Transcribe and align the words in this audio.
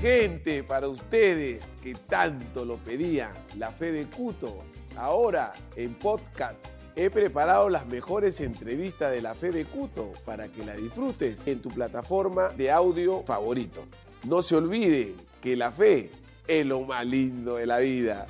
Gente, 0.00 0.62
para 0.62 0.88
ustedes 0.88 1.66
que 1.82 1.94
tanto 1.94 2.64
lo 2.64 2.76
pedían, 2.76 3.32
la 3.56 3.70
fe 3.70 3.92
de 3.92 4.04
Cuto, 4.04 4.62
ahora 4.96 5.52
en 5.74 5.94
podcast. 5.94 6.54
He 6.94 7.10
preparado 7.10 7.68
las 7.68 7.86
mejores 7.86 8.40
entrevistas 8.40 9.12
de 9.12 9.20
la 9.20 9.34
fe 9.34 9.52
de 9.52 9.64
Cuto 9.64 10.12
para 10.24 10.48
que 10.48 10.64
la 10.64 10.74
disfrutes 10.74 11.38
en 11.46 11.60
tu 11.60 11.68
plataforma 11.68 12.48
de 12.48 12.70
audio 12.70 13.22
favorito. 13.22 13.84
No 14.24 14.42
se 14.42 14.56
olvide 14.56 15.14
que 15.42 15.56
la 15.56 15.70
fe 15.70 16.10
es 16.46 16.64
lo 16.64 16.80
más 16.82 17.04
lindo 17.06 17.56
de 17.56 17.66
la 17.66 17.78
vida. 17.78 18.26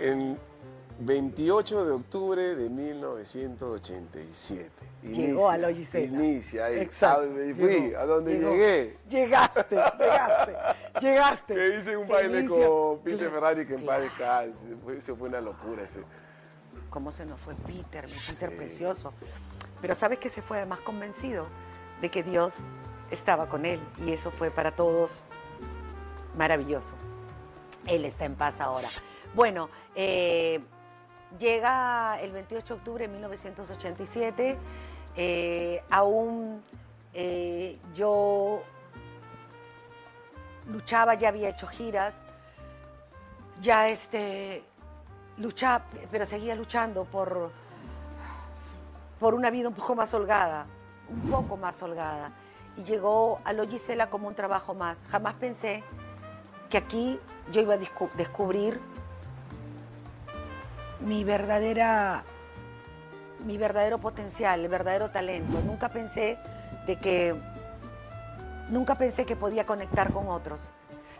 En 0.00 0.36
28 0.98 1.84
de 1.84 1.92
octubre 1.92 2.54
de 2.56 2.70
1987. 2.70 4.70
Llegó 5.02 5.50
a 5.50 5.58
Logisela. 5.58 6.06
Inicia 6.06 6.64
ahí. 6.66 6.78
Exacto, 6.80 7.22
¿A 7.22 7.26
dónde 7.26 7.54
fui? 7.54 7.68
llegó, 7.68 7.98
¿A 7.98 8.20
llegó. 8.20 8.50
llegué? 8.50 8.98
Llegaste, 9.08 9.76
llegaste, 9.76 10.56
llegaste. 11.00 11.54
Que 11.54 11.76
hice 11.78 11.96
un 11.96 12.06
Se 12.06 12.12
baile 12.12 12.40
inicia. 12.40 12.66
con 12.66 12.98
Peter 13.00 13.30
Ferrari 13.30 13.66
que 13.66 13.74
en 13.74 13.86
paz 13.86 14.02
claro. 14.16 14.52
Fue- 14.82 14.98
Eso 14.98 15.16
fue 15.16 15.28
una 15.28 15.40
locura 15.40 15.82
ese. 15.82 16.02
¿Cómo 16.90 17.12
se 17.12 17.26
nos 17.26 17.38
fue 17.40 17.54
Peter, 17.54 18.06
mi 18.06 18.12
Peter 18.14 18.50
Sí. 18.50 18.56
precioso? 18.56 19.12
Pero 19.82 19.94
¿sabes 19.94 20.18
que 20.18 20.28
se 20.30 20.40
fue 20.42 20.56
además 20.56 20.80
convencido 20.80 21.46
de 22.00 22.10
que 22.10 22.22
Dios 22.22 22.54
estaba 23.10 23.48
con 23.48 23.66
él? 23.66 23.80
Y 24.06 24.12
eso 24.12 24.30
fue 24.30 24.50
para 24.50 24.74
todos 24.74 25.22
maravilloso. 26.36 26.94
Él 27.86 28.04
está 28.04 28.24
en 28.24 28.34
paz 28.34 28.60
ahora. 28.60 28.88
Bueno, 29.34 29.68
eh, 29.94 30.60
llega 31.38 32.20
el 32.20 32.32
28 32.32 32.74
de 32.74 32.78
octubre 32.78 33.06
de 33.06 33.12
1987. 33.12 34.58
eh, 35.16 35.82
aún 35.90 36.62
eh, 37.14 37.78
yo 37.94 38.62
luchaba, 40.66 41.14
ya 41.14 41.28
había 41.28 41.48
hecho 41.48 41.66
giras, 41.66 42.14
ya 43.60 43.88
este, 43.88 44.64
luchaba, 45.38 45.84
pero 46.10 46.26
seguía 46.26 46.54
luchando 46.54 47.04
por, 47.04 47.50
por 49.18 49.34
una 49.34 49.50
vida 49.50 49.68
un 49.68 49.74
poco 49.74 49.94
más 49.94 50.12
holgada, 50.12 50.66
un 51.08 51.30
poco 51.30 51.56
más 51.56 51.80
holgada. 51.82 52.32
Y 52.76 52.84
llegó 52.84 53.40
a 53.44 53.52
lo 53.54 53.66
Gisela 53.66 54.10
como 54.10 54.28
un 54.28 54.34
trabajo 54.34 54.74
más. 54.74 54.98
Jamás 55.04 55.34
pensé 55.34 55.82
que 56.68 56.76
aquí 56.76 57.18
yo 57.50 57.62
iba 57.62 57.74
a 57.74 57.78
descu- 57.78 58.12
descubrir 58.12 58.80
mi 61.00 61.24
verdadera 61.24 62.24
mi 63.44 63.58
verdadero 63.58 63.98
potencial, 63.98 64.60
el 64.60 64.68
verdadero 64.68 65.10
talento. 65.10 65.60
Nunca 65.60 65.88
pensé 65.88 66.38
de 66.86 66.96
que 66.96 67.34
nunca 68.70 68.96
pensé 68.96 69.24
que 69.24 69.36
podía 69.36 69.66
conectar 69.66 70.12
con 70.12 70.28
otros. 70.28 70.70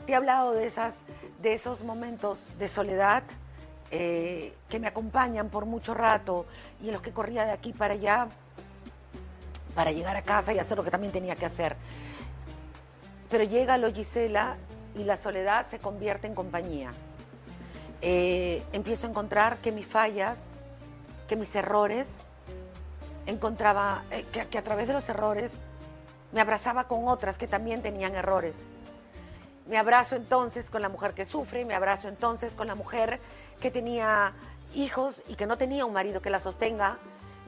Te 0.07 0.13
he 0.13 0.15
hablado 0.15 0.53
de 0.53 0.67
esas 0.67 1.05
de 1.41 1.55
esos 1.55 1.83
momentos 1.85 2.51
de 2.59 2.69
soledad 2.69 3.23
eh, 3.91 4.55
que 4.69 4.81
me 4.81 4.89
acompañan 4.89 5.49
por 5.49 5.67
mucho 5.67 5.95
rato 5.95 6.47
y 6.83 6.89
en 6.89 6.95
los 6.95 7.03
que 7.03 7.13
corría 7.13 7.45
de 7.45 7.53
aquí 7.53 7.73
para 7.73 7.95
allá 7.95 8.29
para 9.75 9.93
llegar 9.93 10.17
a 10.17 10.23
casa 10.23 10.53
y 10.53 10.59
hacer 10.59 10.77
lo 10.77 10.83
que 10.83 10.91
también 10.91 11.13
tenía 11.13 11.37
que 11.37 11.47
hacer. 11.47 11.77
Pero 13.31 13.45
llega 13.45 13.77
lo 13.79 13.93
Gisela 13.93 14.57
y 14.95 15.05
la 15.05 15.17
soledad 15.17 15.67
se 15.69 15.79
convierte 15.79 16.27
en 16.27 16.35
compañía. 16.35 16.93
Eh, 18.03 18.63
empiezo 18.73 19.07
a 19.07 19.11
encontrar 19.11 19.59
que 19.59 19.73
mis 19.73 19.87
fallas, 19.87 20.39
que 21.29 21.37
mis 21.37 21.55
errores, 21.55 22.19
encontraba 23.27 24.03
eh, 24.11 24.25
que, 24.25 24.59
a 24.59 24.63
través 24.63 24.87
de 24.87 24.93
los 24.93 25.09
errores 25.09 25.53
me 26.33 26.41
abrazaba 26.41 26.87
con 26.87 27.09
otras 27.09 27.39
que 27.39 27.49
también 27.49 27.83
tenían 27.83 28.15
errores. 28.15 28.57
Me 29.67 29.79
abrazo 29.79 30.17
entonces 30.17 30.71
con 30.71 30.83
la 30.83 30.89
mujer 30.89 31.15
que 31.15 31.25
sufre, 31.25 31.65
me 31.65 31.75
abrazo 31.75 32.09
entonces 32.09 32.53
con 32.53 32.67
la 32.67 32.75
mujer 32.75 33.21
que 33.61 33.71
tenía 33.71 34.33
hijos 34.75 35.25
y 35.29 35.35
que 35.35 35.47
no 35.47 35.57
tenía 35.57 35.85
un 35.85 35.93
marido 35.93 36.21
que 36.21 36.31
la 36.31 36.39
sostenga, 36.39 36.99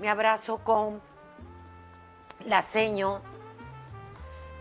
me 0.01 0.09
abrazo 0.09 0.59
con 0.59 1.01
la 2.45 2.63
seño 2.63 3.21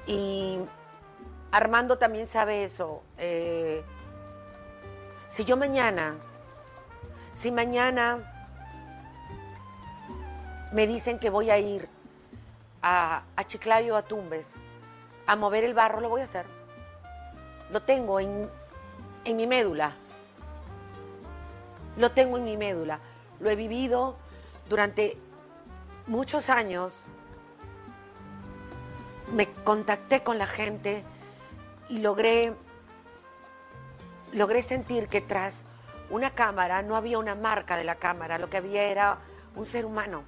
y 0.05 0.59
Armando 1.51 1.97
también 1.97 2.27
sabe 2.27 2.63
eso. 2.63 3.01
eh, 3.17 3.83
si 5.27 5.45
yo 5.45 5.57
mañana, 5.57 6.15
si 7.33 7.51
mañana 7.51 8.33
me 10.71 10.87
dicen 10.87 11.19
que 11.19 11.29
voy 11.29 11.49
a 11.49 11.57
ir 11.57 11.87
a, 12.81 13.23
a 13.35 13.43
Chiclayo 13.43 13.95
a 13.95 14.01
Tumbes 14.01 14.53
a 15.27 15.35
mover 15.35 15.63
el 15.65 15.73
barro, 15.73 15.99
lo 15.99 16.09
voy 16.09 16.21
a 16.21 16.23
hacer. 16.23 16.45
Lo 17.69 17.81
tengo 17.81 18.19
en, 18.19 18.49
en 19.25 19.37
mi 19.37 19.45
médula. 19.45 19.91
Lo 21.97 22.11
tengo 22.11 22.37
en 22.37 22.45
mi 22.45 22.55
médula. 22.55 22.99
Lo 23.41 23.49
he 23.49 23.55
vivido 23.55 24.15
durante 24.69 25.17
muchos 26.07 26.49
años. 26.49 27.03
Me 29.33 29.51
contacté 29.65 30.23
con 30.23 30.37
la 30.37 30.47
gente 30.47 31.03
y 31.89 31.99
logré 31.99 32.53
logré 34.33 34.61
sentir 34.61 35.07
que 35.07 35.21
tras 35.21 35.63
una 36.09 36.31
cámara 36.31 36.81
no 36.81 36.95
había 36.95 37.19
una 37.19 37.35
marca 37.35 37.75
de 37.75 37.83
la 37.83 37.95
cámara, 37.95 38.37
lo 38.37 38.49
que 38.49 38.57
había 38.57 38.83
era 38.83 39.19
un 39.55 39.65
ser 39.65 39.85
humano. 39.85 40.23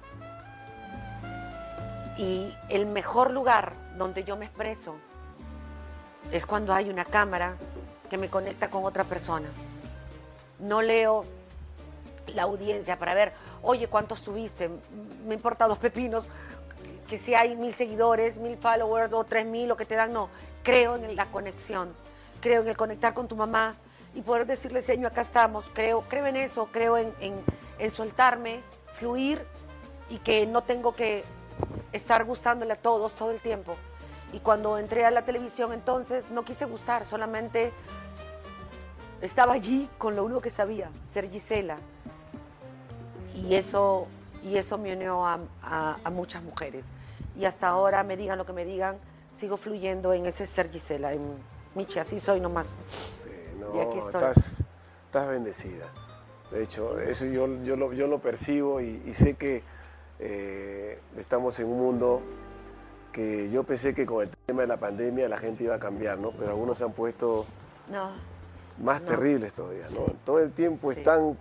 Y 2.18 2.54
el 2.68 2.86
mejor 2.86 3.30
lugar 3.30 3.72
donde 3.96 4.24
yo 4.24 4.36
me 4.36 4.46
expreso 4.46 4.96
es 6.32 6.44
cuando 6.44 6.74
hay 6.74 6.90
una 6.90 7.04
cámara 7.04 7.56
que 8.10 8.18
me 8.18 8.28
conecta 8.28 8.68
con 8.68 8.84
otra 8.84 9.04
persona. 9.04 9.48
No 10.58 10.82
leo 10.82 11.24
la 12.34 12.42
audiencia 12.42 12.98
para 12.98 13.14
ver, 13.14 13.32
oye, 13.62 13.88
¿cuántos 13.88 14.22
tuviste? 14.22 14.70
Me 15.24 15.34
importa 15.34 15.66
dos 15.66 15.78
pepinos, 15.78 16.28
que 17.08 17.16
si 17.16 17.34
hay 17.34 17.56
mil 17.56 17.74
seguidores, 17.74 18.36
mil 18.36 18.56
followers 18.58 19.12
o 19.12 19.24
tres 19.24 19.46
mil, 19.46 19.68
lo 19.68 19.76
que 19.76 19.86
te 19.86 19.96
dan, 19.96 20.12
no. 20.12 20.28
Creo 20.62 20.96
en 20.96 21.16
la 21.16 21.26
conexión, 21.26 21.92
creo 22.40 22.62
en 22.62 22.68
el 22.68 22.76
conectar 22.76 23.14
con 23.14 23.26
tu 23.26 23.36
mamá 23.36 23.76
y 24.14 24.22
poder 24.22 24.46
decirle, 24.46 24.82
señor, 24.82 25.12
acá 25.12 25.20
estamos. 25.20 25.64
Creo, 25.72 26.02
creo 26.02 26.26
en 26.26 26.36
eso, 26.36 26.68
creo 26.72 26.96
en, 26.98 27.12
en- 27.20 27.90
soltarme, 27.90 28.60
fluir 28.94 29.44
y 30.10 30.18
que 30.18 30.46
no 30.46 30.62
tengo 30.62 30.94
que 30.94 31.24
estar 31.92 32.24
gustándole 32.24 32.72
a 32.72 32.76
todos 32.76 33.14
todo 33.14 33.30
el 33.30 33.40
tiempo. 33.40 33.76
Y 34.32 34.40
cuando 34.40 34.78
entré 34.78 35.04
a 35.06 35.10
la 35.10 35.24
televisión 35.24 35.72
entonces 35.72 36.30
no 36.30 36.44
quise 36.44 36.64
gustar, 36.66 37.04
solamente 37.04 37.72
estaba 39.22 39.54
allí 39.54 39.88
con 39.98 40.14
lo 40.16 40.24
único 40.24 40.40
que 40.40 40.50
sabía, 40.50 40.90
ser 41.10 41.30
Gisela. 41.30 41.76
Y 43.34 43.54
eso, 43.54 44.06
y 44.44 44.56
eso 44.56 44.76
me 44.78 44.92
unió 44.94 45.24
a, 45.26 45.38
a- 45.62 45.96
a 46.04 46.10
muchas 46.10 46.42
mujeres. 46.42 46.84
Y 47.38 47.44
hasta 47.44 47.68
ahora, 47.68 48.02
me 48.02 48.16
digan 48.16 48.38
lo 48.38 48.44
que 48.44 48.52
me 48.52 48.64
digan, 48.64 48.98
sigo 49.36 49.56
fluyendo 49.56 50.12
en 50.12 50.26
ese 50.26 50.46
ser 50.46 50.70
Gisela, 50.70 51.12
en 51.12 51.22
Michi, 51.74 51.98
así 51.98 52.18
soy 52.20 52.40
nomás. 52.40 52.68
Sí, 52.90 53.30
no, 53.72 53.78
Y 53.78 53.80
aquí 53.86 53.98
estoy. 53.98 54.14
estás, 54.14 54.52
estás 55.06 55.28
bendecida. 55.28 55.86
De 56.50 56.62
hecho, 56.62 56.98
eso 56.98 57.26
yo, 57.26 57.48
yo, 57.62 57.76
lo, 57.76 57.92
yo 57.92 58.06
lo 58.06 58.18
percibo 58.18 58.80
y, 58.80 59.02
y 59.06 59.14
sé 59.14 59.34
que 59.34 59.62
eh, 60.18 61.00
estamos 61.16 61.58
en 61.60 61.68
un 61.68 61.78
mundo 61.78 62.22
que 63.12 63.50
yo 63.50 63.64
pensé 63.64 63.94
que 63.94 64.06
con 64.06 64.22
el 64.22 64.30
tema 64.46 64.62
de 64.62 64.68
la 64.68 64.76
pandemia 64.76 65.28
la 65.28 65.36
gente 65.38 65.64
iba 65.64 65.74
a 65.74 65.80
cambiar, 65.80 66.18
¿no? 66.18 66.32
Pero 66.32 66.50
algunos 66.50 66.78
se 66.78 66.84
han 66.84 66.92
puesto 66.92 67.46
No, 67.90 68.10
más 68.82 69.00
No. 69.02 69.08
terribles 69.08 69.52
todavía, 69.52 69.84
¿no? 69.90 70.06
Sí. 70.06 70.16
Todo 70.24 70.40
el 70.40 70.52
tiempo 70.52 70.92
Sí. 70.92 70.98
están 70.98 71.36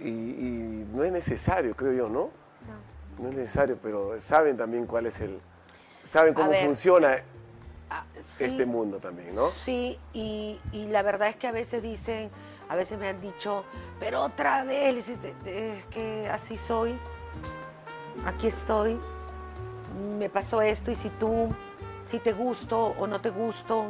y, 0.00 0.08
y 0.08 0.88
no 0.94 1.04
es 1.04 1.12
necesario, 1.12 1.74
creo 1.76 1.92
yo, 1.92 2.08
¿no? 2.08 2.30
no. 3.18 3.22
No 3.24 3.28
es 3.30 3.34
necesario, 3.36 3.78
pero 3.82 4.18
saben 4.18 4.56
también 4.56 4.86
cuál 4.86 5.06
es 5.06 5.20
el... 5.20 5.38
Saben 6.08 6.34
cómo 6.34 6.50
ver. 6.50 6.64
funciona 6.64 7.16
Ah, 7.90 8.04
sí. 8.20 8.44
este 8.44 8.66
mundo 8.66 8.98
también, 8.98 9.34
¿no? 9.34 9.48
Sí, 9.48 9.98
y, 10.12 10.60
y 10.70 10.86
la 10.86 11.02
verdad 11.02 11.28
es 11.28 11.36
que 11.36 11.48
a 11.48 11.52
veces 11.52 11.82
dicen, 11.82 12.30
a 12.68 12.76
veces 12.76 12.98
me 12.98 13.08
han 13.08 13.20
dicho, 13.20 13.64
pero 13.98 14.22
otra 14.22 14.62
vez, 14.62 15.08
es 15.08 15.86
que 15.86 16.28
así 16.30 16.56
soy, 16.56 16.96
aquí 18.24 18.46
estoy, 18.46 18.96
me 20.18 20.28
pasó 20.30 20.62
esto 20.62 20.92
y 20.92 20.94
si 20.94 21.10
tú, 21.10 21.48
si 22.04 22.20
te 22.20 22.32
gusto 22.32 22.94
o 22.96 23.06
no 23.08 23.20
te 23.20 23.30
gusto, 23.30 23.86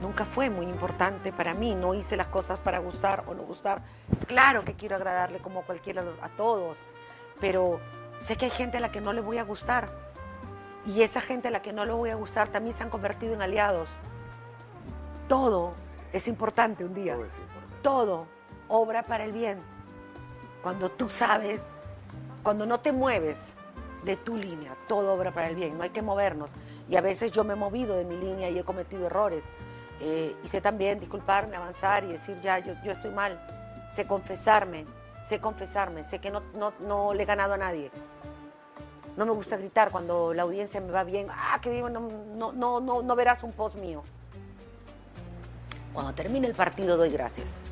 nunca 0.00 0.24
fue 0.24 0.48
muy 0.48 0.66
importante 0.66 1.32
para 1.32 1.54
mí, 1.54 1.74
no 1.74 1.94
hice 1.94 2.16
las 2.16 2.28
cosas 2.28 2.58
para 2.60 2.78
gustar 2.78 3.24
o 3.26 3.34
no 3.34 3.42
gustar. 3.42 3.82
Claro 4.28 4.64
que 4.64 4.74
quiero 4.74 4.94
agradarle 4.94 5.40
como 5.40 5.62
cualquiera 5.62 6.04
a 6.22 6.28
todos, 6.28 6.76
pero 7.40 7.80
sé 8.20 8.36
que 8.36 8.44
hay 8.44 8.50
gente 8.52 8.76
a 8.76 8.80
la 8.80 8.92
que 8.92 9.00
no 9.00 9.12
le 9.12 9.20
voy 9.22 9.38
a 9.38 9.42
gustar. 9.44 9.88
Y 10.88 11.02
esa 11.02 11.20
gente 11.20 11.48
a 11.48 11.50
la 11.50 11.60
que 11.60 11.74
no 11.74 11.84
le 11.84 11.92
voy 11.92 12.08
a 12.08 12.14
gustar 12.14 12.48
también 12.48 12.74
se 12.74 12.82
han 12.82 12.88
convertido 12.88 13.34
en 13.34 13.42
aliados. 13.42 13.90
Todo 15.28 15.74
es 16.14 16.28
importante 16.28 16.82
un 16.82 16.94
día. 16.94 17.14
Todo 17.14 17.26
es 17.26 17.36
importante. 17.36 17.74
Todo 17.82 18.26
obra 18.68 19.02
para 19.02 19.24
el 19.24 19.32
bien. 19.32 19.60
Cuando 20.62 20.90
tú 20.90 21.10
sabes, 21.10 21.66
cuando 22.42 22.64
no 22.64 22.80
te 22.80 22.92
mueves 22.92 23.52
de 24.02 24.16
tu 24.16 24.38
línea, 24.38 24.76
todo 24.88 25.12
obra 25.12 25.30
para 25.30 25.48
el 25.48 25.56
bien, 25.56 25.76
no 25.76 25.84
hay 25.84 25.90
que 25.90 26.00
movernos. 26.00 26.52
Y 26.88 26.96
a 26.96 27.02
veces 27.02 27.32
yo 27.32 27.44
me 27.44 27.52
he 27.52 27.56
movido 27.56 27.94
de 27.94 28.06
mi 28.06 28.16
línea 28.16 28.48
y 28.48 28.58
he 28.58 28.64
cometido 28.64 29.06
errores. 29.06 29.44
Eh, 30.00 30.34
y 30.42 30.48
sé 30.48 30.62
también 30.62 31.00
disculparme, 31.00 31.56
avanzar 31.56 32.04
y 32.04 32.12
decir, 32.12 32.40
ya, 32.40 32.60
yo, 32.60 32.72
yo 32.82 32.92
estoy 32.92 33.10
mal. 33.10 33.38
Sé 33.92 34.06
confesarme, 34.06 34.86
sé 35.26 35.38
confesarme, 35.38 36.02
sé 36.02 36.18
que 36.18 36.30
no, 36.30 36.40
no, 36.54 36.72
no 36.80 37.12
le 37.12 37.24
he 37.24 37.26
ganado 37.26 37.52
a 37.52 37.58
nadie. 37.58 37.90
No 39.18 39.26
me 39.26 39.32
gusta 39.32 39.56
gritar 39.56 39.90
cuando 39.90 40.32
la 40.32 40.44
audiencia 40.44 40.80
me 40.80 40.92
va 40.92 41.02
bien. 41.02 41.26
Ah, 41.28 41.58
que 41.60 41.70
vivo, 41.70 41.88
no, 41.88 42.08
no, 42.36 42.52
no, 42.52 42.78
no, 42.80 43.02
no 43.02 43.16
verás 43.16 43.42
un 43.42 43.50
post 43.50 43.74
mío. 43.74 44.04
Cuando 45.92 46.14
termine 46.14 46.46
el 46.46 46.54
partido 46.54 46.96
doy 46.96 47.10
gracias. 47.10 47.64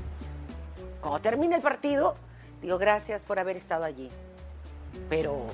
Cuando 1.00 1.20
termine 1.20 1.54
el 1.54 1.62
partido, 1.62 2.16
digo 2.60 2.78
gracias 2.78 3.22
por 3.22 3.38
haber 3.38 3.56
estado 3.56 3.84
allí. 3.84 4.10
Pero 5.08 5.46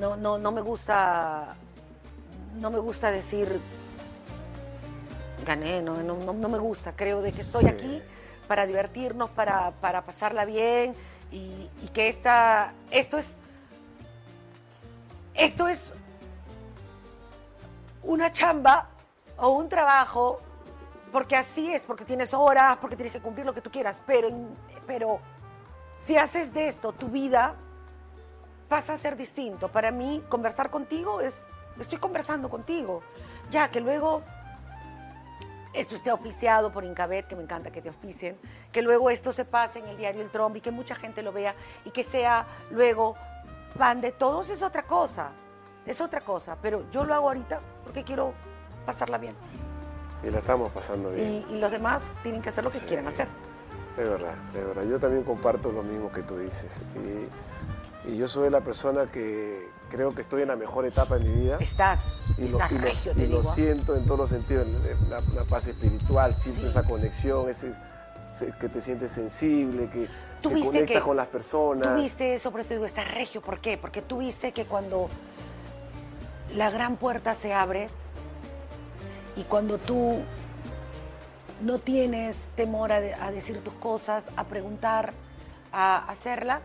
no, 0.00 0.16
no, 0.16 0.38
no 0.38 0.50
me 0.50 0.62
gusta. 0.62 1.56
No 2.54 2.70
me 2.70 2.78
gusta 2.78 3.10
decir 3.10 3.60
gané, 5.44 5.82
no, 5.82 6.02
no, 6.02 6.32
no- 6.32 6.48
me 6.48 6.58
gusta. 6.58 6.92
Creo 6.96 7.20
de 7.20 7.32
que 7.32 7.42
estoy 7.42 7.64
Sí. 7.64 7.68
aquí 7.68 8.02
para 8.48 8.66
divertirnos, 8.66 9.28
para, 9.28 9.72
para 9.72 10.06
pasarla 10.06 10.46
bien 10.46 10.94
y, 11.30 11.68
y 11.82 11.88
que 11.92 12.08
esta, 12.08 12.72
esto 12.90 13.18
es. 13.18 13.36
Esto 15.36 15.68
es 15.68 15.92
una 18.02 18.32
chamba 18.32 18.88
o 19.36 19.50
un 19.50 19.68
trabajo, 19.68 20.40
porque 21.12 21.36
así 21.36 21.72
es, 21.72 21.82
porque 21.82 22.04
tienes 22.04 22.32
horas, 22.32 22.78
porque 22.78 22.96
tienes 22.96 23.12
que 23.12 23.20
cumplir 23.20 23.44
lo 23.44 23.52
que 23.52 23.60
tú 23.60 23.70
quieras, 23.70 24.00
pero, 24.06 24.30
pero 24.86 25.20
si 26.00 26.16
haces 26.16 26.54
de 26.54 26.68
esto 26.68 26.92
tu 26.92 27.08
vida, 27.08 27.54
pasa 28.68 28.94
a 28.94 28.98
ser 28.98 29.16
distinto. 29.16 29.68
Para 29.68 29.90
mí, 29.90 30.24
conversar 30.28 30.70
contigo 30.70 31.20
es, 31.20 31.46
estoy 31.78 31.98
conversando 31.98 32.48
contigo. 32.48 33.02
Ya 33.50 33.70
que 33.70 33.80
luego 33.80 34.22
esto 35.74 35.94
esté 35.94 36.08
auspiciado 36.08 36.72
por 36.72 36.84
Incabet, 36.84 37.26
que 37.26 37.36
me 37.36 37.42
encanta 37.42 37.70
que 37.70 37.82
te 37.82 37.88
auspicien, 37.88 38.38
que 38.72 38.80
luego 38.80 39.10
esto 39.10 39.32
se 39.32 39.44
pase 39.44 39.80
en 39.80 39.88
el 39.88 39.98
diario 39.98 40.22
El 40.22 40.30
Trombi, 40.30 40.62
que 40.62 40.70
mucha 40.70 40.94
gente 40.94 41.22
lo 41.22 41.32
vea 41.32 41.54
y 41.84 41.90
que 41.90 42.02
sea 42.02 42.46
luego 42.70 43.16
pan 43.76 44.00
de 44.00 44.12
todos 44.12 44.50
es 44.50 44.62
otra 44.62 44.82
cosa, 44.84 45.30
es 45.84 46.00
otra 46.00 46.20
cosa, 46.20 46.56
pero 46.60 46.84
yo 46.90 47.04
lo 47.04 47.14
hago 47.14 47.28
ahorita 47.28 47.60
porque 47.84 48.04
quiero 48.04 48.32
pasarla 48.84 49.18
bien. 49.18 49.34
Y 50.22 50.30
la 50.30 50.38
estamos 50.38 50.72
pasando 50.72 51.10
bien. 51.10 51.44
Y, 51.48 51.54
y 51.54 51.60
los 51.60 51.70
demás 51.70 52.02
tienen 52.22 52.42
que 52.42 52.48
hacer 52.48 52.64
lo 52.64 52.70
que 52.70 52.80
Sí. 52.80 52.86
quieran 52.86 53.06
hacer. 53.06 53.28
Es 53.98 54.08
verdad, 54.08 54.34
es 54.54 54.64
verdad. 54.66 54.84
Yo 54.84 54.98
también 54.98 55.22
comparto 55.24 55.72
lo 55.72 55.82
mismo 55.82 56.10
que 56.12 56.22
tú 56.22 56.36
dices. 56.38 56.80
Y, 58.06 58.10
y 58.12 58.16
yo 58.16 58.28
soy 58.28 58.50
la 58.50 58.60
persona 58.60 59.06
que 59.06 59.68
creo 59.88 60.14
que 60.14 60.20
estoy 60.20 60.42
en 60.42 60.48
la 60.48 60.56
mejor 60.56 60.84
etapa 60.84 61.16
de 61.16 61.24
mi 61.24 61.42
vida. 61.44 61.56
Estás, 61.60 62.12
Y, 62.36 62.48
lo, 62.48 62.58
estás 62.58 63.06
lo- 63.16 63.22
y 63.22 63.26
lo 63.26 63.42
siento 63.42 63.94
en 63.96 64.04
todos 64.04 64.20
los 64.20 64.28
sentidos, 64.30 64.66
una 65.06 65.44
paz 65.44 65.66
espiritual, 65.68 66.34
siento 66.34 66.62
Sí. 66.62 66.66
esa 66.68 66.82
conexión, 66.84 67.48
ese, 67.48 67.72
se- 67.72 67.78
que 68.58 68.68
te 68.68 68.80
sientes 68.80 69.12
sensible, 69.12 69.88
que, 69.88 70.08
Tú 70.42 70.48
que 70.50 70.54
viste 70.56 70.68
conectas 70.70 70.96
que- 70.96 71.02
con 71.02 71.16
las 71.16 71.26
personas. 71.28 71.94
Tú 71.94 72.02
viste 72.02 72.34
eso, 72.34 72.50
por 72.50 72.60
eso 72.60 72.74
digo, 72.74 72.84
estás 72.86 73.10
regio. 73.12 73.40
¿Por 73.40 73.60
qué? 73.60 73.78
Porque 73.78 74.02
tú 74.02 74.18
viste 74.18 74.52
que 74.52 74.64
cuando 74.64 75.08
la 76.54 76.70
gran 76.70 76.96
puerta 76.96 77.34
se 77.34 77.52
abre 77.54 77.88
y 79.36 79.42
cuando 79.44 79.78
tú 79.78 80.18
no 81.62 81.78
tienes 81.78 82.46
temor 82.54 82.92
a, 82.92 83.00
de- 83.00 83.14
a 83.14 83.30
decir 83.30 83.62
tus 83.62 83.74
cosas, 83.74 84.28
a 84.36 84.44
preguntar, 84.44 85.12
a 85.72 85.98
hacerla, 86.08 86.60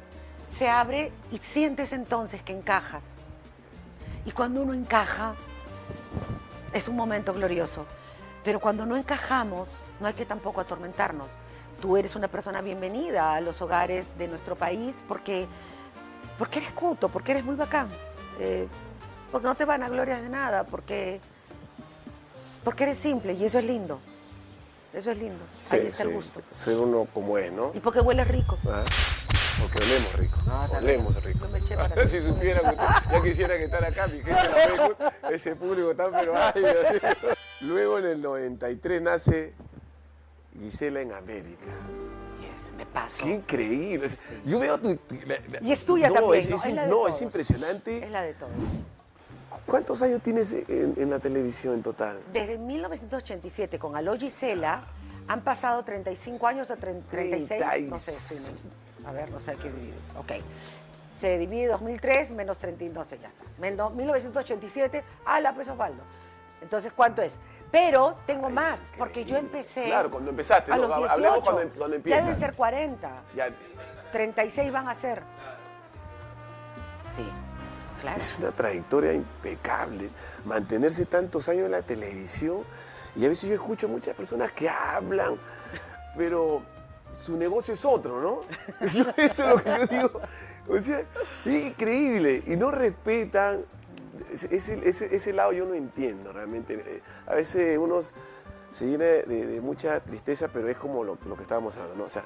se 0.55 0.69
abre 0.69 1.11
y 1.31 1.37
sientes 1.37 1.93
entonces 1.93 2.43
que 2.43 2.53
encajas. 2.53 3.03
Y 4.25 4.31
cuando 4.31 4.61
uno 4.61 4.73
encaja, 4.73 5.35
es 6.73 6.87
un 6.87 6.95
momento 6.95 7.33
glorioso. 7.33 7.85
Pero 8.43 8.59
cuando 8.59 8.85
no 8.85 8.97
encajamos, 8.97 9.75
no 9.99 10.07
hay 10.07 10.13
que 10.13 10.25
tampoco 10.25 10.61
atormentarnos. 10.61 11.31
Tú 11.81 11.97
eres 11.97 12.15
una 12.15 12.27
persona 12.27 12.61
bienvenida 12.61 13.33
a 13.33 13.41
los 13.41 13.61
hogares 13.61 14.15
de 14.17 14.27
nuestro 14.27 14.55
país 14.55 15.03
porque, 15.07 15.47
porque 16.37 16.59
eres 16.59 16.71
cuto, 16.73 17.09
porque 17.09 17.31
eres 17.31 17.43
muy 17.43 17.55
bacán. 17.55 17.87
Eh, 18.39 18.67
porque 19.31 19.47
no 19.47 19.55
te 19.55 19.65
van 19.65 19.81
a 19.81 19.89
glorias 19.89 20.21
de 20.21 20.29
nada, 20.29 20.63
porque, 20.63 21.19
porque 22.63 22.83
eres 22.83 22.97
simple 22.97 23.33
y 23.33 23.45
eso 23.45 23.57
es 23.57 23.65
lindo. 23.65 23.99
Eso 24.93 25.09
es 25.09 25.17
lindo. 25.17 25.43
Sí, 25.59 25.77
Ahí 25.77 25.87
está 25.87 26.03
el 26.03 26.13
gusto. 26.13 26.41
Ser 26.51 26.77
uno 26.77 27.07
como 27.13 27.37
es, 27.37 27.51
¿no? 27.51 27.71
Y 27.73 27.79
porque 27.79 28.01
hueles 28.01 28.27
rico. 28.27 28.57
¿Ah? 28.69 28.83
Porque 29.59 29.83
olemos 29.83 30.13
rico. 30.13 30.37
No, 30.45 30.77
olemos 30.77 31.23
rico. 31.23 31.39
Yo 31.45 31.49
me 31.49 31.59
eché 31.59 31.75
para 31.75 31.95
ti. 31.95 32.07
si 32.09 32.21
supiera, 32.21 32.59
que- 32.59 33.11
ya 33.11 33.21
quisiera 33.23 33.57
que 33.57 33.65
estar 33.65 33.83
acá, 33.83 34.07
mi 34.07 34.21
gente, 34.21 34.35
ese 35.31 35.55
público 35.55 35.95
tan 35.95 36.11
pero. 36.11 36.33
Luego 37.61 37.99
en 37.99 38.05
el 38.05 38.21
93 38.21 39.01
nace 39.01 39.53
Gisela 40.61 41.01
en 41.01 41.11
América. 41.13 41.65
Yes, 42.39 42.71
me 42.77 42.85
paso. 42.85 43.23
Qué 43.23 43.31
increíble. 43.31 44.07
Yo 44.45 44.59
veo 44.59 44.79
tu. 44.79 44.89
la- 45.25 45.35
la- 45.59 45.61
Y 45.61 45.71
es 45.71 45.85
tuya 45.85 46.11
también, 46.11 46.43
Es, 46.43 46.49
¿no? 46.49 46.55
es- 46.57 46.65
Es 46.65 46.73
la 46.73 46.81
de 46.83 46.87
no, 46.89 46.95
todos. 46.95 47.15
es 47.15 47.21
impresionante. 47.21 48.03
Es 48.05 48.11
la 48.11 48.21
de 48.21 48.33
todos. 48.33 48.51
¿Cuántos 49.65 50.01
años 50.01 50.21
tienes 50.23 50.51
en, 50.51 50.95
en 50.97 51.09
la 51.09 51.19
televisión 51.19 51.75
en 51.75 51.83
total? 51.83 52.19
Desde 52.33 52.57
1987 52.57 53.77
con 53.79 53.95
Aló 53.95 54.17
Gisela 54.17 54.83
han 55.27 55.41
pasado 55.41 55.83
35 55.83 56.47
años 56.47 56.69
o 56.69 56.75
30 56.75 57.09
36, 57.09 57.87
no 57.87 57.99
sé, 57.99 58.11
sí, 58.11 58.63
no- 59.03 59.09
a 59.09 59.11
ver, 59.13 59.29
no 59.31 59.39
sé 59.39 59.55
qué 59.55 59.69
divide. 59.71 59.93
Ok. 60.17 60.31
Se 61.13 61.37
divide 61.37 61.67
2003 61.67 62.31
menos 62.31 62.57
30, 62.57 62.85
no 62.93 63.03
sé, 63.03 63.17
ya 63.19 63.27
está. 63.27 63.43
Menos 63.59 63.93
1987, 63.93 65.03
ah, 65.25 65.39
la 65.39 65.53
pues 65.53 65.67
Osvaldo. 65.69 66.01
Entonces, 66.61 66.91
¿cuánto 66.95 67.21
es? 67.21 67.39
Pero 67.71 68.17
tengo 68.25 68.47
Ay, 68.47 68.53
más, 68.53 68.79
porque 68.97 69.25
yo 69.25 69.35
empecé 69.37 69.85
Claro, 69.85 70.11
cuando 70.11 70.29
empezaste, 70.29 70.71
a 70.71 70.77
los 70.77 70.91
Hablemos 70.91 71.15
18, 71.17 71.41
cuando, 71.41 71.61
em- 71.61 71.69
cuando 71.69 71.89
ya 71.89 71.95
empiezas. 71.97 72.25
deben 72.25 72.39
ser 72.39 72.53
40, 72.55 73.23
Ya, 73.35 73.49
36 74.11 74.71
van 74.71 74.87
a 74.87 74.95
ser. 74.95 75.23
Sí, 77.01 77.25
claro. 77.99 78.17
es 78.17 78.37
una 78.37 78.51
trayectoria 78.51 79.13
impecable. 79.13 80.09
Mantenerse 80.45 81.05
tantos 81.05 81.49
años 81.49 81.65
en 81.65 81.71
la 81.71 81.81
televisión. 81.81 82.63
Y 83.15 83.25
a 83.25 83.29
veces 83.29 83.49
yo 83.49 83.55
escucho 83.55 83.87
a 83.87 83.89
muchas 83.89 84.15
personas 84.15 84.51
que 84.53 84.69
hablan, 84.69 85.37
pero 86.15 86.61
su 87.11 87.35
negocio 87.37 87.73
es 87.73 87.83
otro, 87.83 88.21
¿no? 88.21 88.41
Eso 88.85 89.13
es 89.17 89.39
lo 89.39 89.55
que 89.61 89.69
yo 89.69 89.87
digo. 89.87 90.21
O 90.69 90.77
sea, 90.79 90.99
es 90.99 91.65
increíble. 91.65 92.43
Y 92.47 92.55
no 92.55 92.71
respetan. 92.71 93.65
Ese, 94.31 94.55
ese- 94.55 94.87
ese- 94.87 95.15
ese 95.15 95.33
lado 95.33 95.51
yo 95.53 95.65
no 95.65 95.73
entiendo 95.73 96.31
realmente. 96.33 96.75
Eh, 96.75 97.01
A 97.27 97.35
veces 97.35 97.77
uno 97.77 97.99
se 98.69 98.85
llena 98.85 99.05
de, 99.05 99.23
de 99.25 99.61
mucha 99.61 99.99
tristeza, 100.01 100.49
pero 100.53 100.67
es 100.69 100.77
como 100.77 101.03
lo, 101.03 101.17
lo 101.25 101.35
que 101.35 101.41
estábamos 101.43 101.75
hablando, 101.77 101.97
¿no? 101.97 102.03
O 102.05 102.09
sea, 102.09 102.23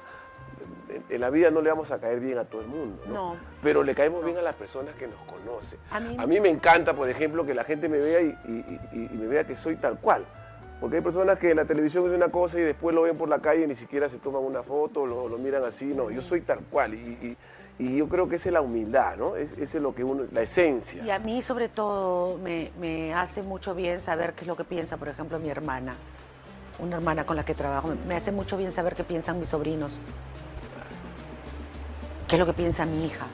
en, 1.08 1.20
la 1.20 1.30
vida 1.30 1.50
no 1.50 1.60
le 1.60 1.70
vamos 1.70 1.90
a 1.90 2.00
caer 2.00 2.20
bien 2.20 2.38
a 2.38 2.44
todo 2.44 2.60
el 2.60 2.68
mundo, 2.68 3.02
¿no? 3.06 3.12
No. 3.14 3.36
Pero 3.62 3.82
le 3.82 3.94
caemos 3.94 4.24
bien 4.24 4.36
a 4.38 4.42
las 4.42 4.54
personas 4.54 4.94
que 4.94 5.06
nos 5.08 5.18
conocen. 5.20 5.78
A 5.90 6.00
mí- 6.00 6.16
a 6.18 6.26
mí 6.26 6.40
me 6.40 6.48
encanta, 6.48 6.94
por 6.94 7.08
ejemplo, 7.08 7.44
que 7.44 7.54
la 7.54 7.64
gente 7.64 7.88
me 7.88 7.98
vea 7.98 8.20
y, 8.20 8.28
y- 8.46 8.80
y- 8.92 9.10
y 9.12 9.16
me 9.16 9.26
vea 9.26 9.44
que 9.46 9.54
soy 9.54 9.76
tal 9.76 9.98
cual. 10.00 10.24
Porque 10.80 10.96
hay 10.96 11.02
personas 11.02 11.38
que 11.38 11.50
en 11.50 11.56
la 11.56 11.64
televisión 11.64 12.06
es 12.06 12.12
una 12.12 12.28
cosa 12.28 12.58
y 12.58 12.62
después 12.62 12.94
lo 12.94 13.02
ven 13.02 13.16
por 13.16 13.28
la 13.28 13.40
calle 13.40 13.64
y 13.64 13.66
ni 13.66 13.74
siquiera 13.74 14.08
se 14.08 14.18
toman 14.18 14.42
una 14.42 14.62
foto, 14.62 15.06
lo, 15.06 15.28
lo 15.28 15.38
miran 15.38 15.64
así. 15.64 15.86
No, 15.86 16.10
yo 16.10 16.20
soy 16.20 16.42
tal 16.42 16.60
cual. 16.70 16.94
Y, 16.94 17.36
y- 17.78 17.96
yo 17.96 18.08
creo 18.08 18.28
que 18.28 18.36
esa 18.36 18.48
es 18.48 18.52
la 18.52 18.60
humildad, 18.60 19.16
¿no? 19.16 19.36
Es, 19.36 19.52
esa 19.54 19.76
es 19.78 19.82
lo 19.82 19.94
que 19.94 20.04
uno, 20.04 20.24
la 20.32 20.42
esencia. 20.42 21.02
Y 21.04 21.10
a 21.10 21.18
mí 21.18 21.42
sobre 21.42 21.68
todo 21.68 22.38
me, 22.38 22.72
me 22.78 23.12
hace 23.14 23.42
mucho 23.42 23.74
bien 23.74 24.00
saber 24.00 24.34
qué 24.34 24.42
es 24.42 24.46
lo 24.46 24.56
que 24.56 24.64
piensa, 24.64 24.96
por 24.96 25.08
ejemplo, 25.08 25.38
mi 25.38 25.50
hermana, 25.50 25.94
una 26.78 26.96
hermana 26.96 27.24
con 27.26 27.36
la 27.36 27.44
que 27.44 27.54
trabajo. 27.54 27.92
Me, 28.06 28.14
hace 28.16 28.32
mucho 28.32 28.56
bien 28.56 28.72
saber 28.72 28.94
qué 28.94 29.04
piensan 29.04 29.38
mis 29.38 29.48
sobrinos, 29.48 29.92
qué 32.28 32.36
es 32.36 32.40
lo 32.40 32.46
que 32.46 32.52
piensa 32.52 32.86
mi 32.86 33.04
hija 33.06 33.26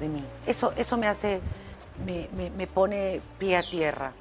de 0.00 0.08
mí. 0.08 0.24
Eso, 0.46 0.72
eso 0.76 0.96
me 0.96 1.06
hace, 1.06 1.40
me, 2.04 2.28
me- 2.36 2.50
me 2.50 2.66
pone 2.66 3.20
pie 3.38 3.56
a 3.56 3.62
tierra. 3.62 4.12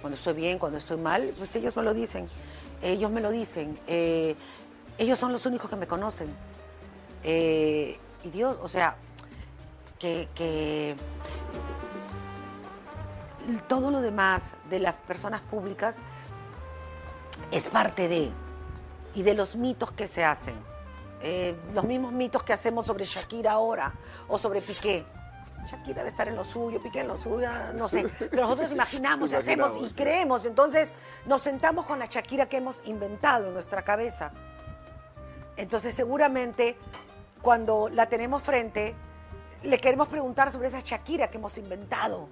Cuando 0.00 0.16
estoy 0.16 0.34
bien, 0.34 0.58
cuando 0.58 0.78
estoy 0.78 0.96
mal, 0.98 1.32
pues 1.38 1.54
ellos 1.56 1.76
me 1.76 1.82
lo 1.82 1.94
dicen. 1.94 2.28
Ellos 2.82 3.10
me 3.10 3.20
lo 3.20 3.30
dicen. 3.30 3.78
Eh, 3.86 4.34
ellos 4.98 5.18
son 5.18 5.30
los 5.32 5.46
únicos 5.46 5.70
que 5.70 5.76
me 5.76 5.86
conocen. 5.86 6.28
Eh, 7.22 7.96
y 8.24 8.30
Dios, 8.30 8.58
o 8.60 8.66
sea, 8.68 8.96
que, 10.02 10.28
que 10.34 10.96
todo 13.68 13.92
lo 13.92 14.00
demás 14.00 14.56
de 14.68 14.80
las 14.80 14.96
personas 14.96 15.42
públicas 15.42 15.98
es 17.52 17.68
parte 17.68 18.08
de 18.08 18.32
y 19.14 19.22
de 19.22 19.34
los 19.34 19.54
mitos 19.54 19.92
que 19.92 20.08
se 20.08 20.24
hacen. 20.24 20.56
Eh, 21.20 21.56
los 21.72 21.84
mismos 21.84 22.12
mitos 22.12 22.42
que 22.42 22.52
hacemos 22.52 22.86
sobre 22.86 23.04
Shakira 23.04 23.52
ahora 23.52 23.92
o 24.26 24.38
sobre 24.38 24.60
Piqué. 24.60 25.04
Shakira 25.70 25.98
debe 25.98 26.08
estar 26.08 26.26
en 26.26 26.34
lo 26.34 26.44
suyo, 26.44 26.82
Piqué 26.82 27.00
en 27.00 27.08
lo 27.08 27.16
suyo, 27.16 27.48
no 27.74 27.86
sé. 27.86 28.04
Pero 28.18 28.42
nosotros 28.42 28.72
imaginamos 28.78 29.30
y 29.30 29.36
hacemos 29.36 29.72
y 29.80 29.88
creemos. 29.90 30.44
Entonces 30.46 30.90
nos 31.26 31.42
sentamos 31.42 31.86
con 31.86 32.00
la 32.00 32.06
Shakira 32.06 32.46
que 32.46 32.56
hemos 32.56 32.80
inventado 32.86 33.46
en 33.46 33.54
nuestra 33.54 33.82
cabeza. 33.82 34.32
Entonces 35.56 35.94
seguramente 35.94 36.76
cuando 37.40 37.88
la 37.88 38.06
tenemos 38.06 38.42
frente, 38.42 38.96
le 39.62 39.78
queremos 39.78 40.08
preguntar 40.08 40.50
sobre 40.50 40.68
esa 40.68 40.80
Shakira 40.80 41.28
que 41.28 41.38
hemos 41.38 41.56
inventado, 41.58 42.28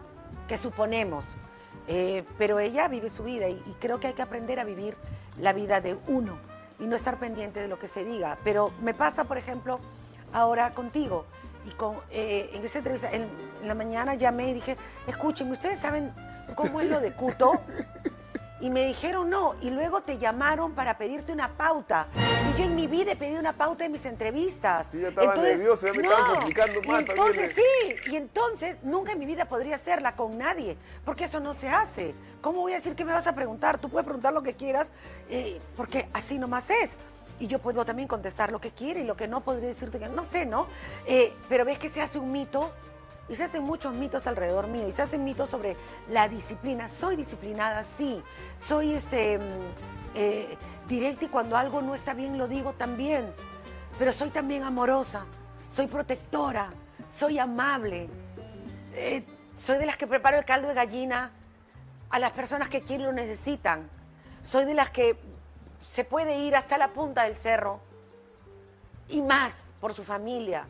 que 0.48 0.56
suponemos. 0.56 1.24
Eh, 1.86 2.24
pero 2.38 2.60
ella 2.60 2.88
vive 2.88 3.10
su 3.10 3.24
vida 3.24 3.48
y, 3.48 3.76
creo 3.80 3.98
que 3.98 4.08
hay 4.08 4.12
que 4.12 4.22
aprender 4.22 4.60
a 4.60 4.64
vivir 4.64 4.96
la 5.38 5.52
vida 5.52 5.80
de 5.80 5.96
uno 6.06 6.38
y 6.78 6.86
no 6.86 6.94
estar 6.96 7.18
pendiente 7.18 7.60
de 7.60 7.68
lo 7.68 7.78
que 7.78 7.88
se 7.88 8.04
diga. 8.04 8.38
Pero 8.44 8.72
me 8.80 8.94
pasa, 8.94 9.24
por 9.24 9.38
ejemplo, 9.38 9.80
ahora 10.32 10.74
contigo 10.74 11.24
y 11.66 11.70
con, 11.70 11.96
eh, 12.10 12.50
en 12.52 12.64
esa 12.64 12.78
entrevista, 12.78 13.10
en, 13.10 13.28
en 13.60 13.68
la 13.68 13.74
mañana 13.74 14.14
llamé 14.14 14.50
y 14.50 14.54
dije, 14.54 14.76
escúchenme, 15.06 15.52
¿ustedes 15.52 15.78
saben 15.78 16.14
cómo 16.54 16.80
es 16.80 16.88
lo 16.88 17.00
de 17.00 17.12
Cuto? 17.12 17.60
Y 18.60 18.68
me 18.68 18.86
dijeron 18.86 19.30
no, 19.30 19.54
y 19.62 19.70
luego 19.70 20.02
te 20.02 20.18
llamaron 20.18 20.72
para 20.72 20.98
pedirte 20.98 21.32
una 21.32 21.56
pauta. 21.56 22.08
Y 22.14 22.58
yo 22.58 22.64
en 22.66 22.76
mi 22.76 22.86
vida 22.86 23.12
he 23.12 23.16
pedido 23.16 23.40
una 23.40 23.54
pauta 23.54 23.86
en 23.86 23.92
mis 23.92 24.04
entrevistas. 24.04 24.88
Sí, 24.92 25.00
ya 25.00 25.08
estaba 25.08 25.34
nervioso, 25.34 25.86
ya 25.86 25.92
me 25.94 26.02
estaban 26.02 26.34
complicando 26.36 26.80
y 26.82 26.86
más 26.86 27.00
entonces 27.00 27.54
también. 27.54 27.96
sí, 28.04 28.10
y 28.10 28.16
entonces 28.16 28.78
nunca 28.82 29.12
en 29.12 29.18
mi 29.18 29.24
vida 29.24 29.46
podría 29.46 29.76
hacerla 29.76 30.14
con 30.14 30.36
nadie, 30.36 30.76
porque 31.06 31.24
eso 31.24 31.40
no 31.40 31.54
se 31.54 31.70
hace. 31.70 32.14
¿Cómo 32.42 32.60
voy 32.60 32.72
a 32.72 32.76
decir 32.76 32.94
que 32.94 33.04
me 33.04 33.12
vas 33.12 33.26
a 33.26 33.34
preguntar? 33.34 33.78
Tú 33.78 33.88
puedes 33.88 34.04
preguntar 34.04 34.34
lo 34.34 34.42
que 34.42 34.54
quieras, 34.54 34.92
eh, 35.30 35.58
porque 35.76 36.08
así 36.12 36.38
nomás 36.38 36.68
es. 36.68 36.92
Y 37.38 37.46
yo 37.46 37.58
puedo 37.60 37.86
también 37.86 38.06
contestar 38.06 38.52
lo 38.52 38.60
que 38.60 38.72
quiere 38.72 39.00
y 39.00 39.04
lo 39.04 39.16
que 39.16 39.26
no 39.26 39.40
podría 39.42 39.68
decirte 39.68 39.98
que 39.98 40.08
no 40.10 40.24
sé, 40.24 40.44
¿no? 40.44 40.66
Eh, 41.06 41.32
pero 41.48 41.64
ves 41.64 41.78
que 41.78 41.88
se 41.88 42.02
hace 42.02 42.18
un 42.18 42.30
mito 42.30 42.70
y 43.30 43.36
se 43.36 43.44
hacen 43.44 43.62
muchos 43.62 43.94
mitos 43.94 44.26
alrededor 44.26 44.66
mío 44.66 44.88
y 44.88 44.92
se 44.92 45.02
hacen 45.02 45.22
mitos 45.22 45.48
sobre 45.48 45.76
la 46.08 46.28
disciplina. 46.28 46.88
Soy 46.88 47.14
disciplinada, 47.14 47.84
sí. 47.84 48.20
Soy 48.58 48.92
este, 48.92 49.38
mm, 49.38 49.42
eh, 50.16 50.58
directa 50.88 51.26
y 51.26 51.28
cuando 51.28 51.56
algo 51.56 51.80
no 51.80 51.94
está 51.94 52.12
bien 52.12 52.36
lo 52.36 52.48
digo 52.48 52.72
también. 52.72 53.32
Pero 53.98 54.12
soy 54.12 54.30
también 54.30 54.64
amorosa, 54.64 55.26
soy 55.70 55.86
protectora, 55.86 56.72
soy 57.08 57.38
amable. 57.38 58.08
Eh, 58.94 59.24
soy 59.56 59.78
de 59.78 59.86
las 59.86 59.96
que 59.96 60.08
preparo 60.08 60.36
el 60.36 60.44
caldo 60.44 60.66
de 60.66 60.74
gallina 60.74 61.30
a 62.10 62.18
las 62.18 62.32
personas 62.32 62.68
que 62.68 62.80
quieren 62.82 63.06
lo 63.06 63.12
necesitan. 63.12 63.88
Soy 64.42 64.64
de 64.64 64.74
las 64.74 64.90
que 64.90 65.16
se 65.92 66.04
puede 66.04 66.38
ir 66.38 66.56
hasta 66.56 66.78
la 66.78 66.88
punta 66.88 67.22
del 67.22 67.36
cerro 67.36 67.80
y 69.08 69.22
más 69.22 69.70
por 69.80 69.94
su 69.94 70.02
familia. 70.02 70.66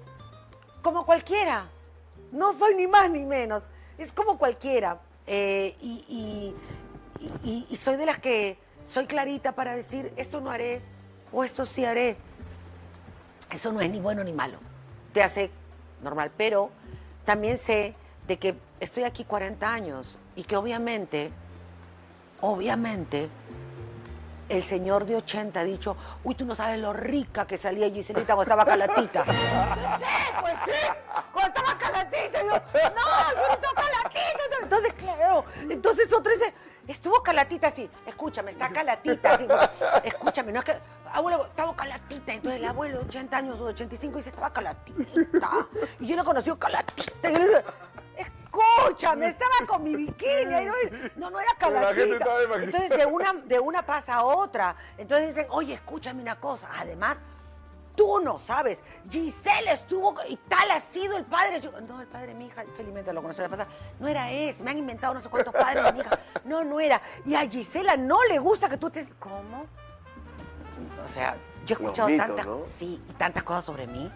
Como 0.83 1.07
cualquiera. 1.07 1.67
No 2.33 2.53
soy 2.53 2.75
ni 2.75 2.87
más 2.87 3.11
ni 3.11 3.25
menos. 3.27 3.65
Es 3.99 4.13
como 4.13 4.39
cualquiera. 4.39 5.01
Eh, 5.27 5.77
y, 5.81 6.55
y- 7.45 7.77
soy 7.77 7.97
de 7.97 8.07
las 8.07 8.19
que 8.19 8.59
soy 8.85 9.07
clarita 9.07 9.53
para 9.53 9.75
decir 9.77 10.13
esto 10.17 10.41
no 10.41 10.51
haré 10.51 10.81
o 11.33 11.45
esto 11.45 11.65
sí 11.67 11.85
haré. 11.85 12.17
Eso 13.51 13.73
no 13.73 13.81
es 13.81 13.91
ni 13.91 14.01
bueno 14.01 14.25
ni 14.25 14.33
malo. 14.33 14.59
Te 15.13 15.23
hace 15.23 15.51
normal. 16.03 16.31
Pero 16.37 16.71
también 17.25 17.59
sé 17.59 17.95
de 18.27 18.39
que 18.39 18.55
estoy 18.81 19.05
aquí 19.05 19.25
40 19.25 19.73
años 19.73 20.19
y 20.37 20.45
que 20.45 20.57
obviamente, 20.57 21.31
obviamente, 22.41 23.29
el 24.51 24.65
señor 24.65 25.07
de 25.07 25.17
80 25.17 25.61
ha 25.61 25.65
dicho, 25.65 25.97
uy, 26.25 26.35
tú 26.35 26.45
no 26.45 26.55
sabes 26.55 26.79
lo 26.79 26.93
rica 26.93 27.47
que 27.47 27.57
salía 27.57 27.89
Giselita 27.89 28.35
cuando 28.35 28.43
estaba 28.43 28.65
calatita. 28.65 29.25
sí, 29.31 29.33
pues 30.41 30.55
sí, 30.65 30.73
cuando 31.33 31.49
estaba 31.49 31.79
calatita. 31.79 32.43
Yo, 32.43 32.49
no, 32.49 32.57
yo 32.57 33.49
no 33.49 33.59
tengo 33.59 33.75
calatita. 33.75 34.21
Entonces, 34.63 34.93
claro, 34.95 35.45
entonces 35.69 36.13
otro 36.13 36.33
dice, 36.33 36.53
estuvo 36.89 37.23
calatita 37.23 37.69
así, 37.69 37.89
escúchame, 38.07 38.51
está 38.51 38.69
calatita 38.69 39.35
así. 39.35 39.47
escúchame, 40.05 40.53
no 40.53 40.59
es 40.59 40.65
que, 40.65 40.79
abuelo, 41.13 41.47
estaba 41.47 41.75
calatita. 41.77 42.33
Entonces 42.33 42.61
el 42.61 42.67
abuelo 42.67 42.99
de 42.99 43.05
80 43.07 43.37
años 43.37 43.61
o 43.61 43.67
de 43.67 43.71
85 43.71 44.17
dice, 44.17 44.31
estaba 44.31 44.53
calatita. 44.53 45.69
Y 46.01 46.09
yo 46.09 46.17
lo 46.17 46.25
conocí 46.25 46.51
calatita. 46.59 47.31
Y 47.31 47.33
yo 47.33 47.39
le 47.39 47.47
digo, 47.47 47.61
Escúchame, 48.51 49.29
estaba 49.29 49.55
con 49.67 49.83
mi 49.83 49.95
bikini. 49.95 50.53
ahí 50.53 50.67
No, 50.67 50.73
no, 51.17 51.31
no 51.31 51.41
era 51.41 51.53
imaginando. 52.45 52.65
Entonces 52.65 52.91
de 52.91 53.07
una, 53.07 53.33
de 53.33 53.61
una 53.61 53.87
pasa 53.87 54.17
a 54.17 54.25
otra. 54.25 54.77
Entonces 54.99 55.35
dicen, 55.35 55.47
oye, 55.51 55.75
escúchame 55.75 56.21
una 56.21 56.39
cosa. 56.41 56.69
Además, 56.79 57.23
tú 57.95 58.21
no 58.21 58.39
sabes. 58.39 58.83
Giselle 59.09 59.71
estuvo 59.71 60.15
y 60.29 60.37
tal 60.37 60.71
ha 60.71 60.81
sido 60.81 61.17
el 61.17 61.25
padre. 61.25 61.61
de 61.61 61.63
su-". 61.63 61.81
No, 61.83 62.01
el 62.01 62.09
padre 62.09 62.29
de 62.29 62.35
mi 62.35 62.47
hija, 62.47 62.65
felizmente 62.77 63.13
lo 63.13 63.23
conocí 63.23 63.41
la 63.41 63.49
pasada. 63.49 63.71
No 64.01 64.09
era 64.09 64.31
ese. 64.31 64.65
Me 64.65 64.73
han 64.73 64.79
inventado 64.79 65.15
no 65.15 65.21
sé 65.21 65.29
cuántos 65.29 65.55
padres 65.55 65.85
de 65.85 65.93
mi 65.93 66.01
hija. 66.01 66.19
No, 66.45 66.65
no 66.65 66.81
era. 66.81 67.01
Y 67.25 67.35
a 67.35 67.49
Gisela 67.49 67.97
no 67.97 68.23
le 68.25 68.39
gusta 68.39 68.69
que 68.69 68.79
tú 68.79 68.91
te. 68.91 69.07
¿Cómo? 69.19 69.67
O 71.05 71.09
sea, 71.09 71.37
yo 71.67 71.77
he 71.77 71.83
escuchado 71.83 72.09
mitos, 72.09 72.27
tantas, 72.27 72.47
¿no? 72.47 72.63
sí, 72.65 73.03
y 73.09 73.13
tantas 73.15 73.43
cosas 73.43 73.65
sobre 73.65 73.87
mí. 73.87 74.11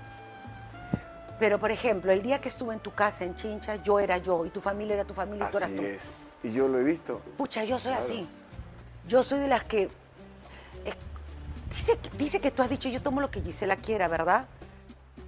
Pero, 1.44 1.58
por 1.58 1.70
ejemplo, 1.70 2.10
el 2.10 2.22
día 2.22 2.40
que 2.40 2.48
estuve 2.48 2.72
en 2.72 2.80
tu 2.80 2.90
casa 2.94 3.22
en 3.22 3.34
Chincha, 3.34 3.76
yo 3.76 4.00
era 4.00 4.16
yo, 4.16 4.46
y 4.46 4.48
tu 4.48 4.62
familia 4.62 4.94
era 4.94 5.04
tu 5.04 5.12
familia, 5.12 5.46
y 5.46 5.50
tú 5.50 5.58
eras 5.58 5.68
Así 5.70 5.76
tú. 5.76 5.82
es. 5.84 6.08
Y 6.42 6.50
yo 6.52 6.68
lo 6.68 6.78
he 6.78 6.82
visto. 6.82 7.20
Pucha, 7.36 7.64
yo 7.64 7.78
soy 7.78 7.92
Claro. 7.92 8.02
así. 8.06 8.26
Yo 9.06 9.22
soy 9.22 9.40
de 9.40 9.48
las 9.48 9.62
que. 9.64 9.82
eh, 9.82 10.94
dice, 11.68 11.98
que- 11.98 12.08
dice 12.16 12.40
que 12.40 12.50
tú 12.50 12.62
has 12.62 12.70
dicho, 12.70 12.88
yo 12.88 13.02
tomo 13.02 13.20
lo 13.20 13.30
que 13.30 13.42
Gisela 13.42 13.76
quiera, 13.76 14.08
¿verdad? 14.08 14.46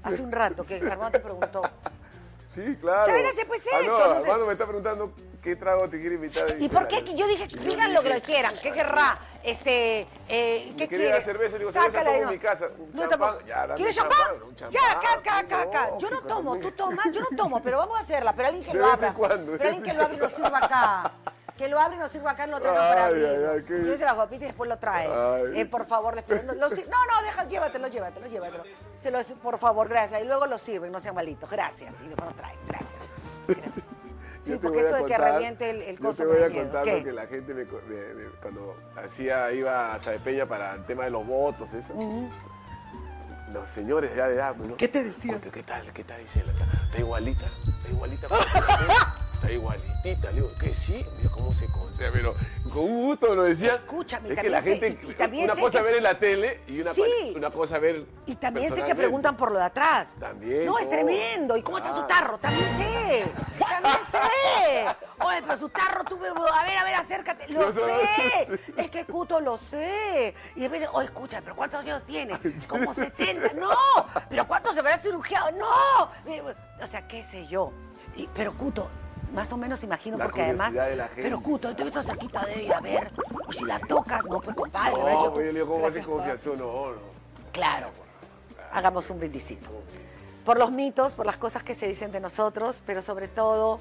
Hace 0.04 0.23
un 0.23 0.32
rato 0.32 0.64
que 0.64 0.76
Armando 0.76 1.11
te 1.11 1.20
preguntó. 1.20 1.61
Sí, 2.47 2.76
claro. 2.81 3.07
Tráigase, 3.12 3.45
pues, 3.47 3.62
Ah, 3.73 3.81
eso, 3.81 3.91
no, 3.99 4.15
no 4.15 4.21
sé. 4.21 4.45
Me 4.47 4.53
está 4.53 4.65
preguntando 4.67 5.12
qué 5.43 5.57
trago 5.57 5.88
te 5.91 6.00
quiere 6.00 6.15
invitar. 6.15 6.47
a 6.49 6.59
¿Y 6.59 6.69
por 6.69 6.87
qué? 6.87 7.03
Yo 7.15 7.26
dije, 7.26 7.47
Y 7.50 7.59
digan 7.59 7.93
lo 7.93 8.03
que 8.03 8.09
quieran. 8.21 8.55
¿Qué 8.62 8.73
querrá? 8.73 9.19
Este, 9.43 10.07
eh, 10.29 10.75
¿qué 10.76 10.88
quiere? 10.88 11.21
cerveza, 11.21 11.53
le 11.55 11.59
digo, 11.61 11.73
cerveza 11.73 12.03
tomo 12.05 12.17
en 12.17 12.29
mi 12.29 12.38
casa. 12.38 12.69
Un 12.79 12.91
No 12.93 13.09
champán, 13.09 13.35
tomo. 13.35 13.47
ya, 13.47 13.61
dame 13.67 13.75
¿Quieres 13.76 13.95
champán, 13.97 14.19
champán? 14.19 14.43
un 14.43 14.57
Ya, 14.57 14.81
champán, 14.81 14.97
acá, 14.97 15.12
acá, 15.19 15.38
acá, 15.38 15.62
acá. 15.62 15.88
no, 15.93 15.99
Yo 16.00 16.11
no 16.11 16.21
tomo, 16.23 16.59
tú 16.59 16.71
tomas, 16.73 17.07
yo 17.12 17.21
no 17.21 17.37
tomo, 17.37 17.62
pero 17.62 17.79
vamos 17.79 17.99
a 17.99 18.03
hacerla. 18.03 18.33
Pero 18.35 18.49
alguien 18.49 18.65
que 18.65 18.73
De 18.73 18.79
lo 18.79 18.87
abra. 18.87 19.15
cuando, 19.15 19.53
Pero 19.53 19.65
alguien 19.65 19.83
que 19.85 19.93
lo 19.93 20.00
en 20.00 20.05
abre 20.05 20.17
y 20.17 20.21
lo 20.21 20.31
sirva 20.31 20.59
acá. 20.59 21.12
Que 21.56 21.68
lo 21.68 21.80
abre 21.80 21.96
y 21.96 21.98
nos 21.98 22.10
sirva 22.12 22.32
acá, 22.32 22.46
para 22.46 23.06
abrir. 23.06 23.25
ay, 23.25 23.36
ay, 23.50 23.62
qué 23.64 23.72
bien. 23.72 23.84
Llévese 23.84 24.04
la 24.04 24.14
copita 24.14 24.44
y 24.44 24.48
después 24.48 24.68
lo 24.68 24.78
trae. 24.78 25.08
Eh, 25.58 25.64
por 25.66 25.86
favor. 25.86 26.14
Lo 26.16 26.68
sir- 26.70 26.88
no, 26.88 27.06
no, 27.06 27.22
deja, 27.25 27.48
llévatelo, 27.48 27.88
llévatelo, 27.88 28.26
llévatelo. 28.26 28.64
Se 29.00 29.10
lo, 29.10 29.25
por 29.42 29.58
favor, 29.58 29.88
gracias. 29.88 30.20
Y 30.22 30.25
luego 30.26 30.46
lo 30.46 30.58
sirven, 30.58 30.92
no 30.92 31.00
sean 31.00 31.14
malitos. 31.14 31.48
Gracias. 31.50 31.94
Y 32.04 32.08
después 32.08 32.28
lo 32.30 32.36
traen. 32.36 32.58
Gracias. 32.68 33.02
Gracias. 33.48 33.72
Sí, 34.42 34.56
porque 34.62 34.78
eso 34.78 34.94
de 34.94 35.06
que 35.06 35.18
reviente 35.18 35.70
el, 35.70 35.82
el 35.82 35.98
Yo 35.98 36.14
te 36.14 36.25
voy 36.25 36.40
a 36.40 36.48
contar 36.52 36.84
¿Qué? 36.84 36.98
lo 36.98 37.04
que 37.04 37.12
la 37.12 37.26
gente 37.26 37.52
me, 37.52 37.66
co- 37.66 37.80
me- 37.88 38.14
me- 38.14 38.30
cuando 38.40 38.76
hacía, 38.94 39.50
iba 39.50 39.92
a 39.92 39.98
Sabepeña 39.98 40.46
para 40.46 40.75
el 40.75 40.84
tema 40.84 41.02
de 41.02 41.10
los 41.10 41.26
votos, 41.26 41.75
eso. 41.75 41.94
Los 43.52 43.68
señores 43.68 44.14
ya 44.14 44.28
de 44.28 44.36
edad, 44.36 44.54
¿no? 44.54 44.76
¿Qué 44.76 44.86
te 44.86 45.02
decían? 45.02 45.40
¿Qué 45.40 45.64
tal? 45.64 45.92
¿Qué 45.92 46.04
tal, 46.04 46.20
Gisela? 46.20 46.52
¿Está, 46.52 46.64
está 46.84 46.98
igualita? 47.00 47.46
¿Está 47.46 47.88
igualita? 47.90 48.28
Está 49.37 49.52
igualitita. 49.52 50.28
Le 50.31 50.35
digo, 50.40 50.52
que 50.59 50.73
sí. 50.75 51.05
Dijo, 51.21 51.35
¿cómo 51.37 51.52
se 51.52 51.66
conserva? 51.66 52.12
Pero 52.14 52.35
con 52.73 52.87
gusto 52.87 53.35
lo 53.35 53.43
decía. 53.45 53.75
Escúchame, 53.76 54.31
es 54.33 54.38
que 54.40 54.49
la 54.50 54.62
sé- 54.62 54.78
gente, 54.78 54.99
y- 55.07 55.11
y 55.11 55.14
también 55.14 55.45
una 55.45 55.55
sé 55.55 55.61
cosa 55.61 55.78
que- 55.78 55.85
ver 55.85 55.97
en 55.97 56.02
la 56.02 56.19
tele 56.19 56.61
y 56.66 56.81
una, 56.81 56.95
Sí. 56.95 57.35
una 57.37 57.50
cosa 57.50 57.78
ver 57.78 58.07
Y 58.26 58.35
también 58.37 58.75
sé 58.75 58.83
que 58.83 58.95
preguntan 58.95 59.37
por 59.37 59.52
lo 59.52 59.59
de 59.59 59.64
atrás. 59.66 60.14
También, 60.19 60.64
No, 60.66 60.78
es 60.78 60.85
todo. 60.87 60.95
tremendo. 60.97 61.57
¿Y 61.57 61.62
cómo 61.62 61.78
está 61.78 61.90
su 61.90 62.07
Claro. 62.07 62.09
tarro? 62.09 62.38
También 62.38 62.66
sé. 62.78 63.25
También 63.59 63.97
sé. 64.11 64.87
Oye, 65.25 65.43
pero 65.43 65.57
su 65.59 65.69
tarro, 65.69 66.05
tú, 66.05 66.16
a 66.16 66.62
ver, 66.64 66.78
a 66.78 66.85
ver, 66.85 66.95
acércate. 66.95 67.49
Lo 67.49 67.71
sé. 67.73 67.81
Es 68.76 68.90
que 68.90 69.05
Cuto 69.05 69.40
lo 69.40 69.59
sé. 69.59 70.35
Y 70.55 70.61
después, 70.61 70.88
oye, 70.93 71.07
escucha, 71.07 71.40
pero 71.43 71.55
¿cuántos 71.57 71.81
años 71.81 72.02
tiene? 72.05 72.38
Como 72.69 72.93
60. 72.95 73.52
No. 73.55 73.71
¿Pero 74.28 74.47
cuánto 74.49 74.73
se 74.73 74.81
habrá 74.81 74.99
cirugiado? 74.99 75.50
No. 75.52 76.11
O 76.83 76.87
sea, 76.87 77.07
qué 77.07 77.23
sé 77.23 77.47
yo. 77.47 77.73
Y- 78.16 78.28
pero 78.35 78.55
Cuto, 78.57 78.88
más 79.33 79.52
o 79.52 79.56
menos 79.56 79.83
imagino, 79.85 80.16
La 80.16 80.25
porque 80.25 80.42
además. 80.42 80.68
curiosidad 80.68 80.88
de 80.88 80.97
la 80.97 81.06
gente. 81.09 81.23
Pero 81.23 81.40
Cuto, 81.40 81.75
te 81.76 81.85
visto 81.85 82.02
cerquita 82.02 82.45
de 82.47 82.61
ella, 82.62 82.78
a 82.78 82.80
ver. 82.80 83.11
Y 83.49 83.52
si 83.52 83.64
la 83.64 83.78
tocas, 83.80 84.25
no, 84.25 84.40
pues 84.40 84.56
compadre. 84.56 84.92
No, 84.92 85.35
yo 85.35 85.40
le 85.40 85.52
digo, 85.52 85.66
¿cómo 85.66 85.87
hace 85.87 85.99
gracias, 86.00 86.06
pa. 86.06 86.12
confianza? 86.12 86.50
No, 86.50 86.90
no. 86.92 86.99
Claro. 87.52 87.88
Hagamos 88.73 89.09
un 89.11 89.18
brindisito. 89.18 89.66
Por 90.45 90.59
los 90.59 90.71
mitos, 90.71 91.14
por 91.14 91.26
las 91.26 91.37
cosas 91.37 91.62
que 91.64 91.75
se 91.75 91.88
dicen 91.88 92.12
de 92.12 92.21
nosotros, 92.21 92.80
pero 92.87 93.02
sobre 93.02 93.28
todo 93.28 93.80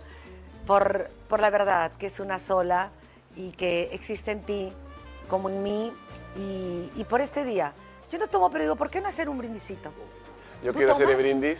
por, 0.66 1.10
por 1.30 1.40
la 1.40 1.50
verdad, 1.50 1.92
que 2.00 2.08
es 2.08 2.20
una 2.20 2.40
sola 2.40 2.90
y 3.36 3.52
que 3.52 3.90
existe 3.94 4.32
en 4.32 4.42
ti 4.42 4.74
como 5.30 5.50
en 5.50 5.62
mí. 5.64 5.94
Y, 6.38 6.92
y 6.96 7.04
por 7.06 7.22
este 7.22 7.46
día. 7.46 7.74
Yo 8.12 8.20
no 8.20 8.28
tomo, 8.28 8.50
pero 8.52 8.64
digo, 8.64 8.76
¿por 8.76 8.90
qué 8.90 9.00
no 9.02 9.08
hacer 9.08 9.30
un 9.30 9.38
brindisito? 9.38 9.90
Yo 10.64 10.72
¿Tú 10.72 10.78
quiero 10.78 10.94
hacer 10.94 11.10
el 11.10 11.16
brindis 11.18 11.60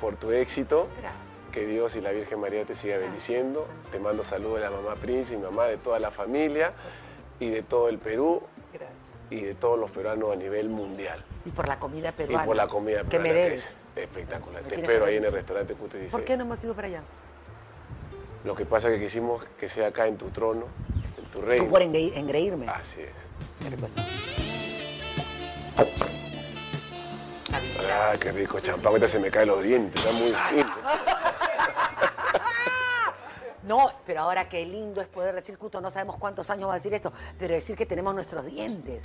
por 0.00 0.16
tu 0.16 0.30
éxito. 0.32 0.88
Gracias. 1.00 1.27
Que 1.58 1.66
Dios 1.66 1.96
y 1.96 2.00
la 2.00 2.12
Virgen 2.12 2.38
María 2.38 2.64
te 2.64 2.76
siga 2.76 2.98
bendiciendo. 2.98 3.66
Te 3.90 3.98
mando 3.98 4.22
saludos 4.22 4.58
de 4.60 4.64
la 4.66 4.70
mamá 4.70 4.94
Prince 4.94 5.34
y 5.34 5.38
mamá 5.38 5.64
de 5.66 5.76
toda 5.76 5.98
la 5.98 6.12
familia 6.12 6.72
y 7.40 7.50
de 7.50 7.64
todo 7.64 7.88
el 7.88 7.98
Perú 7.98 8.42
Gracias. 8.72 8.92
y 9.28 9.40
de 9.40 9.54
todos 9.56 9.76
los 9.76 9.90
peruanos 9.90 10.32
a 10.32 10.36
nivel 10.36 10.68
mundial. 10.68 11.24
Y 11.44 11.50
por 11.50 11.66
la 11.66 11.80
comida 11.80 12.10
Y 12.10 12.12
peruana. 12.12 12.46
por 12.46 12.54
la 12.54 12.68
comida 12.68 12.98
Que 13.02 13.08
peruana, 13.18 13.28
me 13.32 13.34
debes. 13.34 13.64
es 13.96 14.04
espectacular. 14.04 14.62
Me 14.62 14.68
Te 14.68 14.74
espero 14.76 15.04
que 15.04 15.10
ahí 15.10 15.16
en 15.16 15.24
el 15.24 15.32
restaurante 15.32 15.74
que 15.74 15.82
usted 15.82 15.98
dice. 15.98 16.12
¿Por 16.12 16.22
qué 16.24 16.36
no 16.36 16.44
hemos 16.44 16.62
ido 16.62 16.74
para 16.74 16.86
allá? 16.86 17.02
Lo 18.44 18.54
que 18.54 18.64
pasa 18.64 18.86
es 18.88 18.94
que 18.94 19.06
quisimos 19.06 19.44
que 19.58 19.68
sea 19.68 19.88
acá 19.88 20.06
en 20.06 20.16
tu 20.16 20.30
trono, 20.30 20.66
en 21.18 21.24
tu 21.32 21.40
reino. 21.42 21.64
Tú 21.64 21.70
por 21.72 21.82
engre- 21.82 22.12
engreírme. 22.16 22.68
Así 22.68 23.00
es. 23.00 23.10
Ah, 27.52 28.14
qué 28.20 28.32
rico 28.32 28.60
champán. 28.60 28.86
Ahorita 28.88 29.08
se 29.08 29.18
me 29.18 29.30
caen 29.30 29.48
los 29.48 29.62
dientes. 29.62 30.04
Está 30.04 30.12
muy 30.18 30.32
fino. 30.32 30.72
No, 33.64 33.92
pero 34.06 34.20
ahora 34.22 34.48
qué 34.48 34.64
lindo 34.64 35.02
es 35.02 35.08
poder 35.08 35.34
decir, 35.34 35.58
Cuto, 35.58 35.78
no 35.82 35.90
sabemos 35.90 36.16
cuántos 36.16 36.48
años 36.48 36.68
va 36.70 36.72
a 36.72 36.76
decir 36.76 36.94
esto, 36.94 37.12
pero 37.38 37.52
decir 37.52 37.76
que 37.76 37.84
tenemos 37.84 38.14
nuestros 38.14 38.46
dientes. 38.46 39.02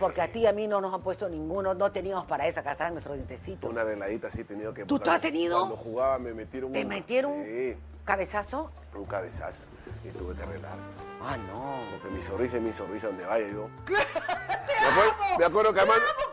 Porque 0.00 0.20
a 0.20 0.32
ti 0.32 0.40
y 0.40 0.46
a 0.46 0.52
mí 0.52 0.66
no 0.66 0.80
nos 0.80 0.92
han 0.92 1.00
puesto 1.00 1.28
ninguno, 1.28 1.72
no 1.72 1.92
teníamos 1.92 2.24
para 2.26 2.44
eso, 2.48 2.58
acá 2.58 2.72
estaban 2.72 2.94
nuestros 2.94 3.14
dientecitos. 3.14 3.70
Una 3.70 3.82
arregladita 3.82 4.32
sí 4.32 4.40
he 4.40 4.44
tenido 4.44 4.74
que 4.74 4.84
¿Tú- 4.84 4.98
tú 4.98 5.08
has 5.08 5.20
tenido? 5.20 5.58
Cuando 5.58 5.76
jugaba 5.76 6.18
me 6.18 6.34
metieron 6.34 6.72
¿Te 6.72 6.82
un- 6.82 6.88
metieron 6.88 7.34
Sí, 7.44 7.76
cabezazo? 8.04 8.72
un 8.96 9.04
cabezazo. 9.04 9.68
Y 10.04 10.08
tuve 10.08 10.34
que 10.34 10.42
arreglar. 10.42 10.78
Ah, 11.24 11.36
no. 11.36 11.76
Porque 11.92 12.08
mi 12.16 12.20
sonrisa 12.20 12.56
es 12.56 12.62
mi 12.64 12.72
sonrisa 12.72 13.06
donde 13.08 13.24
vaya 13.24 13.46
yo. 13.46 13.68
me 15.38 15.44
acuerdo 15.44 15.72
que 15.72 15.80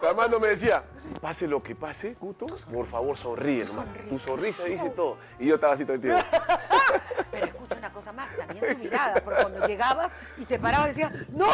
Armando 0.07 0.39
me 0.39 0.47
decía, 0.49 0.83
pase 1.21 1.47
lo 1.47 1.61
que 1.61 1.75
pase, 1.75 2.15
Cuto, 2.15 2.45
por 2.71 2.85
favor 2.87 3.17
sonríe, 3.17 3.63
hermano. 3.63 3.91
Tu 4.09 4.19
sonrisa 4.19 4.63
dice 4.63 4.89
todo. 4.91 5.17
Y 5.39 5.47
yo 5.47 5.55
estaba 5.55 5.73
así 5.73 5.83
todo 5.85 5.95
el 5.95 6.01
tiempo. 6.01 6.23
Pero 7.31 7.45
escucha 7.45 7.75
una 7.77 7.91
cosa 7.93 8.11
más, 8.11 8.29
también 8.35 8.73
tu 8.77 8.83
mirada, 8.83 9.21
porque 9.23 9.41
cuando 9.41 9.67
llegabas 9.67 10.11
y 10.37 10.45
te 10.45 10.57
parabas 10.59 10.87
decías, 10.89 11.11
¡No! 11.29 11.47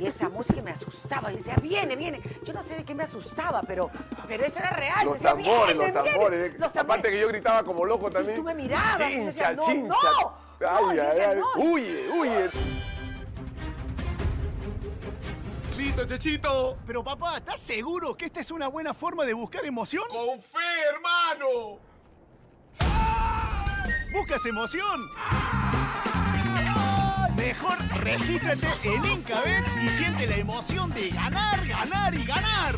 Y 0.00 0.06
esa 0.06 0.28
música 0.30 0.62
me 0.62 0.70
asustaba, 0.70 1.30
y 1.32 1.36
decía, 1.36 1.54
viene, 1.60 1.94
viene. 1.94 2.22
Yo 2.44 2.52
no 2.54 2.62
sé 2.62 2.74
de 2.76 2.84
qué 2.84 2.94
me 2.94 3.02
asustaba, 3.02 3.62
pero, 3.66 3.90
pero 4.26 4.44
eso 4.44 4.58
era 4.58 4.70
real. 4.70 5.04
Los 5.04 5.14
decía, 5.14 5.30
tambores, 5.30 5.46
"Viene, 5.66 5.74
los 5.74 5.92
viene". 5.92 6.10
tambores. 6.10 6.40
Los 6.58 6.72
tambores. 6.72 6.76
Aparte 6.98 7.10
que 7.10 7.20
yo 7.20 7.28
gritaba 7.28 7.62
como 7.64 7.84
loco 7.84 8.10
también. 8.10 8.38
tú 8.38 8.44
me 8.44 8.54
mirabas, 8.54 8.98
y 9.00 9.20
decía, 9.24 9.48
Chincha, 9.48 9.52
"No, 9.54 9.64
chincha. 9.66 9.88
no". 9.88 10.48
No, 10.60 10.88
Ay, 10.90 10.98
ay, 10.98 11.18
ay. 11.20 11.38
"No". 11.38 11.62
Huye, 11.62 12.08
huye. 12.10 12.50
Pero 16.86 17.02
papá, 17.02 17.38
¿estás 17.38 17.58
seguro 17.58 18.16
que 18.16 18.26
esta 18.26 18.38
es 18.38 18.52
una 18.52 18.68
buena 18.68 18.94
forma 18.94 19.24
de 19.24 19.32
buscar 19.32 19.64
emoción? 19.64 20.04
¡Con 20.08 20.40
fe, 20.40 20.58
hermano! 20.94 21.80
¿Buscas 24.12 24.46
emoción? 24.46 25.10
Mejor 27.36 27.78
regístrate 28.00 28.68
en 28.84 29.04
Incabet 29.06 29.64
y 29.82 29.88
siente 29.88 30.26
la 30.28 30.36
emoción 30.36 30.90
de 30.90 31.10
ganar, 31.10 31.66
ganar 31.66 32.14
y 32.14 32.24
ganar. 32.24 32.76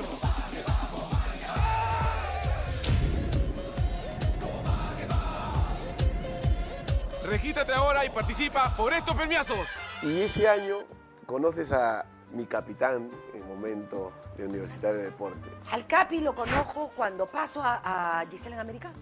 Regístrate 7.24 7.72
ahora 7.72 8.06
y 8.06 8.10
participa 8.10 8.74
por 8.76 8.94
estos 8.94 9.14
premiazos. 9.14 9.68
Y 10.02 10.22
ese 10.22 10.48
año 10.48 10.78
conoces 11.26 11.70
a 11.70 12.06
mi 12.32 12.46
capitán 12.46 13.10
en 13.34 13.48
momento 13.48 14.12
de 14.36 14.46
Universitario 14.46 14.98
de 14.98 15.04
Deporte. 15.06 15.48
Al 15.72 15.86
Capi 15.86 16.20
lo 16.20 16.34
conozco 16.34 16.90
cuando 16.96 17.26
paso 17.26 17.60
a, 17.62 18.20
a 18.20 18.26
Giselle 18.26 18.54
en 18.54 18.60
América. 18.60 18.92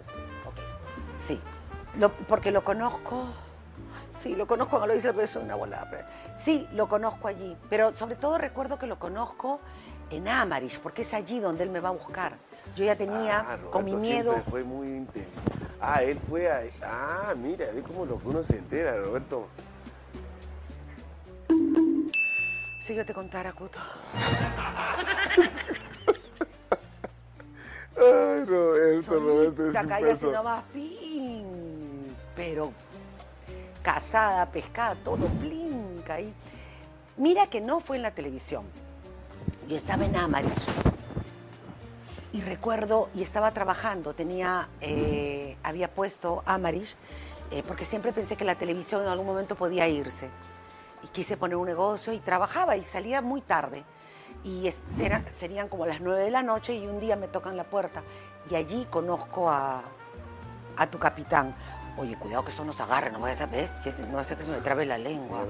Sí. 0.00 0.12
Ok. 0.46 0.56
Sí. 1.18 1.40
Lo- 1.98 2.12
porque 2.12 2.50
lo 2.50 2.64
conozco. 2.64 3.24
Sí, 4.18 4.34
lo 4.34 4.46
conozco 4.46 4.70
cuando 4.72 4.88
lo 4.88 4.94
dice, 4.94 5.12
pero 5.12 5.24
es 5.24 5.36
una 5.36 5.54
volada. 5.54 5.88
pero- 5.90 6.06
Sí, 6.36 6.66
lo 6.72 6.88
conozco 6.88 7.28
allí. 7.28 7.56
Pero 7.68 7.94
sobre 7.94 8.16
todo 8.16 8.38
recuerdo 8.38 8.78
que 8.78 8.86
lo 8.86 8.98
conozco 8.98 9.60
en 10.10 10.26
Amarish, 10.28 10.80
porque 10.80 11.02
es 11.02 11.12
allí 11.14 11.38
donde 11.40 11.62
él 11.64 11.70
me 11.70 11.80
va 11.80 11.90
a 11.90 11.92
buscar. 11.92 12.36
Yo 12.74 12.84
ya 12.84 12.96
tenía, 12.96 13.40
Ah, 13.40 13.58
con 13.70 13.84
mi 13.84 13.92
Roberto 13.92 14.10
miedo. 14.12 14.42
fue 14.50 14.64
muy 14.64 14.88
inteligente. 14.88 15.40
Ah, 15.80 16.02
él 16.02 16.18
fue 16.18 16.50
a... 16.50 16.62
Ah, 16.82 17.34
mira, 17.36 17.66
ve 17.74 17.82
cómo 17.82 18.06
lo 18.06 18.18
que 18.18 18.28
uno 18.28 18.42
se 18.42 18.58
entera, 18.58 18.96
Roberto. 18.98 19.46
Si 22.86 22.94
yo 22.94 23.04
te 23.04 23.12
contara, 23.12 23.52
Cuto. 23.52 23.80
Ay, 27.96 28.44
Roberto, 28.44 29.18
Roberto, 29.18 29.66
es 29.66 29.74
perso- 29.74 30.30
nomás, 30.32 30.62
pin. 30.72 32.14
Pero 32.36 32.70
casada, 33.82 34.46
pescada, 34.46 34.94
todo 35.02 35.26
blinca 35.40 36.14
ahí. 36.14 36.32
Mira 37.16 37.48
que 37.48 37.60
no 37.60 37.80
fue 37.80 37.96
en 37.96 38.02
la 38.02 38.12
televisión. 38.12 38.62
Yo 39.68 39.74
estaba 39.74 40.04
en 40.04 40.14
Amarillo. 40.14 40.54
Y 42.32 42.42
recuerdo, 42.42 43.08
y 43.14 43.22
estaba 43.22 43.50
trabajando, 43.50 44.14
tenía, 44.14 44.68
eh, 44.80 45.56
había 45.64 45.88
puesto 45.92 46.44
Amarish, 46.46 46.94
eh, 47.50 47.64
porque 47.66 47.84
siempre 47.84 48.12
pensé 48.12 48.36
que 48.36 48.44
la 48.44 48.54
televisión 48.54 49.02
en 49.02 49.08
algún 49.08 49.26
momento 49.26 49.56
podía 49.56 49.88
irse. 49.88 50.28
Y 51.02 51.08
quise 51.08 51.36
poner 51.36 51.56
un 51.56 51.66
negocio 51.66 52.12
y 52.12 52.18
trabajaba 52.20 52.76
y 52.76 52.84
salía 52.84 53.22
muy 53.22 53.40
tarde. 53.40 53.84
Y 54.44 54.66
es- 54.68 54.82
era- 55.00 55.22
serían 55.34 55.68
como 55.68 55.86
las 55.86 56.00
nueve 56.00 56.22
de 56.22 56.30
la 56.30 56.42
noche 56.42 56.74
y 56.74 56.86
un 56.86 57.00
día 57.00 57.16
me 57.16 57.28
tocan 57.28 57.56
la 57.56 57.64
puerta. 57.64 58.02
Y 58.50 58.54
allí 58.54 58.86
conozco 58.90 59.50
a, 59.50 59.82
a 60.76 60.86
tu 60.88 60.98
capitán. 60.98 61.54
Oye, 61.96 62.16
cuidado 62.18 62.44
que 62.44 62.50
esto 62.50 62.64
nos 62.64 62.78
agarre, 62.80 63.10
no 63.10 63.20
vayas 63.20 63.40
a 63.40 63.46
ver, 63.46 63.68
no 64.10 64.22
ser 64.22 64.36
que 64.36 64.44
se 64.44 64.50
me 64.50 64.60
trabe 64.60 64.84
la 64.84 64.98
lengua. 64.98 65.44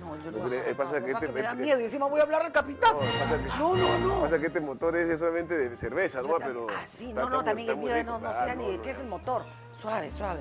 No, 0.00 0.16
yo 0.16 0.30
no, 0.30 0.44
que 0.44 0.50
le- 0.50 0.70
no, 0.70 0.76
pasa 0.76 1.00
no, 1.00 1.06
que 1.06 1.12
no, 1.12 1.18
este- 1.18 1.32
me 1.32 1.42
da 1.42 1.54
miedo 1.54 1.80
y 1.80 1.84
encima 1.84 2.06
voy 2.06 2.20
a 2.20 2.22
hablar 2.22 2.42
al 2.42 2.52
capitán. 2.52 2.92
No, 2.92 3.00
pasa 3.00 3.38
que- 3.42 3.58
No, 3.58 3.76
no, 3.76 3.98
no. 3.98 4.20
Pasa 4.22 4.38
que 4.38 4.46
este 4.46 4.60
motor 4.60 4.96
es 4.96 5.18
solamente 5.18 5.56
de 5.58 5.76
cerveza, 5.76 6.22
¿no? 6.22 6.36
Pero... 6.38 6.66
Ah, 6.70 6.84
sí, 6.86 7.12
no, 7.12 7.28
no, 7.28 7.42
también 7.42 7.70
el 7.70 7.76
mío 7.76 8.04
no, 8.04 8.18
no 8.20 8.32
sé 8.32 8.56
ni 8.56 8.66
de 8.70 8.76
no, 8.76 8.82
qué 8.82 8.90
es 8.90 9.00
el 9.00 9.08
motor. 9.08 9.44
Suave, 9.80 10.10
suave. 10.10 10.40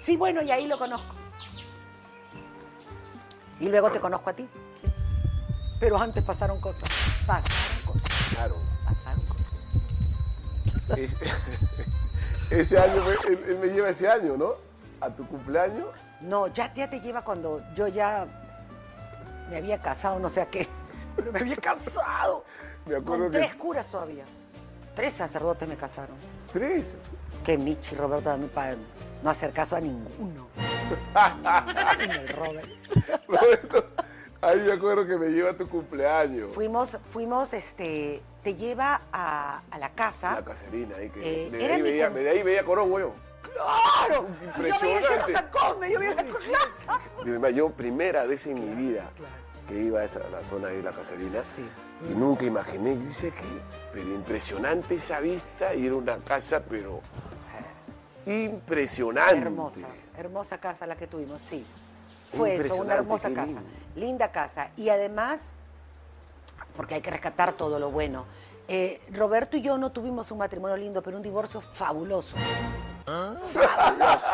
Sí, 0.00 0.16
bueno, 0.16 0.42
y 0.42 0.50
ahí 0.52 0.66
lo 0.68 0.78
conozco. 0.78 1.14
Y 3.60 3.68
luego 3.68 3.90
te 3.90 4.00
conozco 4.00 4.30
a 4.30 4.32
ti. 4.32 4.48
Sí. 4.80 4.92
Pero 5.80 5.98
antes 5.98 6.22
pasaron 6.24 6.60
cosas. 6.60 6.82
Pasaron 7.26 7.82
cosas. 7.86 8.28
Claro. 8.30 8.56
Pasaron 8.84 9.20
cosas. 9.26 10.98
Es- 10.98 11.16
ese 12.50 12.78
año, 12.78 13.02
él, 13.28 13.44
él 13.48 13.58
me 13.58 13.66
lleva 13.68 13.88
ese 13.90 14.08
año, 14.08 14.36
¿no? 14.36 14.52
A 15.00 15.10
tu 15.10 15.26
cumpleaños. 15.26 15.86
No, 16.20 16.46
ya, 16.48 16.72
ya 16.74 16.88
te 16.88 17.00
lleva 17.00 17.22
cuando 17.22 17.62
yo 17.74 17.88
ya 17.88 18.26
me 19.50 19.56
había 19.56 19.80
casado, 19.80 20.18
no 20.18 20.28
sé 20.28 20.40
a 20.40 20.46
qué. 20.46 20.68
Pero 21.16 21.32
me 21.32 21.40
había 21.40 21.56
casado. 21.56 22.44
Me 22.86 22.96
acuerdo 22.96 23.24
Con 23.24 23.32
que- 23.32 23.38
tres 23.38 23.54
curas 23.54 23.86
todavía. 23.86 24.24
Tres 24.94 25.14
sacerdotes 25.14 25.66
me 25.66 25.74
casaron. 25.76 26.16
Tres. 26.52 26.94
Que 27.42 27.56
Michi 27.56 27.96
Roberto 27.96 28.36
mí 28.36 28.46
para 28.46 28.76
no 29.24 29.30
hacer 29.30 29.52
caso 29.52 29.74
a 29.74 29.80
ninguno. 29.80 30.46
Ni 31.98 32.14
el 32.14 32.28
Robert. 32.28 32.68
Roberto, 33.26 33.88
ahí 34.42 34.60
me 34.60 34.72
acuerdo 34.72 35.06
que 35.06 35.16
me 35.16 35.28
lleva 35.28 35.50
a 35.50 35.56
tu 35.56 35.66
cumpleaños. 35.66 36.54
Fuimos, 36.54 36.98
fuimos, 37.10 37.54
este, 37.54 38.22
te 38.42 38.54
lleva 38.54 39.00
a, 39.10 39.62
a 39.70 39.78
la 39.78 39.90
casa. 39.94 40.34
La 40.34 40.44
caserina 40.44 40.96
ahí 40.96 41.08
que 41.08 41.46
Eh, 41.46 41.50
de, 41.50 41.72
ahí 41.72 41.80
veía, 41.82 42.10
de 42.10 42.28
ahí 42.30 42.42
veía 42.42 42.64
Corongo 42.64 43.00
yo. 43.00 43.14
¡Claro! 43.42 44.26
Y 44.40 44.44
Yo 44.44 44.62
veía 44.62 44.98
el 44.98 45.04
Impresionante. 45.04 45.32
Yo 45.90 45.98
veía 45.98 46.14
la 46.14 46.24
cosa. 46.24 47.50
Yo 47.50 47.70
primera 47.70 48.26
vez 48.26 48.46
en 48.46 48.54
mi 48.62 48.74
vida 48.74 49.08
que 49.66 49.78
iba 49.80 50.00
a, 50.00 50.04
esa, 50.04 50.20
a 50.20 50.28
la 50.28 50.44
zona 50.44 50.68
de 50.68 50.82
la 50.82 50.92
caserina 50.92 51.40
Sí. 51.40 51.66
y 52.10 52.14
nunca 52.14 52.44
imaginé, 52.44 52.96
yo 52.96 53.08
hice 53.08 53.30
que, 53.30 53.42
pero 53.92 54.10
impresionante 54.10 54.96
esa 54.96 55.20
vista 55.20 55.74
y 55.74 55.86
era 55.86 55.94
una 55.94 56.18
casa, 56.18 56.62
pero 56.68 57.00
impresionante. 58.26 59.38
Hermosa, 59.38 59.86
hermosa 60.16 60.58
casa 60.58 60.86
la 60.86 60.96
que 60.96 61.06
tuvimos, 61.06 61.42
sí. 61.42 61.66
Fue 62.32 62.56
eso, 62.56 62.76
una 62.76 62.94
hermosa 62.94 63.32
casa. 63.32 63.46
lindo. 63.46 63.62
Linda 63.94 64.32
casa. 64.32 64.70
Y 64.76 64.88
además, 64.88 65.50
porque 66.76 66.96
hay 66.96 67.00
que 67.00 67.10
rescatar 67.10 67.52
todo 67.52 67.78
lo 67.78 67.90
bueno. 67.90 68.24
eh, 68.66 69.00
Roberto 69.12 69.56
y 69.56 69.60
yo 69.62 69.78
no 69.78 69.92
tuvimos 69.92 70.30
un 70.30 70.38
matrimonio 70.38 70.76
lindo, 70.76 71.02
pero 71.02 71.16
un 71.16 71.22
divorcio 71.22 71.60
fabuloso. 71.60 72.34
¡Fabuloso! 73.06 74.26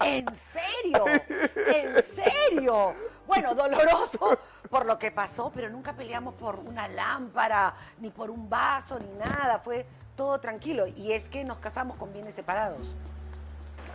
¿En 0.00 0.26
serio? 0.34 1.04
¿En 1.06 2.04
serio? 2.16 2.94
Bueno, 3.26 3.54
doloroso 3.54 4.38
por 4.70 4.86
lo 4.86 4.98
que 4.98 5.10
pasó, 5.10 5.52
pero 5.54 5.68
nunca 5.68 5.92
peleamos 5.92 6.34
por 6.34 6.56
una 6.56 6.88
lámpara, 6.88 7.74
ni 8.00 8.10
por 8.10 8.30
un 8.30 8.48
vaso, 8.48 8.98
ni 8.98 9.12
nada. 9.18 9.58
Fue 9.58 9.86
todo 10.18 10.38
tranquilo. 10.40 10.86
Y 10.88 11.12
es 11.12 11.30
que 11.30 11.44
nos 11.44 11.58
casamos 11.58 11.96
con 11.96 12.12
bienes 12.12 12.34
separados. 12.34 12.82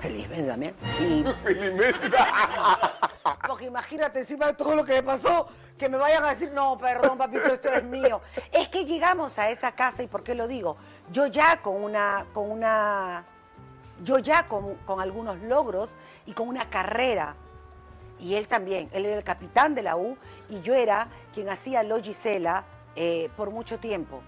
Felizmente 0.01 0.47
también. 0.47 0.73
Y 0.99 1.23
porque 3.47 3.65
imagínate 3.65 4.19
encima 4.19 4.47
de 4.47 4.53
todo 4.53 4.75
lo 4.75 4.85
que 4.85 4.93
me 4.93 5.03
pasó, 5.03 5.47
que 5.77 5.89
me 5.89 5.97
vayan 5.97 6.23
a 6.23 6.29
decir, 6.29 6.51
no, 6.53 6.77
perdón, 6.77 7.17
papito, 7.17 7.47
esto 7.47 7.67
es 7.69 7.83
mío. 7.83 8.21
Es 8.51 8.69
que 8.69 8.85
llegamos 8.85 9.37
a 9.37 9.49
esa 9.49 9.73
casa, 9.73 10.01
¿y 10.01 10.07
por 10.07 10.23
qué 10.23 10.33
lo 10.33 10.47
digo? 10.47 10.77
Yo 11.11 11.27
ya 11.27 11.61
con 11.61 11.83
una, 11.83 12.25
con 12.33 12.49
una, 12.49 13.25
yo 14.03 14.19
ya 14.19 14.47
con, 14.47 14.75
con 14.85 15.01
algunos 15.01 15.39
logros 15.41 15.89
y 16.25 16.31
con 16.33 16.47
una 16.47 16.69
carrera. 16.69 17.35
Y 18.19 18.35
él 18.35 18.47
también, 18.47 18.89
él 18.93 19.05
era 19.05 19.17
el 19.17 19.23
capitán 19.23 19.75
de 19.75 19.83
la 19.83 19.97
U 19.97 20.17
y 20.49 20.61
yo 20.61 20.73
era 20.73 21.09
quien 21.33 21.49
hacía 21.49 21.83
lo 21.83 22.01
Gisela 22.01 22.63
eh, 22.95 23.29
por 23.35 23.51
mucho 23.51 23.79
tiempo. 23.79 24.21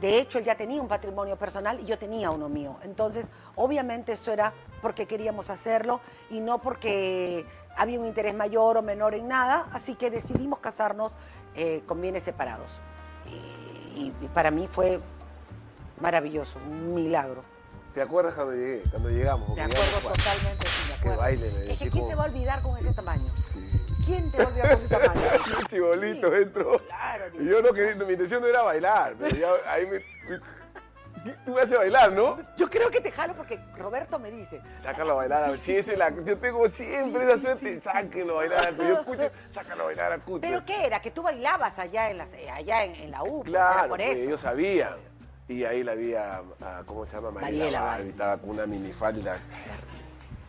De 0.00 0.18
hecho, 0.18 0.38
él 0.38 0.44
ya 0.44 0.54
tenía 0.54 0.80
un 0.80 0.88
patrimonio 0.88 1.36
personal 1.36 1.78
y 1.80 1.84
yo 1.84 1.98
tenía 1.98 2.30
uno 2.30 2.48
mío. 2.48 2.76
Entonces, 2.82 3.30
obviamente 3.54 4.12
eso 4.12 4.32
era 4.32 4.52
porque 4.80 5.06
queríamos 5.06 5.50
hacerlo 5.50 6.00
y 6.30 6.40
no 6.40 6.58
porque 6.58 7.44
había 7.76 8.00
un 8.00 8.06
interés 8.06 8.34
mayor 8.34 8.78
o 8.78 8.82
menor 8.82 9.14
en 9.14 9.28
nada. 9.28 9.66
Así 9.72 9.94
que 9.96 10.10
decidimos 10.10 10.58
casarnos 10.60 11.16
eh, 11.54 11.82
con 11.86 12.00
bienes 12.00 12.22
separados. 12.22 12.70
y- 13.96 14.12
y 14.22 14.28
para 14.32 14.50
mí 14.50 14.66
fue 14.72 14.98
maravilloso, 16.00 16.58
un 16.66 16.94
milagro. 16.94 17.42
¿Te 17.92 18.00
acuerdas 18.00 18.34
cuando 18.34 18.54
llegué? 18.54 18.82
Cuando 18.90 19.10
llegamos. 19.10 19.48
Me 19.56 19.62
acuerdo 19.62 19.82
llegamos 19.84 20.12
totalmente, 20.16 20.66
sí, 20.66 20.88
me 20.88 20.94
acuerdo. 20.94 21.18
baile, 21.18 21.50
me 21.50 21.72
Es 21.72 21.78
que 21.78 21.90
¿quién 21.90 22.08
te 22.08 22.14
va 22.14 22.22
a 22.22 22.26
olvidar 22.26 22.62
con 22.62 22.76
ese 22.78 22.92
tamaño? 22.92 23.26
Sí. 23.34 23.68
¿Quién 24.10 24.30
te 24.30 24.42
a? 24.42 24.46
Un 25.60 25.66
chibolito 25.66 26.28
Sí, 26.30 26.34
dentro. 26.36 26.78
Claro, 26.86 27.24
Y 27.38 27.44
yo 27.46 27.62
no 27.62 27.72
quería, 27.72 27.94
mi 28.04 28.12
intención 28.12 28.40
no 28.40 28.48
era 28.48 28.62
bailar, 28.62 29.14
pero 29.18 29.36
ya 29.36 29.48
ahí 29.66 29.86
me. 29.86 30.00
Tú 31.44 31.52
me 31.52 31.60
haces 31.60 31.76
bailar, 31.76 32.12
¿no? 32.12 32.38
Yo 32.56 32.70
creo 32.70 32.90
que 32.90 33.00
te 33.02 33.12
jalo 33.12 33.34
porque 33.34 33.60
Roberto 33.76 34.18
me 34.18 34.30
dice. 34.30 34.60
Sácalo 34.78 35.12
a 35.12 35.14
bailar. 35.16 35.44
a 35.44 35.48
ver, 35.50 35.58
sí, 35.58 35.78
la, 35.94 36.08
yo 36.24 36.38
tengo 36.38 36.66
siempre 36.68 37.24
esa 37.24 37.36
suerte. 37.36 37.78
sáquenlo 37.78 38.34
a 38.34 38.36
bailar. 38.36 38.74
Yo 38.74 39.00
escucho, 39.00 39.30
sácalo 39.50 39.82
a 39.82 39.86
bailar 39.86 40.12
a 40.12 40.18
Cuto. 40.18 40.40
¿Pero 40.40 40.64
qué 40.64 40.86
era? 40.86 41.00
Que 41.02 41.10
tú 41.10 41.22
bailabas 41.22 41.78
allá 41.78 42.10
en, 42.10 42.16
las, 42.18 42.32
allá 42.54 42.84
en, 42.84 42.94
en 42.94 43.10
la 43.10 43.22
U. 43.22 43.40
pues, 43.40 43.50
Claro, 43.50 43.88
por 43.90 43.98
pues, 43.98 44.16
eso. 44.16 44.30
yo 44.30 44.36
sabía. 44.38 44.96
Y 45.46 45.64
ahí 45.64 45.82
la 45.84 45.94
vi 45.94 46.14
a, 46.14 46.42
a- 46.62 46.82
¿cómo 46.86 47.04
se 47.04 47.16
llama? 47.16 47.32
Mariela 47.32 47.58
Mariela 47.64 47.80
Barbie, 47.80 47.90
Barbie. 47.96 48.10
estaba 48.10 48.38
con 48.38 48.50
una 48.50 48.66
minifalda. 48.66 49.38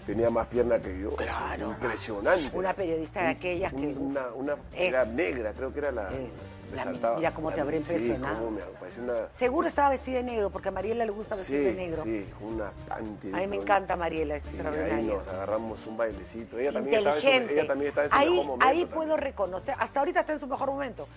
Tenía 0.05 0.29
más 0.29 0.47
pierna 0.47 0.79
que 0.79 0.99
yo. 0.99 1.15
Claro. 1.15 1.69
Impresionante. 1.71 2.49
Una 2.57 2.73
periodista 2.73 3.21
de 3.23 3.27
aquellas 3.29 3.71
que, 3.73 3.87
Una, 3.87 4.27
una, 4.33 4.53
es- 4.53 4.59
era 4.89 5.05
negra, 5.05 5.53
creo 5.53 5.71
que 5.71 5.79
era 5.79 5.91
la... 5.91 6.09
es- 6.09 6.31
la- 6.75 6.83
saltaba- 6.85 7.17
mira 7.17 7.33
cómo 7.33 7.51
te 7.51 7.59
habré 7.61 7.77
impresionado. 7.77 8.33
Sí, 8.35 8.39
cómo 8.45 8.51
me 8.51 8.61
parecía 8.79 9.03
una... 9.03 9.13
Seguro 9.33 9.67
estaba 9.67 9.89
vestida 9.89 10.17
de 10.17 10.23
negro, 10.23 10.49
porque 10.49 10.69
a 10.69 10.71
Mariela 10.71 11.03
le 11.05 11.11
gusta 11.11 11.35
vestir 11.35 11.57
Sí, 11.59 11.63
de 11.65 11.73
negro. 11.73 12.01
sí, 12.03 12.29
con 12.39 12.47
una 12.55 12.71
panty. 12.87 13.33
A 13.33 13.37
mí 13.37 13.47
me 13.47 13.55
encanta 13.57 13.95
Mariela, 13.95 14.35
Y 14.37 14.39
ahí 14.39 14.43
extraordinaria. 14.47 15.13
nos 15.15 15.27
agarramos 15.27 15.85
un 15.85 15.97
bailecito. 15.97 16.57
Ella 16.57 16.71
también, 16.73 16.97
estaba 16.99 17.15
en 17.17 17.21
su, 17.21 17.27
Inteligente. 17.27 17.59
ella 17.59 17.67
también 17.67 17.89
estaba 17.89 18.05
en 18.05 18.11
su 18.11 18.15
ahí, 18.17 18.29
mejor 18.29 18.45
momento. 18.45 18.65
ahí 18.65 18.79
también. 18.79 18.89
puedo 18.97 19.17
reconocer, 19.17 19.75
hasta 19.77 19.99
ahorita 19.99 20.19
está 20.21 20.33
en 20.33 20.39
su 20.39 20.47
mejor 20.47 20.69
momento. 20.71 21.07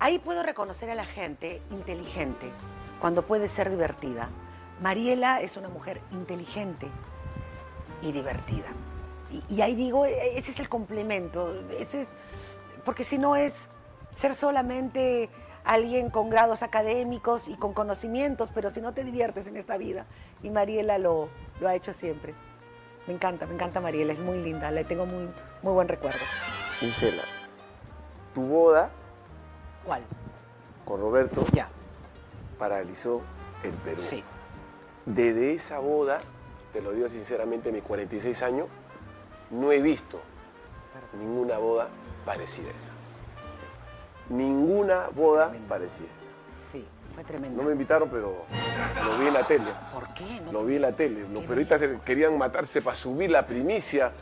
Ahí 0.00 0.18
puedo 0.18 0.42
reconocer 0.42 0.90
a 0.90 0.94
la 0.96 1.04
gente 1.04 1.62
inteligente 1.70 2.50
cuando 3.00 3.22
puede 3.24 3.48
ser 3.48 3.70
divertida. 3.70 4.28
Mariela 4.82 5.40
es 5.40 5.56
una 5.56 5.68
mujer 5.68 6.00
inteligente 6.10 6.88
y 8.04 8.12
divertida. 8.12 8.66
Y, 9.30 9.42
y 9.56 9.62
ahí 9.62 9.74
digo, 9.74 10.04
e- 10.06 10.38
ese 10.38 10.52
es 10.52 10.60
el 10.60 10.68
complemento. 10.68 11.52
Ese 11.78 12.02
es, 12.02 12.08
porque 12.84 13.02
si 13.04 13.18
no 13.18 13.34
es 13.36 13.68
ser 14.10 14.34
solamente 14.34 15.30
alguien 15.64 16.10
con 16.10 16.28
grados 16.30 16.62
académicos 16.62 17.48
y 17.48 17.56
con 17.56 17.72
conocimientos, 17.72 18.50
pero 18.54 18.68
si 18.70 18.80
no 18.80 18.92
te 18.92 19.02
diviertes 19.02 19.46
en 19.48 19.56
esta 19.56 19.76
vida. 19.78 20.06
Y 20.42 20.50
Mariela 20.50 20.98
lo, 20.98 21.28
lo 21.60 21.68
ha 21.68 21.74
hecho 21.74 21.92
siempre. 21.92 22.34
Me 23.06 23.14
encanta, 23.14 23.46
me 23.46 23.54
encanta 23.54 23.80
Mariela, 23.80 24.12
es 24.12 24.18
muy 24.18 24.40
linda, 24.40 24.70
le 24.70 24.84
tengo 24.84 25.06
muy, 25.06 25.28
muy 25.62 25.72
buen 25.72 25.88
recuerdo. 25.88 26.20
Gisela, 26.80 27.22
tu 28.34 28.46
boda 28.46 28.90
¿Cuál? 29.84 30.02
con 30.84 31.00
Roberto 31.00 31.44
Ya, 31.52 31.68
paralizó 32.58 33.22
el 33.62 33.72
Perú. 33.72 34.02
sí. 34.02 34.22
Desde 35.06 35.52
esa 35.52 35.80
boda, 35.80 36.20
te 36.74 36.82
lo 36.82 36.92
digo 36.92 37.08
sinceramente, 37.08 37.70
mis 37.70 37.84
46 37.84 38.42
años, 38.42 38.66
no 39.50 39.70
he 39.70 39.80
visto 39.80 40.20
ninguna 41.16 41.56
boda 41.56 41.88
parecida 42.26 42.68
a 42.68 42.76
esa. 42.76 42.90
Ninguna 44.28 45.08
boda 45.14 45.52
parecida 45.68 46.08
a 46.08 46.20
esa. 46.20 46.72
Sí, 46.72 46.84
fue 47.14 47.22
tremendo. 47.22 47.62
No 47.62 47.68
me 47.68 47.72
invitaron, 47.72 48.08
pero 48.10 48.44
lo 49.04 49.18
vi 49.18 49.28
en 49.28 49.34
la 49.34 49.46
tele. 49.46 49.70
¿Por 49.92 50.12
qué? 50.14 50.40
No 50.40 50.50
Lo 50.50 50.64
vi 50.64 50.74
en 50.74 50.82
la 50.82 50.96
tele. 50.96 51.28
Los 51.32 51.44
periodistas 51.44 51.80
querían 52.04 52.36
matarse 52.36 52.82
para 52.82 52.96
subir 52.96 53.30
la 53.30 53.46
primicia. 53.46 54.12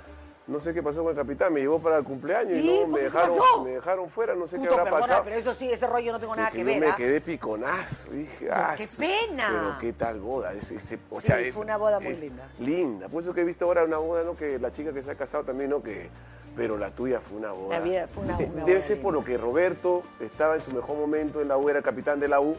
No 0.46 0.58
sé 0.58 0.74
qué 0.74 0.82
pasó 0.82 1.02
con 1.04 1.10
el 1.10 1.16
capitán, 1.16 1.52
me 1.52 1.60
llevó 1.60 1.78
para 1.80 1.98
el 1.98 2.04
cumpleaños 2.04 2.58
y, 2.58 2.66
no 2.66 2.80
¿Por 2.80 2.88
me 2.88 3.00
dejaron, 3.00 3.38
me 3.64 3.70
dejaron 3.70 4.10
fuera, 4.10 4.34
no 4.34 4.46
sé 4.48 4.58
qué 4.58 4.66
habrá 4.66 4.82
perdona, 4.84 5.00
pasado. 5.00 5.22
pero 5.24 5.36
eso 5.36 5.54
sí, 5.54 5.70
ese 5.70 5.86
rollo 5.86 6.10
no 6.12 6.18
tengo 6.18 6.34
nada 6.34 6.50
que 6.50 6.58
que 6.58 6.64
yo 6.64 6.66
ver. 6.66 6.80
me 6.80 6.88
¿ah? 6.88 6.94
quedé 6.96 7.20
piconazo. 7.20 8.10
Dije, 8.10 8.48
ah, 8.50 8.74
qué 8.76 8.84
pena. 8.98 9.48
Pero 9.52 9.78
qué 9.78 9.92
tal 9.92 10.18
boda. 10.20 10.52
Ese- 10.52 10.74
ese- 10.74 10.98
o 11.10 11.20
Sí, 11.20 11.28
sea, 11.28 11.38
fue 11.52 11.62
una 11.62 11.76
boda 11.76 12.00
muy 12.00 12.14
linda. 12.16 12.48
Linda. 12.58 13.08
Por 13.08 13.22
eso 13.22 13.32
que 13.32 13.42
he 13.42 13.44
visto 13.44 13.66
ahora 13.66 13.84
una 13.84 13.98
boda, 13.98 14.24
¿no? 14.24 14.36
Que 14.36 14.58
la 14.58 14.72
chica 14.72 14.92
que 14.92 15.00
se 15.02 15.12
ha 15.12 15.14
casado 15.14 15.44
también, 15.44 15.70
¿no? 15.70 15.80
Que, 15.80 16.10
pero 16.56 16.76
la 16.76 16.90
tuya 16.90 17.20
fue 17.20 17.38
una 17.38 17.52
boda. 17.52 17.78
La 17.78 17.84
mía 17.84 18.08
fue 18.12 18.24
una- 18.24 18.34
una 18.36 18.44
Debe 18.46 18.62
boda 18.72 18.80
ser 18.80 19.00
por 19.00 19.14
lo 19.14 19.22
que 19.22 19.38
Roberto 19.38 20.02
estaba 20.18 20.56
en 20.56 20.60
su 20.60 20.72
mejor 20.72 20.96
momento 20.96 21.40
en 21.40 21.46
la 21.48 21.56
U, 21.56 21.68
era 21.68 21.78
el 21.78 21.84
capitán 21.84 22.18
de 22.18 22.26
la 22.26 22.40
U, 22.40 22.56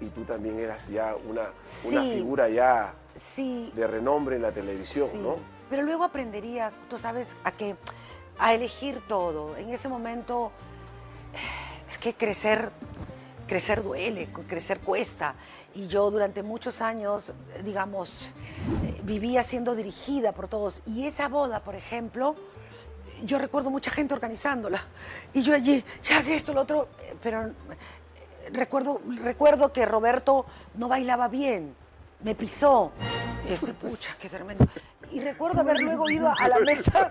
y 0.00 0.06
tú 0.06 0.24
también 0.24 0.58
eras 0.58 0.88
ya 0.88 1.14
una, 1.28 1.42
una 1.84 2.02
figura 2.02 2.48
ya 2.48 2.94
Sí, 3.14 3.72
de 3.74 3.86
renombre 3.86 4.36
en 4.36 4.42
la 4.42 4.52
televisión, 4.52 5.08
sí. 5.12 5.18
¿no? 5.18 5.36
Pero 5.70 5.82
luego 5.82 6.04
aprendería, 6.04 6.72
tú 6.88 6.98
sabes, 6.98 7.36
a 7.44 7.52
que 7.52 7.76
a 8.38 8.54
elegir 8.54 9.00
todo. 9.08 9.56
En 9.56 9.70
ese 9.70 9.88
momento 9.88 10.52
es 11.88 11.98
que 11.98 12.14
crecer 12.14 12.72
crecer 13.46 13.82
duele, 13.82 14.28
crecer 14.48 14.80
cuesta. 14.80 15.34
Y 15.74 15.86
yo 15.86 16.10
durante 16.10 16.42
muchos 16.42 16.82
años, 16.82 17.32
digamos, 17.64 18.30
eh, 18.84 19.00
vivía 19.04 19.42
siendo 19.42 19.74
dirigida 19.74 20.32
por 20.32 20.48
todos. 20.48 20.82
Y 20.86 21.06
esa 21.06 21.28
boda, 21.28 21.62
por 21.62 21.74
ejemplo, 21.74 22.34
yo 23.24 23.38
recuerdo 23.38 23.70
mucha 23.70 23.90
gente 23.90 24.14
organizándola. 24.14 24.82
Y 25.32 25.42
yo 25.42 25.54
allí, 25.54 25.84
ya 26.02 26.22
que 26.22 26.36
esto, 26.36 26.52
lo 26.52 26.62
otro, 26.62 26.88
eh, 27.00 27.14
pero 27.22 27.46
eh, 27.46 27.52
recuerdo, 28.52 29.00
recuerdo 29.22 29.72
que 29.72 29.86
Roberto 29.86 30.46
no 30.74 30.88
bailaba 30.88 31.28
bien, 31.28 31.74
me 32.22 32.34
pisó. 32.34 32.92
Este, 33.48 33.72
pucha, 33.74 34.16
qué 34.18 34.28
tremendo. 34.28 34.66
Y 35.10 35.20
recuerdo 35.20 35.60
haber 35.60 35.80
luego 35.80 36.08
ido 36.10 36.28
a 36.28 36.48
la 36.48 36.58
mesa, 36.60 37.10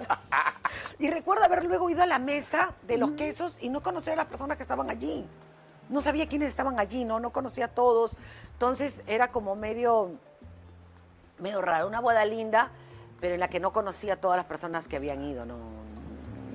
y 0.99 1.09
recuerdo 1.09 1.45
haber 1.45 1.65
luego 1.65 1.89
ido 1.89 2.03
a 2.03 2.05
la 2.05 2.19
mesa 2.19 2.73
de 2.83 2.97
los 2.97 3.11
quesos 3.11 3.57
y 3.61 3.69
no 3.69 3.81
conocer 3.81 4.13
a 4.13 4.17
las 4.17 4.25
personas 4.27 4.57
que 4.57 4.63
estaban 4.63 4.89
allí. 4.89 5.27
No 5.89 6.01
sabía 6.01 6.27
quiénes 6.27 6.49
estaban 6.49 6.79
allí, 6.79 7.05
no, 7.05 7.19
no 7.19 7.31
conocía 7.31 7.65
a 7.65 7.67
todos. 7.69 8.17
Entonces 8.53 9.03
era 9.07 9.29
como 9.31 9.55
medio, 9.55 10.11
medio 11.39 11.61
raro, 11.61 11.87
una 11.87 12.01
boda 12.01 12.25
linda, 12.25 12.71
pero 13.21 13.35
en 13.35 13.39
la 13.39 13.49
que 13.49 13.59
no 13.59 13.71
conocía 13.71 14.13
a 14.13 14.17
todas 14.17 14.37
las 14.37 14.45
personas 14.45 14.87
que 14.87 14.97
habían 14.97 15.23
ido, 15.23 15.45
no, 15.45 15.57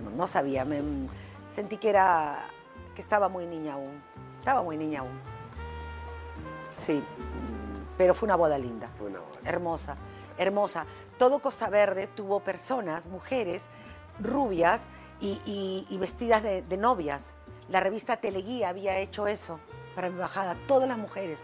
no, 0.05 0.11
no 0.11 0.27
sabía. 0.27 0.65
Me, 0.65 0.83
sentí 1.53 1.77
que 1.77 1.91
era, 1.91 2.45
que 2.95 3.03
estaba 3.03 3.29
muy 3.29 3.47
niña 3.47 3.75
aún, 3.75 4.03
estaba 4.39 4.63
muy 4.63 4.77
niña 4.77 5.01
aún. 5.01 5.21
Sí, 6.77 7.03
pero 7.97 8.15
fue 8.15 8.27
una 8.27 8.37
boda 8.37 8.59
linda. 8.59 8.89
Fue 8.97 9.09
una 9.09 9.21
boda. 9.21 9.41
Hermosa, 9.45 9.97
hermosa. 10.39 10.87
Todo 11.21 11.41
Costa 11.41 11.69
Verde 11.69 12.07
tuvo 12.07 12.41
personas, 12.41 13.05
mujeres, 13.05 13.69
rubias 14.19 14.89
y, 15.21 15.39
y- 15.45 15.87
y 15.91 15.99
vestidas 15.99 16.43
de, 16.43 16.63
de 16.63 16.77
novias. 16.79 17.35
La 17.69 17.81
revista 17.81 18.17
Teleguía 18.17 18.71
había 18.71 18.97
hecho 19.01 19.27
eso 19.27 19.61
para 19.95 20.09
mi 20.09 20.19
bajada. 20.19 20.57
Todas 20.67 20.89
las 20.89 20.97
mujeres. 20.97 21.39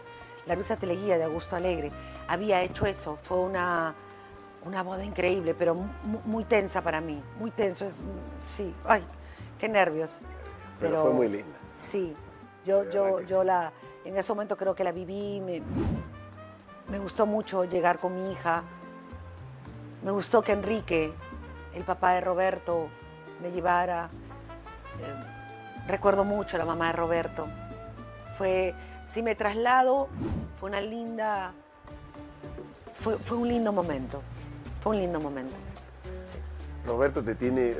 La 0.47 0.55
revista 0.55 0.77
Teleguía 0.77 1.19
de 1.19 1.25
Augusto 1.25 1.55
Alegre 1.55 1.91
había 2.27 2.63
hecho 2.63 2.87
eso. 2.87 3.19
Fue 3.21 3.37
una, 3.37 3.93
una 4.65 4.81
boda 4.81 5.05
increíble, 5.05 5.53
pero 5.53 5.75
mu- 5.75 6.21
muy, 6.25 6.43
tensa 6.43 6.81
para 6.81 6.99
mí. 6.99 7.21
Muy 7.37 7.51
tenso. 7.51 7.85
Es, 7.85 7.97
sí, 8.41 8.73
ay, 8.83 9.03
qué 9.59 9.69
nervios. 9.69 10.17
Pero 10.79 11.03
fue 11.03 11.13
muy 11.13 11.29
linda. 11.29 11.55
Sí, 11.75 12.15
yo, 12.65 12.83
De 12.83 12.91
yo, 12.91 13.19
yo 13.21 13.41
sí. 13.41 13.45
la, 13.45 13.71
en 14.05 14.17
ese 14.17 14.33
momento 14.33 14.57
creo 14.57 14.73
que 14.73 14.83
la 14.83 14.91
viví, 14.91 15.39
me, 15.39 15.61
me 16.89 16.97
gustó 16.97 17.27
mucho 17.27 17.63
llegar 17.63 17.99
con 17.99 18.15
mi 18.15 18.31
hija, 18.31 18.63
me 20.03 20.11
gustó 20.11 20.41
que 20.41 20.51
Enrique, 20.53 21.13
el 21.73 21.83
papá 21.83 22.13
de 22.13 22.21
Roberto, 22.21 22.89
me 23.41 23.51
llevara. 23.51 24.09
Eh, 24.99 25.85
recuerdo 25.87 26.23
mucho 26.23 26.55
a 26.55 26.59
la 26.59 26.65
mamá 26.65 26.87
de 26.87 26.93
Roberto. 26.93 27.47
Fue, 28.37 28.73
si 29.05 29.23
me 29.23 29.35
traslado, 29.35 30.07
fue 30.59 30.69
una 30.69 30.81
linda, 30.81 31.53
fue, 32.93 33.17
un 33.37 33.47
lindo 33.47 33.71
momento, 33.73 34.21
fue 34.81 34.93
un 34.93 34.99
lindo 34.99 35.19
momento. 35.19 35.55
Roberto 36.85 37.23
te 37.23 37.35
tiene, 37.35 37.75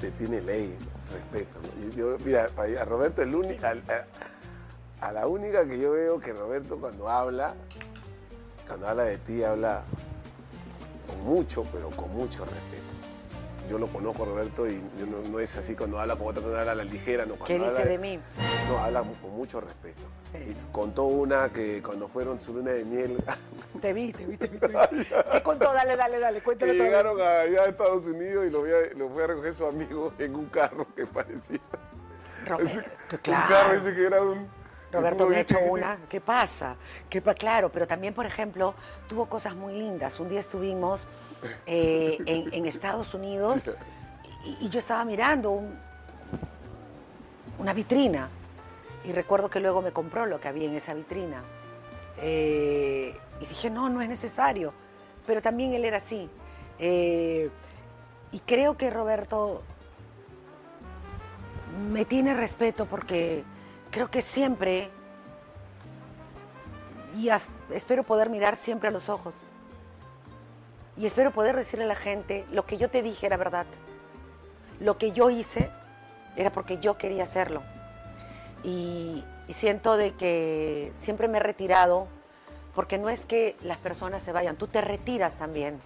te 0.00 0.10
tiene 0.12 0.40
ley, 0.40 0.76
respeto. 1.12 1.58
mira, 2.24 2.48
a 2.80 2.84
Roberto 2.84 3.22
el 3.22 3.34
al- 3.64 3.82
a, 5.00 5.06
a 5.06 5.12
la 5.12 5.26
única 5.26 5.64
que 5.66 5.78
yo 5.78 5.92
veo 5.92 6.18
que 6.18 6.32
Roberto 6.32 6.78
cuando 6.80 7.08
habla, 7.08 7.54
cuando 8.66 8.88
habla 8.88 9.04
de 9.04 9.18
ti, 9.18 9.44
habla 9.44 9.82
con 11.08 11.24
mucho, 11.24 11.64
pero 11.72 11.90
con 11.90 12.14
mucho 12.14 12.44
respeto. 12.44 12.94
Yo 13.68 13.78
lo 13.78 13.86
conozco 13.88 14.24
Roberto 14.24 14.66
y 14.66 14.82
no, 14.98 15.28
no 15.28 15.38
es 15.40 15.54
así 15.58 15.74
cuando 15.74 16.00
habla 16.00 16.16
como 16.16 16.32
trata 16.32 16.48
de 16.48 16.58
hablar 16.58 16.68
a 16.70 16.74
la 16.76 16.84
ligera. 16.84 17.26
No, 17.26 17.36
¿Qué 17.44 17.58
dice 17.58 17.84
de 17.84 17.98
mí? 17.98 18.18
No, 18.66 18.78
habla 18.78 19.04
con 19.20 19.36
mucho 19.36 19.60
respeto. 19.60 20.06
Sí. 20.32 20.38
Y 20.38 20.72
contó 20.72 21.04
una 21.04 21.50
que 21.50 21.82
cuando 21.82 22.08
fueron 22.08 22.40
su 22.40 22.54
luna 22.54 22.72
de 22.72 22.84
miel, 22.84 23.22
Te 23.82 23.92
vi, 23.92 24.12
te 24.12 24.24
vi, 24.24 24.36
te 24.38 24.48
vi. 24.48 24.58
Te 24.58 24.68
vi. 24.68 25.04
¿Qué 25.32 25.42
contó? 25.42 25.72
Dale, 25.72 25.96
dale, 25.96 26.18
dale, 26.18 26.38
que 26.38 26.44
cuéntalo 26.44 26.72
vez. 26.72 26.80
llegaron 26.80 27.20
allá 27.20 27.62
a 27.62 27.66
Estados 27.66 28.06
Unidos 28.06 28.46
y 28.46 28.50
lo 28.50 28.60
fue, 28.60 28.74
a, 28.74 28.94
lo 28.96 29.08
fue 29.10 29.24
a 29.24 29.26
recoger 29.26 29.54
su 29.54 29.66
amigo 29.66 30.12
en 30.18 30.34
un 30.34 30.46
carro 30.46 30.86
que 30.94 31.06
parecía. 31.06 31.60
Un 32.50 33.18
claro. 33.22 33.48
carro 33.48 33.74
ese 33.74 33.94
que 33.94 34.06
era 34.06 34.22
un. 34.22 34.48
Roberto 34.92 35.26
me 35.26 35.36
ha 35.36 35.40
hecho 35.40 35.58
una. 35.60 35.98
¿Qué 36.08 36.20
pasa? 36.20 36.76
¿Qué 37.10 37.20
pa- 37.20 37.34
claro, 37.34 37.70
pero 37.70 37.86
también, 37.86 38.14
por 38.14 38.24
ejemplo, 38.26 38.74
tuvo 39.08 39.26
cosas 39.26 39.54
muy 39.54 39.74
lindas. 39.74 40.18
Un 40.18 40.28
día 40.30 40.40
estuvimos 40.40 41.06
eh, 41.66 42.16
en, 42.26 42.52
en 42.54 42.66
Estados 42.66 43.12
Unidos 43.14 43.62
y, 44.44 44.66
y 44.66 44.68
yo 44.70 44.78
estaba 44.78 45.04
mirando 45.04 45.50
un- 45.50 45.78
una 47.58 47.72
vitrina 47.72 48.28
Y 49.04 49.12
recuerdo 49.12 49.48
que 49.50 49.60
luego 49.60 49.82
me 49.82 49.92
compró 49.92 50.26
lo 50.26 50.40
que 50.40 50.48
había 50.48 50.68
en 50.68 50.74
esa 50.76 50.94
vitrina. 50.94 51.42
Eh, 52.18 53.16
y 53.40 53.46
dije, 53.46 53.70
no, 53.70 53.88
no 53.88 54.00
es 54.00 54.08
necesario. 54.08 54.72
Pero 55.26 55.40
también 55.42 55.72
él 55.74 55.84
era 55.84 55.98
así. 55.98 56.28
Eh, 56.78 57.50
y 58.32 58.40
creo 58.40 58.76
que 58.76 58.90
Roberto 58.90 59.62
me 61.90 62.04
tiene 62.04 62.34
respeto 62.34 62.86
porque 62.86 63.44
creo 63.90 64.10
que 64.10 64.22
siempre, 64.22 64.90
y 67.16 67.28
as- 67.30 67.50
espero 67.70 68.02
poder 68.04 68.30
mirar 68.30 68.56
siempre 68.56 68.88
a 68.88 68.92
los 68.92 69.08
ojos. 69.08 69.34
Y 70.96 71.06
espero 71.06 71.30
poder 71.32 71.54
decirle 71.56 71.84
a 71.84 71.88
la 71.88 71.94
gente, 71.94 72.44
lo 72.50 72.66
que 72.66 72.76
yo 72.76 72.90
te 72.90 73.02
dije 73.02 73.26
era 73.26 73.36
verdad. 73.36 73.66
Lo 74.80 74.98
que 74.98 75.12
yo 75.12 75.30
hice 75.30 75.70
era 76.36 76.50
porque 76.52 76.78
yo 76.78 76.98
quería 76.98 77.22
hacerlo. 77.22 77.62
Y, 78.64 79.24
y 79.46 79.52
siento 79.52 79.96
de 79.96 80.12
que 80.14 80.90
siempre 80.94 81.28
me 81.28 81.38
he 81.38 81.40
retirado, 81.40 82.08
porque 82.74 82.98
no 82.98 83.08
es 83.08 83.24
que 83.24 83.56
las 83.62 83.78
personas 83.78 84.22
se 84.22 84.32
vayan, 84.32 84.56
tú 84.56 84.66
te 84.66 84.80
retiras 84.80 85.34
también, 85.36 85.78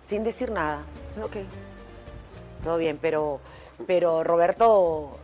sin 0.00 0.22
decir 0.24 0.50
nada. 0.50 0.82
Ok, 1.22 1.36
todo 2.62 2.78
bien, 2.78 2.98
pero, 3.00 3.40
pero 3.86 4.22
Roberto 4.24 5.18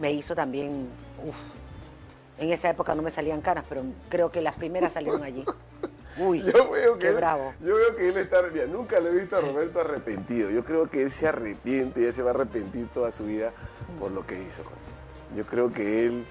me 0.00 0.12
hizo 0.12 0.34
también, 0.36 0.88
uf, 1.24 1.36
en 2.38 2.50
esa 2.52 2.70
época 2.70 2.94
no 2.94 3.02
me 3.02 3.10
salían 3.10 3.40
canas, 3.40 3.64
pero 3.68 3.82
creo 4.08 4.30
que 4.30 4.40
las 4.40 4.56
primeras 4.56 4.92
salieron 4.92 5.22
allí. 5.22 5.44
Uy, 6.18 6.42
Yo 6.42 6.70
veo 6.70 6.94
que 6.94 6.98
qué 7.00 7.08
él, 7.08 7.14
bravo. 7.14 7.54
Yo 7.60 7.76
veo 7.76 7.94
que 7.94 8.08
él 8.08 8.16
está. 8.16 8.42
Mira, 8.52 8.66
nunca 8.66 8.98
lo 8.98 9.08
he 9.08 9.12
visto 9.12 9.36
a 9.36 9.40
Roberto 9.40 9.80
arrepentido. 9.80 10.50
Yo 10.50 10.64
creo 10.64 10.90
que 10.90 11.02
él 11.02 11.12
se 11.12 11.28
arrepiente 11.28 12.00
y 12.00 12.04
él 12.06 12.12
se 12.12 12.22
va 12.22 12.30
a 12.30 12.34
arrepentir 12.34 12.88
toda 12.88 13.12
su 13.12 13.24
vida 13.26 13.52
por 14.00 14.10
lo 14.10 14.26
que 14.26 14.40
hizo. 14.42 14.62
Yo 15.36 15.44
creo 15.46 15.72
que 15.72 16.06
él 16.06 16.24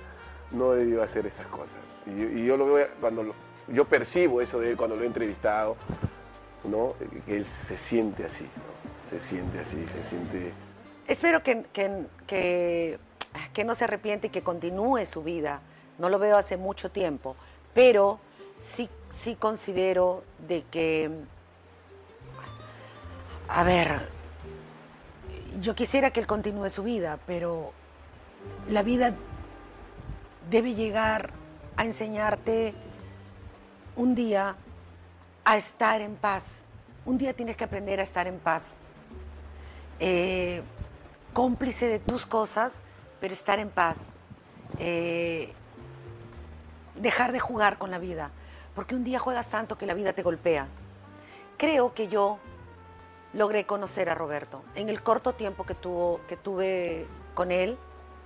no 0.52 0.72
debió 0.72 1.02
hacer 1.04 1.26
esas 1.26 1.48
cosas. 1.48 1.78
Y 2.06 2.20
yo, 2.20 2.28
y 2.28 2.46
yo 2.46 2.58
lo 2.58 2.74
veo 2.74 2.88
cuando 3.00 3.24
lo- 3.24 3.36
yo 3.70 3.86
percibo 3.86 4.42
eso 4.42 4.60
de 4.60 4.72
él 4.72 4.78
cuando 4.78 4.98
lo 4.98 5.04
he 5.04 5.08
entrevistado, 5.08 5.78
¿no? 6.66 6.94
Que 7.26 7.38
él 7.38 7.46
se 7.46 7.78
siente 7.78 8.26
así, 8.26 8.44
¿no? 8.44 9.10
Se 9.10 9.22
siente 9.22 9.60
así, 9.60 9.88
se 9.88 10.04
siente. 10.04 10.52
Espero 11.08 11.42
que, 11.44 11.64
que- 11.72 12.06
que- 12.26 13.00
que 13.54 13.64
no 13.64 13.76
se 13.76 13.84
arrepiente 13.86 14.28
y 14.28 14.30
que 14.30 14.44
continúe 14.44 15.06
su 15.06 15.24
vida. 15.24 15.62
No 15.98 16.10
lo 16.10 16.20
veo 16.20 16.38
hace 16.38 16.58
mucho 16.58 16.92
tiempo, 16.92 17.36
pero 17.74 18.20
sí, 18.58 18.90
sí 19.10 19.36
considero 19.36 20.24
de 20.48 20.64
que, 20.64 21.12
a 23.48 23.64
ver, 23.64 24.10
yo 25.60 25.76
quisiera 25.76 26.12
que 26.12 26.20
él 26.20 26.28
continúe 26.28 26.70
su 26.70 26.84
vida, 26.84 27.20
pero 27.26 27.74
la 28.70 28.84
vida 28.84 29.16
debe 30.50 30.76
llegar 30.76 31.32
a 31.76 31.86
enseñarte 31.86 32.74
un 33.96 34.16
día 34.16 34.56
a 35.44 35.58
estar 35.58 36.02
en 36.02 36.16
paz. 36.16 36.62
Un 37.06 37.18
día 37.18 37.34
tienes 37.34 37.58
que 37.58 37.64
aprender 37.64 38.00
a 38.00 38.04
estar 38.04 38.28
en 38.28 38.38
paz 38.38 38.78
eh, 40.00 40.62
cómplice 41.34 41.88
de 41.88 42.00
tus 42.00 42.26
cosas, 42.26 42.82
pero 43.20 43.34
estar 43.34 43.60
en 43.60 43.70
paz. 43.70 44.12
Eh, 44.80 45.54
dejar 46.96 47.32
de 47.32 47.40
jugar 47.40 47.78
con 47.78 47.92
la 47.92 48.00
vida, 48.00 48.32
porque 48.76 48.96
un 48.96 49.04
día 49.04 49.20
juegas 49.20 49.50
tanto 49.50 49.78
que 49.78 49.86
la 49.86 49.94
vida 49.94 50.14
te 50.14 50.24
golpea. 50.24 50.68
Creo 51.58 51.94
que 51.94 52.08
yo 52.08 52.40
logré 53.34 53.66
conocer 53.66 54.10
a 54.10 54.16
Roberto. 54.16 54.64
En 54.76 54.90
el 54.90 55.02
corto 55.02 55.34
tiempo 55.34 55.66
que, 55.66 55.76
tuvo, 55.76 56.22
que 56.28 56.38
tuve 56.38 57.08
con 57.34 57.52
él, 57.52 57.78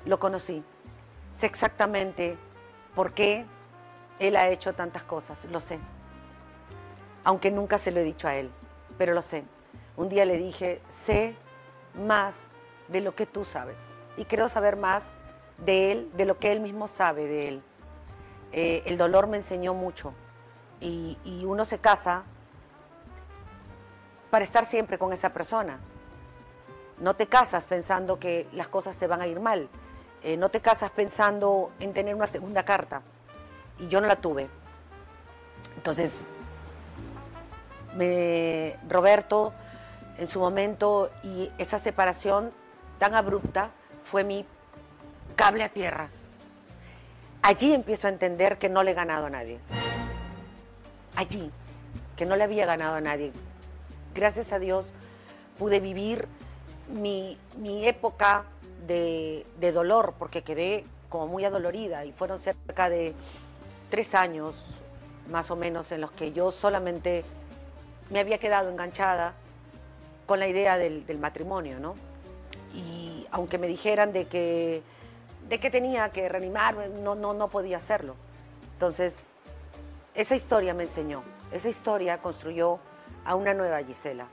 lo 0.06 0.20
conocí. 0.20 0.64
Sé 1.34 1.46
exactamente 1.46 2.38
por 2.96 3.14
qué 3.14 3.46
él 4.20 4.36
ha 4.36 4.50
hecho 4.50 4.74
tantas 4.74 5.04
cosas, 5.04 5.46
lo 5.46 5.60
sé. 5.60 5.80
Aunque 7.24 7.52
nunca 7.52 7.78
se 7.78 7.92
lo 7.92 8.00
he 8.00 8.04
dicho 8.04 8.28
a 8.28 8.36
él, 8.36 8.52
pero 8.98 9.14
lo 9.14 9.22
sé. 9.22 9.44
Un 9.96 10.10
día 10.10 10.26
le 10.26 10.38
dije, 10.38 10.82
sé 10.88 11.36
más 11.94 12.46
de 12.88 13.02
lo 13.02 13.16
que 13.16 13.26
tú 13.26 13.46
sabes. 13.46 13.78
Y 14.18 14.26
creo 14.26 14.50
saber 14.50 14.78
más 14.78 15.12
de 15.58 15.92
él, 15.92 16.12
de 16.16 16.26
lo 16.26 16.38
que 16.38 16.52
él 16.52 16.60
mismo 16.60 16.88
sabe 16.88 17.28
de 17.28 17.48
él. 17.48 17.64
Eh, 18.52 18.84
el 18.86 18.98
dolor 18.98 19.28
me 19.28 19.38
enseñó 19.38 19.74
mucho. 19.74 20.14
Y, 20.80 21.18
uno 21.46 21.64
se 21.66 21.78
casa 21.78 22.24
para 24.30 24.44
estar 24.44 24.66
siempre 24.66 24.98
con 24.98 25.14
esa 25.14 25.32
persona. 25.32 25.80
No 26.98 27.16
te 27.16 27.28
casas 27.28 27.66
pensando 27.66 28.20
que 28.20 28.48
las 28.54 28.68
cosas 28.68 28.98
te 28.98 29.08
van 29.08 29.22
a 29.22 29.28
ir 29.28 29.40
mal. 29.40 29.70
Eh, 30.24 30.38
no 30.38 30.50
te 30.50 30.62
casas 30.62 30.92
pensando 30.92 31.72
en 31.80 31.94
tener 31.94 32.16
una 32.16 32.28
segunda 32.28 32.64
carta. 32.64 33.02
Y 33.80 33.88
yo 33.88 34.02
no 34.02 34.08
la 34.08 34.16
tuve. 34.16 34.50
Entonces, 35.76 36.28
Roberto, 38.88 39.54
en 40.18 40.28
su 40.28 40.40
momento, 40.40 41.12
y 41.24 41.52
esa 41.58 41.78
separación 41.78 42.52
tan 42.98 43.16
abrupta 43.16 43.72
fue 44.12 44.26
mi 44.26 44.46
cable 45.38 45.64
a 45.64 45.70
tierra. 45.70 46.10
Allí 47.42 47.74
empiezo 47.74 48.08
a 48.08 48.10
entender 48.10 48.58
que 48.58 48.68
no 48.68 48.84
le 48.84 48.92
he 48.92 48.94
ganado 48.94 49.28
a 49.28 49.30
nadie. 49.30 49.58
Allí, 51.16 51.50
que 52.18 52.26
no 52.26 52.36
le 52.36 52.44
había 52.44 52.66
ganado 52.66 52.96
a 52.96 53.02
nadie. 53.02 53.32
Gracias 54.14 54.52
a 54.52 54.60
Dios 54.60 54.88
pude 55.58 55.80
vivir 55.80 56.28
mi, 56.90 57.38
mi 57.56 57.88
época 57.88 58.44
de, 58.86 59.46
de 59.62 59.72
dolor, 59.72 60.16
porque 60.20 60.42
quedé 60.42 60.84
como 61.08 61.28
muy 61.28 61.46
adolorida 61.46 62.04
y 62.04 62.12
fueron 62.12 62.38
cerca 62.38 62.90
de 62.90 63.14
tres 63.90 64.14
años 64.14 64.56
más 65.30 65.52
o 65.52 65.56
menos 65.56 65.90
en 65.94 66.02
los 66.02 66.12
que 66.12 66.34
yo 66.34 66.52
solamente 66.52 67.24
me 68.10 68.20
había 68.20 68.40
quedado 68.40 68.70
enganchada 68.70 69.36
con 70.26 70.40
la 70.40 70.50
idea 70.50 70.78
del, 70.78 71.06
del 71.06 71.18
matrimonio, 71.18 71.80
¿no? 71.80 72.11
Y 72.74 73.28
aunque 73.32 73.58
me 73.58 73.68
dijeran 73.68 74.14
de 74.14 74.28
que, 74.28 74.84
de 75.48 75.60
que 75.60 75.70
tenía 75.70 76.10
que 76.10 76.30
reanimarme, 76.30 76.90
no, 76.90 77.16
no, 77.16 77.34
no 77.34 77.50
podía 77.50 77.78
hacerlo. 77.78 78.16
Entonces, 78.74 79.26
esa 80.14 80.36
historia 80.36 80.74
me 80.74 80.84
enseñó, 80.84 81.24
esa 81.52 81.70
historia 81.70 82.18
construyó 82.18 82.80
a 83.26 83.36
una 83.36 83.54
nueva 83.54 83.84
Gisela. 83.84 84.28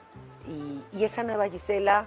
Y, 0.46 1.04
esa 1.04 1.22
nueva 1.22 1.48
Gisela 1.48 2.06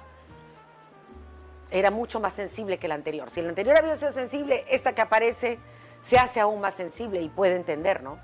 era 1.69 1.91
mucho 1.91 2.19
más 2.19 2.33
sensible 2.33 2.79
que 2.79 2.87
la 2.87 2.95
anterior. 2.95 3.29
Si 3.29 3.41
la 3.41 3.49
anterior 3.49 3.77
había 3.77 3.95
sido 3.95 4.11
sensible, 4.11 4.65
esta 4.69 4.93
que 4.93 5.01
aparece 5.01 5.59
se 6.01 6.17
hace 6.17 6.39
aún 6.39 6.59
más 6.59 6.73
sensible 6.73 7.21
y 7.21 7.29
puede 7.29 7.55
entender, 7.55 8.03
¿no? 8.03 8.19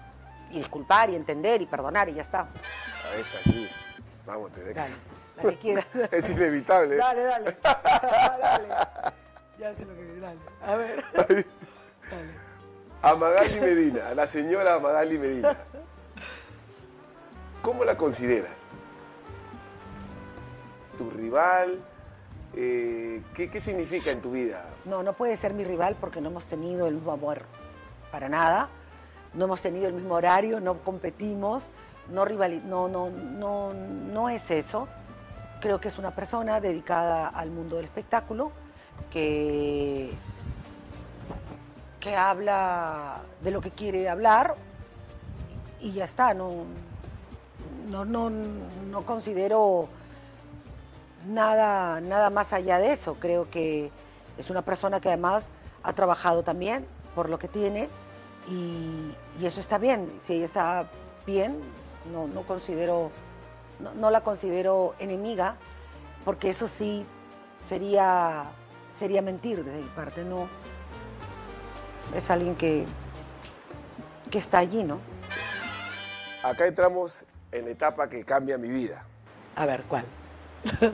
Y 0.52 0.58
disculpar 0.58 1.10
y 1.10 1.16
entender 1.16 1.62
y 1.62 1.66
perdonar 1.66 2.10
y 2.10 2.16
ya 2.16 2.22
está. 2.22 2.42
A 2.42 3.16
esta 3.16 3.44
sí. 3.44 3.70
Vamos, 4.28 4.52
te 4.52 4.74
Dale, 4.74 4.94
la 5.38 5.44
que 5.44 5.58
quieras. 5.58 5.86
Es 6.12 6.30
inevitable. 6.30 6.96
¿eh? 6.96 6.98
Dale, 6.98 7.24
dale. 7.24 7.58
dale. 7.64 8.68
Ya 9.58 9.74
sé 9.74 9.86
lo 9.86 9.96
que 9.96 10.20
dale. 10.20 10.40
A 10.62 10.76
ver. 10.76 11.04
Dale. 11.16 11.46
A 13.02 13.16
Magali 13.16 13.62
Medina, 13.62 14.10
a 14.10 14.16
la 14.16 14.28
señora 14.28 14.80
Magali 14.80 15.18
Medina. 15.18 15.58
¿Cómo 17.62 17.86
la 17.86 17.96
consideras? 17.96 18.52
¿Tu 20.98 21.10
rival? 21.10 21.80
Eh, 22.56 23.22
¿qué, 23.34 23.50
qué 23.50 23.62
significa 23.62 24.12
en 24.12 24.22
tu 24.22 24.32
vida? 24.32 24.66
No, 24.84 25.04
no 25.04 25.14
puede 25.14 25.38
ser 25.38 25.54
mi 25.54 25.64
rival 25.64 25.96
porque 26.00 26.20
no 26.20 26.30
hemos 26.30 26.48
tenido 26.48 26.88
el 26.88 26.96
mismo 26.96 27.12
amor 27.14 27.44
para 28.12 28.28
nada. 28.28 28.70
No 29.34 29.46
hemos 29.46 29.62
tenido 29.62 29.88
el 29.88 29.94
mismo 29.94 30.16
horario, 30.16 30.60
no 30.60 30.80
competimos, 30.80 31.66
no 32.12 32.26
rivali 32.26 32.62
no, 32.66 32.88
no, 32.88 33.10
no, 33.10 33.74
no 33.74 34.30
es 34.30 34.52
eso. 34.52 34.88
Creo 35.60 35.80
que 35.80 35.88
es 35.88 35.98
una 35.98 36.12
persona 36.12 36.60
dedicada 36.60 37.28
al 37.28 37.50
mundo 37.50 37.78
del 37.78 37.86
espectáculo 37.86 38.52
que, 39.12 40.12
que 42.00 42.16
habla 42.16 43.22
de 43.42 43.52
lo 43.52 43.62
que 43.62 43.72
quiere 43.72 44.08
hablar 44.10 44.56
y 45.80 45.94
ya 45.94 46.06
está. 46.06 46.34
No, 46.34 46.66
no, 47.90 48.06
no, 48.06 48.30
no 48.30 49.06
considero 49.06 49.88
nada, 51.28 52.02
nada 52.02 52.30
más 52.30 52.54
allá 52.54 52.78
de 52.78 52.94
eso. 52.94 53.16
Creo 53.16 53.50
que 53.50 53.92
es 54.38 54.50
una 54.50 54.62
persona 54.62 55.00
que 55.00 55.10
además 55.10 55.50
ha 55.84 55.94
trabajado 55.94 56.44
también 56.44 56.86
por 57.16 57.30
lo 57.30 57.40
que 57.40 57.48
tiene 57.48 57.90
y, 58.48 59.12
y 59.40 59.46
eso 59.46 59.60
está 59.60 59.78
bien. 59.78 60.12
Si 60.22 60.34
ella 60.34 60.46
está 60.46 60.88
bien, 61.26 61.60
no, 62.12 62.28
no 62.28 62.44
considero, 62.44 63.12
no, 63.80 63.94
no 63.94 64.10
la 64.12 64.22
considero 64.22 64.96
enemiga, 65.00 65.56
porque 66.26 66.50
eso 66.50 66.68
sí 66.68 67.06
sería, 67.66 68.46
sería 68.92 69.22
mentir 69.22 69.64
de 69.64 69.72
mi 69.72 69.88
parte. 69.90 70.24
No, 70.24 70.48
es 72.16 72.30
alguien 72.30 72.56
que, 72.56 72.86
que 74.32 74.40
está 74.40 74.60
allí, 74.60 74.84
¿no? 74.84 75.00
Acá 76.44 76.68
entramos 76.68 77.26
en 77.52 77.66
la 77.66 77.72
etapa 77.72 78.10
que 78.10 78.24
cambia 78.24 78.58
mi 78.58 78.70
vida. 78.70 79.04
A 79.56 79.66
ver, 79.66 79.84
¿cuál? 79.84 80.06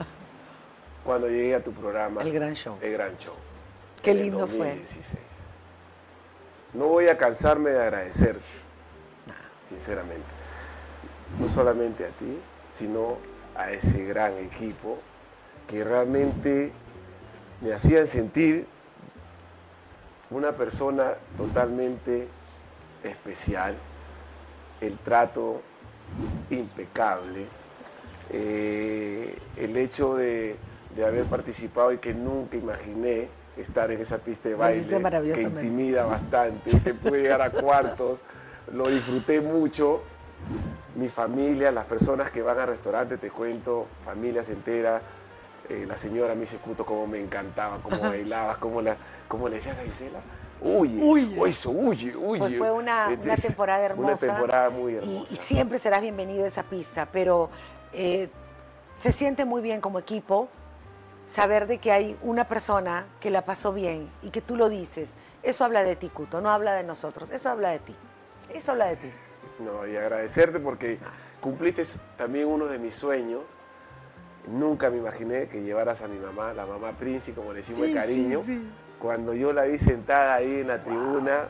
Cuando 1.04 1.28
llegué 1.28 1.54
a 1.54 1.62
tu 1.62 1.72
programa. 1.72 2.22
El 2.22 2.32
gran 2.32 2.54
show. 2.54 2.78
El 2.80 2.92
gran 2.92 3.16
show. 3.18 3.34
Qué 4.02 4.10
en 4.10 4.16
el 4.16 4.22
lindo 4.24 4.46
fue. 4.46 4.68
2016. 4.68 5.20
no 6.74 6.88
voy 6.88 7.08
a 7.08 7.16
cansarme 7.16 7.70
de 7.70 7.82
agradecerte, 7.82 8.44
sinceramente. 9.62 10.33
No 11.38 11.48
solamente 11.48 12.04
a 12.04 12.10
ti, 12.10 12.38
sino 12.70 13.18
a 13.56 13.70
ese 13.70 14.04
gran 14.04 14.38
equipo 14.38 14.98
que 15.66 15.84
realmente 15.84 16.72
me 17.60 17.72
hacían 17.72 18.06
sentir 18.06 18.66
una 20.30 20.52
persona 20.52 21.14
totalmente 21.36 22.28
especial, 23.02 23.76
el 24.80 24.98
trato 24.98 25.62
impecable, 26.50 27.46
eh, 28.30 29.38
el 29.56 29.76
hecho 29.76 30.16
de, 30.16 30.56
de 30.94 31.04
haber 31.04 31.24
participado 31.24 31.92
y 31.92 31.98
que 31.98 32.14
nunca 32.14 32.56
imaginé 32.56 33.28
estar 33.56 33.90
en 33.90 34.00
esa 34.00 34.18
pista 34.18 34.48
de 34.48 34.54
baile 34.54 34.82
que 35.32 35.42
intimida 35.42 36.04
bastante, 36.04 36.70
que 36.80 36.94
pude 36.94 37.22
llegar 37.22 37.42
a 37.42 37.50
cuartos, 37.50 38.20
lo 38.72 38.88
disfruté 38.88 39.40
mucho. 39.40 40.02
Mi 40.94 41.08
familia, 41.08 41.72
las 41.72 41.86
personas 41.86 42.30
que 42.30 42.40
van 42.42 42.58
al 42.58 42.68
restaurante, 42.68 43.18
te 43.18 43.30
cuento, 43.30 43.86
familias 44.04 44.48
enteras. 44.48 45.02
eh, 45.68 45.86
la 45.88 45.96
señora 45.96 46.34
me 46.34 46.42
dice, 46.42 46.58
Cuto, 46.58 46.84
cómo 46.84 47.06
me 47.06 47.18
encantaba, 47.18 47.78
cómo 47.82 47.98
bailabas, 48.00 48.58
cómo, 48.58 48.82
la, 48.82 48.96
cómo 49.28 49.48
le 49.48 49.56
decías 49.56 49.78
a 49.78 49.82
Gisela. 49.82 50.20
Huye, 50.60 51.02
Huye. 51.02 51.48
eso, 51.48 51.70
huye, 51.70 52.14
huye. 52.16 52.38
Pues 52.38 52.58
fue 52.58 52.70
una, 52.70 53.08
una 53.08 53.34
temporada 53.36 53.84
hermosa. 53.84 54.08
Una 54.08 54.16
temporada 54.34 54.70
muy 54.70 54.92
y- 54.92 54.96
hermosa. 54.96 55.32
Y, 55.34 55.36
siempre 55.36 55.78
serás 55.78 56.00
bienvenido 56.02 56.44
a 56.44 56.48
esa 56.48 56.62
pista, 56.64 57.08
pero 57.10 57.50
eh, 57.92 58.28
se 58.96 59.10
siente 59.10 59.44
muy 59.44 59.62
bien 59.62 59.80
como 59.80 59.98
equipo 59.98 60.48
saber 61.26 61.66
de 61.66 61.78
que 61.78 61.90
hay 61.92 62.16
una 62.22 62.46
persona 62.46 63.06
que 63.20 63.30
la 63.30 63.44
pasó 63.46 63.72
bien 63.72 64.10
y 64.22 64.30
que 64.30 64.40
tú 64.42 64.56
lo 64.56 64.68
dices. 64.68 65.10
Eso 65.42 65.64
habla 65.64 65.82
de 65.82 65.96
ti, 65.96 66.08
Cuto, 66.10 66.40
no 66.42 66.50
habla 66.50 66.74
de 66.74 66.82
nosotros, 66.84 67.30
eso 67.30 67.48
habla 67.48 67.70
de 67.70 67.78
ti. 67.80 67.96
Eso 68.52 68.72
habla 68.72 68.86
de 68.86 68.96
ti. 68.96 69.12
No, 69.58 69.86
y 69.86 69.96
agradecerte 69.96 70.60
porque 70.60 70.98
cumpliste 71.40 71.84
también 72.16 72.46
uno 72.48 72.66
de 72.66 72.78
mis 72.78 72.94
sueños. 72.94 73.42
Nunca 74.48 74.90
me 74.90 74.98
imaginé 74.98 75.46
que 75.48 75.62
llevaras 75.62 76.02
a 76.02 76.08
mi 76.08 76.18
mamá, 76.18 76.52
la 76.52 76.66
mamá 76.66 76.92
Princi, 76.92 77.32
como 77.32 77.52
le 77.52 77.58
decimos 77.60 77.82
de 77.82 77.94
cariño. 77.94 78.40
sí, 78.40 78.46
sí. 78.58 78.62
Cuando 78.98 79.32
yo 79.34 79.52
la 79.52 79.64
vi 79.64 79.78
sentada 79.78 80.34
ahí 80.34 80.60
en 80.60 80.68
la 80.68 80.82
tribuna, 80.82 81.48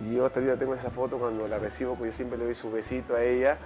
y 0.00 0.14
yo 0.14 0.26
hasta 0.26 0.40
ahorita 0.40 0.58
tengo 0.58 0.74
esa 0.74 0.90
foto 0.90 1.18
cuando 1.18 1.48
la 1.48 1.58
recibo, 1.58 1.94
porque 1.94 2.10
yo 2.10 2.16
siempre 2.16 2.38
le 2.38 2.44
doy 2.44 2.54
su 2.54 2.70
besito 2.70 3.14
a 3.16 3.22
ella. 3.22 3.58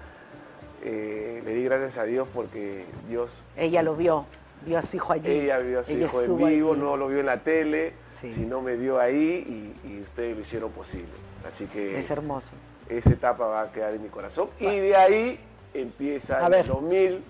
eh, 0.82 1.42
le 1.44 1.52
di 1.54 1.64
gracias 1.64 1.98
a 1.98 2.04
Dios 2.04 2.26
porque 2.32 2.86
Dios, 3.06 3.42
Ella 3.56 3.82
lo 3.82 3.96
vio, 3.96 4.24
vio 4.64 4.78
a 4.78 4.82
su 4.82 4.96
hijo 4.96 5.12
allí. 5.12 5.30
ella 5.30 5.58
vio 5.58 5.80
a 5.80 5.84
su 5.84 5.92
Ella 5.92 6.06
hijo 6.06 6.22
en 6.22 6.36
vivo, 6.38 6.72
allí. 6.72 6.80
no 6.80 6.96
lo 6.96 7.06
vio 7.08 7.20
en 7.20 7.26
la 7.26 7.42
tele, 7.42 7.92
Sí. 8.12 8.30
sino 8.32 8.62
me 8.62 8.76
vio 8.76 8.98
ahí 8.98 9.74
y, 9.84 9.88
y 9.92 10.00
ustedes 10.02 10.34
lo 10.36 10.40
hicieron 10.42 10.70
posible. 10.72 11.08
Así 11.46 11.66
que 11.66 11.98
Es 11.98 12.10
hermoso. 12.10 12.52
Esa 12.90 13.10
etapa 13.10 13.46
va 13.46 13.62
a 13.62 13.72
quedar 13.72 13.94
en 13.94 14.02
mi 14.02 14.08
corazón. 14.08 14.48
Y 14.58 14.66
de 14.78 14.96
ahí 14.96 15.40
empieza 15.74 16.38
A 16.38 16.46
en 16.46 16.50
ver. 16.50 16.60
el 16.62 16.66
2000, 16.68 17.24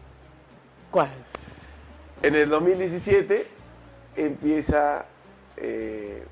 ¿Cuál? 0.90 1.08
en 2.22 2.34
el 2.34 2.48
2017 2.48 3.46
empieza 4.16 5.04
eh, 5.56 6.24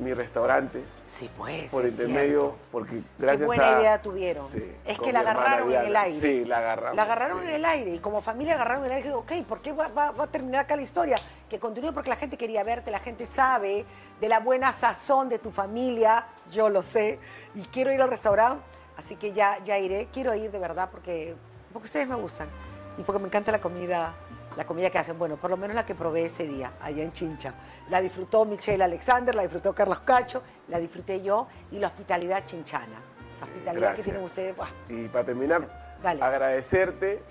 mi 0.00 0.12
restaurante 0.14 0.80
Sí, 1.06 1.30
pues. 1.36 1.70
por 1.70 1.86
intermedio, 1.86 2.56
porque 2.72 3.02
gracias 3.18 3.40
Qué 3.42 3.46
buena 3.46 3.76
a... 3.76 3.80
idea 3.80 4.02
tuvieron. 4.02 4.48
Sí, 4.48 4.64
es 4.86 4.98
que 4.98 5.12
la 5.12 5.20
agarraron 5.20 5.70
en 5.72 5.80
el 5.86 5.96
aire. 5.96 6.18
Sí, 6.20 6.44
la 6.44 6.58
agarramos. 6.58 6.96
La 6.96 7.02
agarraron 7.02 7.42
sí. 7.42 7.48
en 7.48 7.54
el 7.54 7.64
aire 7.64 7.94
y 7.94 7.98
como 7.98 8.22
familia 8.22 8.54
agarraron 8.54 8.84
en 8.84 8.90
el 8.90 8.96
aire. 8.96 9.08
Digo, 9.08 9.20
ok, 9.20 9.32
¿por 9.46 9.60
qué 9.60 9.72
va, 9.72 9.88
va- 9.88 10.12
va 10.12 10.24
a 10.24 10.26
terminar 10.28 10.62
acá 10.62 10.76
la 10.76 10.82
historia? 10.82 11.18
Que 11.50 11.58
continúe 11.60 11.92
porque 11.92 12.08
la 12.10 12.16
gente 12.16 12.36
quería 12.38 12.64
verte, 12.64 12.90
la 12.90 13.00
gente 13.00 13.26
sabe 13.26 13.84
de 14.20 14.28
la 14.28 14.40
buena 14.40 14.72
sazón 14.72 15.28
de 15.28 15.38
tu 15.38 15.50
familia, 15.50 16.26
yo 16.50 16.68
lo 16.70 16.82
sé, 16.82 17.18
y 17.54 17.62
quiero 17.66 17.92
ir 17.92 18.00
al 18.00 18.08
restaurante, 18.08 18.62
así 18.96 19.16
que 19.16 19.32
ya, 19.32 19.58
ya 19.62 19.78
iré. 19.78 20.08
Quiero 20.12 20.34
ir 20.34 20.50
de 20.50 20.58
verdad 20.58 20.88
porque, 20.90 21.34
porque 21.72 21.86
ustedes 21.86 22.08
me 22.08 22.14
gustan 22.16 22.48
y 22.96 23.02
porque 23.02 23.20
me 23.20 23.26
encanta 23.28 23.52
la 23.52 23.60
comida. 23.60 24.14
La 24.56 24.64
comida 24.64 24.90
que 24.90 24.98
hacen, 24.98 25.18
bueno, 25.18 25.36
por 25.36 25.50
lo 25.50 25.56
menos 25.56 25.74
la 25.74 25.84
que 25.84 25.94
probé 25.94 26.26
ese 26.26 26.46
día, 26.46 26.72
allá 26.80 27.02
en 27.02 27.12
Chincha. 27.12 27.54
La 27.90 28.00
disfrutó 28.00 28.44
Michelle 28.44 28.82
Alexander, 28.84 29.34
la 29.34 29.42
disfrutó 29.42 29.74
Carlos 29.74 30.00
Cacho, 30.00 30.42
la 30.68 30.78
disfruté 30.78 31.22
yo 31.22 31.48
y 31.72 31.78
la 31.78 31.88
hospitalidad 31.88 32.44
chinchana. 32.44 33.00
La 33.40 33.46
hospitalidad 33.46 33.96
que 33.96 34.02
tienen 34.02 34.22
ustedes. 34.22 34.54
Y 34.88 35.08
para 35.08 35.24
terminar, 35.24 35.96
Dale. 36.02 36.22
agradecerte 36.22 37.22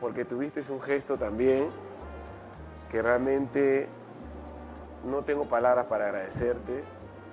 porque 0.00 0.24
tuviste 0.24 0.60
un 0.72 0.80
gesto 0.80 1.16
también 1.16 1.68
que 2.90 3.00
realmente 3.00 3.88
no 5.04 5.22
tengo 5.22 5.44
palabras 5.44 5.86
para 5.86 6.06
agradecerte. 6.06 6.84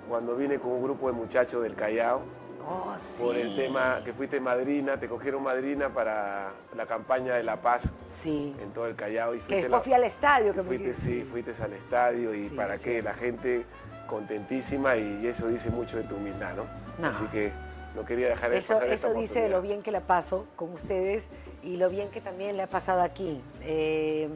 Cuando 0.08 0.36
vine 0.36 0.60
con 0.60 0.72
un 0.72 0.84
grupo 0.84 1.08
de 1.08 1.14
muchachos 1.14 1.64
del 1.64 1.76
Callao, 1.76 2.22
Oh, 2.66 2.96
por 3.20 3.36
el 3.36 3.56
tema 3.56 4.00
que 4.06 4.14
fuiste 4.14 4.40
madrina, 4.40 4.98
te 5.00 5.08
cogieron 5.10 5.44
madrina 5.44 5.90
para 5.94 6.54
la 6.76 6.86
campaña 6.86 7.36
de 7.36 7.44
la 7.44 7.62
paz 7.62 7.90
Sí. 8.06 8.56
en 8.62 8.72
todo 8.72 8.88
el 8.88 8.96
Callao. 8.96 9.36
Y 9.36 9.40
Que 9.40 9.44
fuiste 9.44 9.56
después 9.64 9.72
la- 9.72 9.82
fui 9.82 9.94
al 9.94 10.04
estadio. 10.06 10.54
Que 10.54 10.64
fuiste, 10.64 10.94
sí, 10.94 11.24
fuiste 11.24 11.52
al 11.62 11.74
estadio 11.74 12.34
y 12.34 12.50
Sí, 12.50 12.56
para 12.56 12.78
sí. 12.78 12.84
qué, 12.86 13.02
la 13.02 13.14
gente 13.14 13.66
contentísima 14.08 14.96
y 14.96 15.28
eso 15.28 15.48
dice 15.48 15.70
mucho 15.72 15.98
de 15.98 16.04
tu 16.04 16.16
humildad, 16.16 16.56
¿no? 16.56 16.66
No. 17.00 17.08
Así 17.08 17.26
que 17.28 17.52
no 17.96 18.06
quería 18.06 18.30
dejar 18.30 18.52
de 18.52 18.58
Eso, 18.58 18.74
pasar 18.74 18.88
esta 18.90 19.10
eso 19.10 19.20
dice 19.20 19.42
de 19.42 19.50
lo 19.50 19.62
bien 19.62 19.82
que 19.82 19.92
la 19.92 20.02
paso 20.02 20.46
con 20.56 20.72
ustedes 20.74 21.28
y 21.64 21.78
lo 21.78 21.90
bien 21.90 22.10
que 22.10 22.22
también 22.22 22.56
le 22.58 22.64
ha 22.64 22.68
pasado 22.70 23.02
aquí. 23.02 23.42
Eh, 23.62 24.30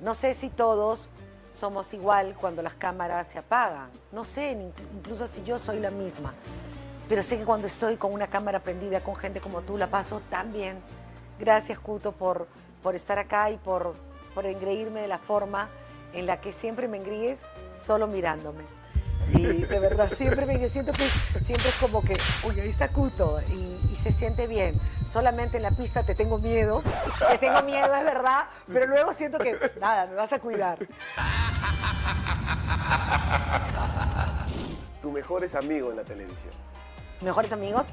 no 0.00 0.14
sé 0.14 0.34
si 0.34 0.48
todos 0.50 1.08
somos 1.52 1.92
igual 1.94 2.36
cuando 2.40 2.62
las 2.62 2.74
cámaras 2.74 3.28
se 3.28 3.38
apagan. 3.38 3.90
No 4.12 4.24
sé, 4.24 4.52
incluso 4.94 5.26
si 5.28 5.42
yo 5.44 5.58
soy 5.58 5.80
la 5.80 5.90
misma. 5.90 6.34
Pero 7.08 7.22
sé 7.22 7.38
que 7.38 7.44
cuando 7.44 7.66
estoy 7.66 7.96
con 7.96 8.12
una 8.12 8.26
cámara 8.26 8.60
prendida 8.60 9.00
con 9.00 9.16
gente 9.16 9.40
como 9.40 9.62
tú, 9.62 9.78
la 9.78 9.86
paso 9.86 10.20
tan 10.30 10.52
bien. 10.52 10.78
Gracias, 11.38 11.78
Cuto, 11.78 12.12
por, 12.12 12.46
por 12.82 12.94
estar 12.94 13.18
acá 13.18 13.50
y 13.50 13.56
por, 13.56 13.94
por 14.34 14.44
engreírme 14.44 15.00
de 15.00 15.08
la 15.08 15.18
forma 15.18 15.68
en 16.12 16.26
la 16.26 16.40
que 16.40 16.52
siempre 16.52 16.88
me 16.88 16.98
engríes 16.98 17.46
solo 17.82 18.06
mirándome. 18.06 18.64
Sí, 19.20 19.64
de 19.64 19.78
verdad, 19.80 20.08
siempre 20.14 20.46
me 20.46 20.68
siento 20.68 20.92
que 20.92 21.08
siempre 21.44 21.68
es 21.68 21.74
como 21.80 22.02
que, 22.02 22.16
uy, 22.46 22.60
ahí 22.60 22.68
está 22.68 22.88
Cuto 22.88 23.40
y, 23.50 23.92
y 23.92 23.96
se 23.96 24.12
siente 24.12 24.46
bien. 24.46 24.80
Solamente 25.10 25.56
en 25.56 25.64
la 25.64 25.72
pista 25.72 26.04
te 26.04 26.14
tengo 26.14 26.38
miedo, 26.38 26.82
te 27.30 27.38
tengo 27.38 27.62
miedo, 27.62 27.92
es 27.94 28.04
verdad, 28.04 28.44
pero 28.72 28.86
luego 28.86 29.12
siento 29.12 29.38
que, 29.38 29.58
nada, 29.80 30.06
me 30.06 30.14
vas 30.14 30.32
a 30.32 30.38
cuidar. 30.38 30.78
Tu 35.02 35.10
mejores 35.10 35.54
amigos 35.54 35.90
en 35.90 35.96
la 35.96 36.04
televisión. 36.04 36.52
Mejores 37.20 37.52
amigos, 37.52 37.86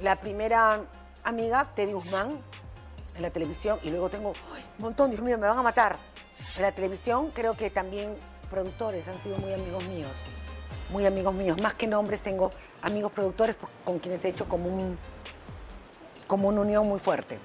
la 0.00 0.16
primera 0.16 0.80
amiga, 1.22 1.70
Teddy 1.74 1.92
Guzmán, 1.92 2.38
en 3.14 3.22
la 3.22 3.28
televisión, 3.30 3.78
y 3.82 3.90
luego 3.90 4.08
tengo 4.08 4.32
ay, 4.54 4.64
un 4.78 4.84
montón, 4.84 5.10
Dios 5.10 5.22
mío, 5.22 5.36
me 5.36 5.46
van 5.46 5.58
a 5.58 5.62
matar. 5.62 5.98
En 6.56 6.62
la 6.62 6.72
televisión 6.72 7.30
creo 7.32 7.54
que 7.54 7.68
también 7.68 8.16
productores 8.50 9.06
han 9.06 9.20
sido 9.20 9.36
muy 9.36 9.52
amigos 9.52 9.84
míos, 9.84 10.10
muy 10.90 11.04
amigos 11.04 11.34
míos. 11.34 11.60
Más 11.60 11.74
que 11.74 11.86
nombres, 11.86 12.22
tengo 12.22 12.50
amigos 12.80 13.12
productores 13.12 13.54
con 13.84 13.98
quienes 13.98 14.24
he 14.24 14.28
hecho 14.28 14.48
como, 14.48 14.68
un, 14.68 14.98
como 16.26 16.48
una 16.48 16.62
unión 16.62 16.88
muy 16.88 17.00
fuerte. 17.00 17.38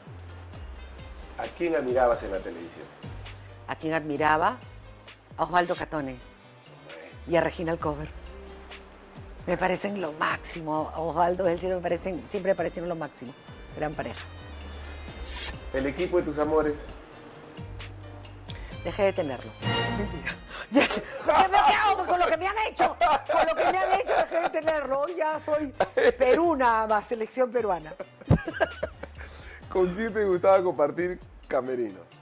¿A 1.38 1.43
quién 1.47 1.75
admirabas 1.75 2.23
en 2.23 2.32
la 2.32 2.39
televisión? 2.39 2.86
A 3.67 3.75
quien 3.75 3.93
admiraba, 3.93 4.58
a 5.38 5.43
Osvaldo 5.43 5.75
Catone 5.75 6.15
y 7.27 7.36
a 7.36 7.41
Regina 7.41 7.73
Alcover. 7.73 8.18
Me 9.50 9.58
parecen 9.58 10.00
lo 10.00 10.14
máximo. 10.14 10.92
Osvaldo 10.96 11.44
del 11.44 11.60
Cielo 11.60 11.78
me 11.78 11.82
parecen, 11.82 12.24
siempre 12.30 12.52
me 12.52 12.56
parecieron 12.56 12.88
lo 12.88 12.96
máximo. 12.96 13.34
Gran 13.76 13.96
pareja. 13.96 14.24
¿El 15.74 15.88
equipo 15.88 16.18
de 16.18 16.24
tus 16.24 16.38
amores? 16.38 16.76
Dejé 18.84 19.06
de 19.06 19.14
tenerlo. 19.14 19.50
Mentira. 19.98 20.36
¿Qué 20.72 21.50
me 21.50 21.58
hago 21.58 22.06
con 22.06 22.20
lo 22.20 22.28
que 22.28 22.38
me 22.38 22.48
han 22.48 22.58
hecho? 22.68 22.96
Con 23.00 23.48
lo 23.48 23.56
que 23.56 23.72
me 23.72 23.78
han 23.80 24.00
hecho 24.00 24.14
dejé 24.18 24.40
de 24.40 24.50
tenerlo. 24.52 25.00
Hoy 25.00 25.16
ya 25.18 25.40
soy 25.40 25.74
Perú 26.16 26.56
nada 26.56 26.86
más, 26.86 27.08
selección 27.08 27.52
peruana. 27.52 27.95
¿Con 29.70 29.95
quién 29.95 30.14
te 30.14 30.26
gustaba 30.26 30.62
compartir 30.62 31.20
camerinos? 31.47 32.18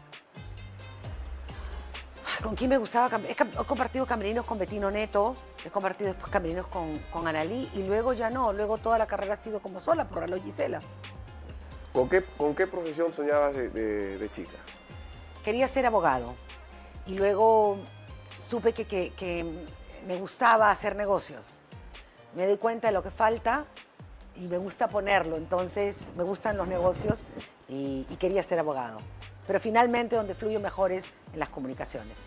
¿Con 2.43 2.55
quién 2.55 2.69
me 2.69 2.77
gustaba? 2.77 3.19
He, 3.27 3.35
compartido 3.35 4.05
camerinos 4.05 4.45
con 4.45 4.59
Betino 4.59 4.91
Neto, 4.91 5.33
he 5.65 5.69
compartido 5.69 6.11
después 6.11 6.31
camerinos 6.31 6.67
con, 6.67 6.95
con 7.11 7.27
Analí 7.27 7.69
y 7.73 7.83
luego 7.83 8.13
ya 8.13 8.29
no. 8.29 8.53
Luego 8.53 8.77
toda 8.77 8.97
la 8.97 9.07
carrera 9.07 9.33
ha 9.33 9.37
sido 9.37 9.59
como 9.59 9.79
sola 9.79 10.07
por 10.07 10.23
Alo 10.23 10.39
Gisela. 10.41 10.79
¿Con 11.93 12.07
qué, 12.07 12.23
con 12.37 12.53
qué 12.53 12.67
profesión 12.67 13.11
soñabas 13.11 13.53
de, 13.55 13.69
de- 13.69 14.17
de 14.19 14.29
chica? 14.29 14.55
Quería 15.43 15.67
ser 15.67 15.85
abogado 15.87 16.35
y 17.07 17.15
luego 17.15 17.77
supe 18.37 18.73
que, 18.73 18.85
que- 18.85 19.13
que 19.13 19.43
me 20.05 20.15
gustaba 20.17 20.69
hacer 20.69 20.95
negocios. 20.95 21.43
Me 22.35 22.45
doy 22.45 22.57
cuenta 22.57 22.89
de 22.89 22.93
lo 22.93 23.01
que 23.01 23.09
falta 23.09 23.65
y 24.35 24.47
me 24.47 24.59
gusta 24.59 24.89
ponerlo. 24.89 25.37
Entonces 25.37 26.11
me 26.15 26.23
gustan 26.23 26.55
los 26.55 26.67
negocios 26.67 27.19
y, 27.67 28.05
y 28.11 28.15
quería 28.17 28.43
ser 28.43 28.59
abogado. 28.59 28.99
Pero 29.47 29.59
finalmente 29.61 30.15
donde 30.17 30.35
fluyo 30.35 30.59
mejor 30.59 30.91
es 30.91 31.05
las 31.37 31.49
comunicaciones. 31.49 32.17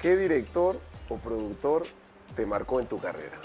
¿Qué 0.00 0.16
director 0.16 0.80
o 1.08 1.16
productor 1.16 1.86
te 2.34 2.46
marcó 2.46 2.80
en 2.80 2.86
tu 2.86 2.98
carrera? 2.98 3.38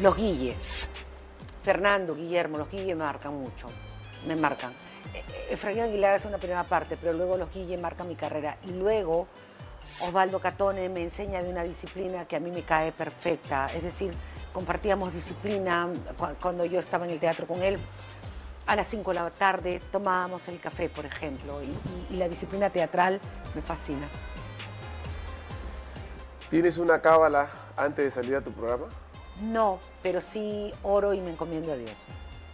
Los 0.00 0.16
Guille. 0.16 0.54
Fernando, 1.62 2.14
Guillermo, 2.14 2.58
los 2.58 2.70
Guille 2.70 2.94
marcan 2.94 3.34
mucho. 3.34 3.66
Me 4.26 4.36
marcan. 4.36 4.72
Eh, 5.12 5.22
eh, 5.28 5.46
Efraín 5.50 5.80
Aguilar 5.80 6.14
es 6.14 6.24
una 6.24 6.38
primera 6.38 6.62
parte, 6.62 6.96
pero 6.96 7.12
luego 7.12 7.36
los 7.36 7.52
Guille 7.52 7.78
marcan 7.78 8.08
mi 8.08 8.14
carrera. 8.14 8.58
Y 8.66 8.72
luego 8.72 9.26
Osvaldo 10.00 10.38
Catone 10.38 10.88
me 10.88 11.02
enseña 11.02 11.42
de 11.42 11.50
una 11.50 11.64
disciplina 11.64 12.26
que 12.26 12.36
a 12.36 12.40
mí 12.40 12.50
me 12.50 12.62
cae 12.62 12.92
perfecta. 12.92 13.66
Es 13.74 13.82
decir, 13.82 14.12
compartíamos 14.52 15.12
disciplina 15.12 15.88
cuando 16.40 16.64
yo 16.64 16.78
estaba 16.78 17.04
en 17.06 17.12
el 17.12 17.18
teatro 17.18 17.46
con 17.46 17.62
él. 17.62 17.78
A 18.68 18.76
las 18.76 18.86
5 18.88 19.10
de 19.10 19.14
la 19.14 19.30
tarde 19.30 19.80
tomábamos 19.90 20.46
el 20.48 20.60
café, 20.60 20.88
por 20.90 21.04
ejemplo, 21.06 21.60
y, 21.62 21.66
y- 21.66 22.06
y 22.14 22.16
la 22.16 22.28
disciplina 22.28 22.68
teatral 22.70 23.18
me 23.54 23.62
fascina. 23.62 24.06
¿Tienes 26.50 26.78
una 26.78 27.00
cábala 27.00 27.48
antes 27.76 28.04
de 28.04 28.10
salir 28.10 28.36
a 28.36 28.40
tu 28.42 28.52
programa? 28.52 28.86
No, 29.42 29.78
pero 30.02 30.20
sí 30.20 30.72
oro 30.82 31.14
y 31.14 31.20
me 31.20 31.30
encomiendo 31.30 31.72
a 31.72 31.76
Dios. 31.76 31.96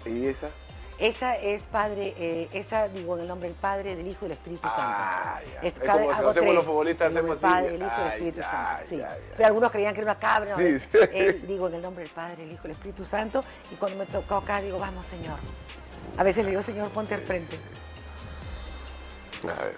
¿Y 0.07 0.27
esa? 0.27 0.51
Esa 0.99 1.37
es 1.37 1.65
Padre, 1.65 2.15
eh, 2.17 2.49
esa 2.53 2.87
digo 2.89 3.17
en 3.17 3.23
el 3.23 3.29
nombre 3.29 3.49
del 3.49 3.59
Padre, 3.59 3.97
del 3.97 4.07
Hijo 4.07 4.27
y 4.27 4.29
del 4.29 4.37
Espíritu 4.39 4.69
Santo. 4.69 4.83
Ah, 4.87 5.41
ya. 5.55 5.61
Es 5.69 5.75
cada- 5.81 5.93
como 5.95 6.05
si 6.05 6.11
hacemos 6.13 6.35
tres, 6.35 6.55
los 6.55 6.65
futbolistas, 6.65 7.11
el 7.11 7.17
hacemos 7.17 7.37
así. 7.39 7.43
Padre, 7.43 7.75
el 7.75 7.83
Hijo 7.83 7.93
y 7.99 8.01
el 8.03 8.13
Espíritu 8.13 8.41
ya, 8.41 8.51
Santo. 8.51 8.85
sí. 8.89 8.97
ya. 8.99 9.17
Pero 9.37 9.47
algunos 9.49 9.71
creían 9.73 9.95
que 9.95 10.01
era 10.03 10.13
una 10.13 10.21
cabra. 10.21 10.55
Sí, 10.57 10.79
sí. 10.79 10.89
Él, 11.13 11.45
digo 11.49 11.67
en 11.67 11.75
el 11.75 11.83
nombre 11.83 12.05
del 12.05 12.13
Padre, 12.13 12.45
el 12.45 12.53
Hijo 12.53 12.61
y 12.63 12.67
el 12.67 12.73
Espíritu 12.77 13.05
Santo. 13.05 13.43
Y 13.73 13.75
cuando 13.75 13.99
me 13.99 14.07
tocó 14.07 14.37
acá, 14.37 14.61
digo, 14.61 14.79
vamos, 14.79 15.05
Señor. 15.07 15.39
A 16.17 16.23
veces 16.23 16.45
le 16.45 16.51
digo, 16.51 16.63
Señor, 16.63 16.91
ponte 16.91 17.15
al 17.15 17.21
frente. 17.23 17.59
A 19.43 19.65
ver. 19.65 19.75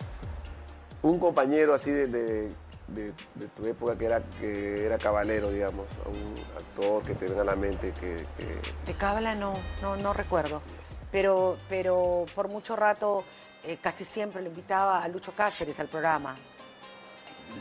Un 1.02 1.18
compañero 1.18 1.74
así 1.74 1.90
de, 1.90 2.06
de- 2.06 2.52
de- 2.88 3.12
de 3.34 3.48
tu 3.54 3.66
época 3.66 3.96
que 3.98 4.04
era, 4.06 4.22
que 4.40 4.84
era 4.86 4.96
cabalero, 4.98 5.50
digamos, 5.50 5.86
un 6.06 6.34
actor 6.56 7.02
que 7.02 7.14
te 7.14 7.26
venga 7.26 7.42
a 7.42 7.44
la 7.44 7.56
mente 7.56 7.92
que, 7.92 8.16
que- 8.38 8.60
De 8.92 8.94
cábala 8.96 9.34
no, 9.34 9.52
no, 9.82 9.96
no 9.96 10.12
recuerdo. 10.12 10.62
Pero, 11.10 11.56
pero 11.68 12.26
por 12.34 12.48
mucho 12.48 12.76
rato 12.76 13.24
eh, 13.64 13.78
casi 13.80 14.04
siempre 14.04 14.42
lo 14.42 14.48
invitaba 14.48 15.02
a 15.02 15.08
Lucho 15.08 15.32
Cáceres 15.32 15.80
al 15.80 15.88
programa. 15.88 16.36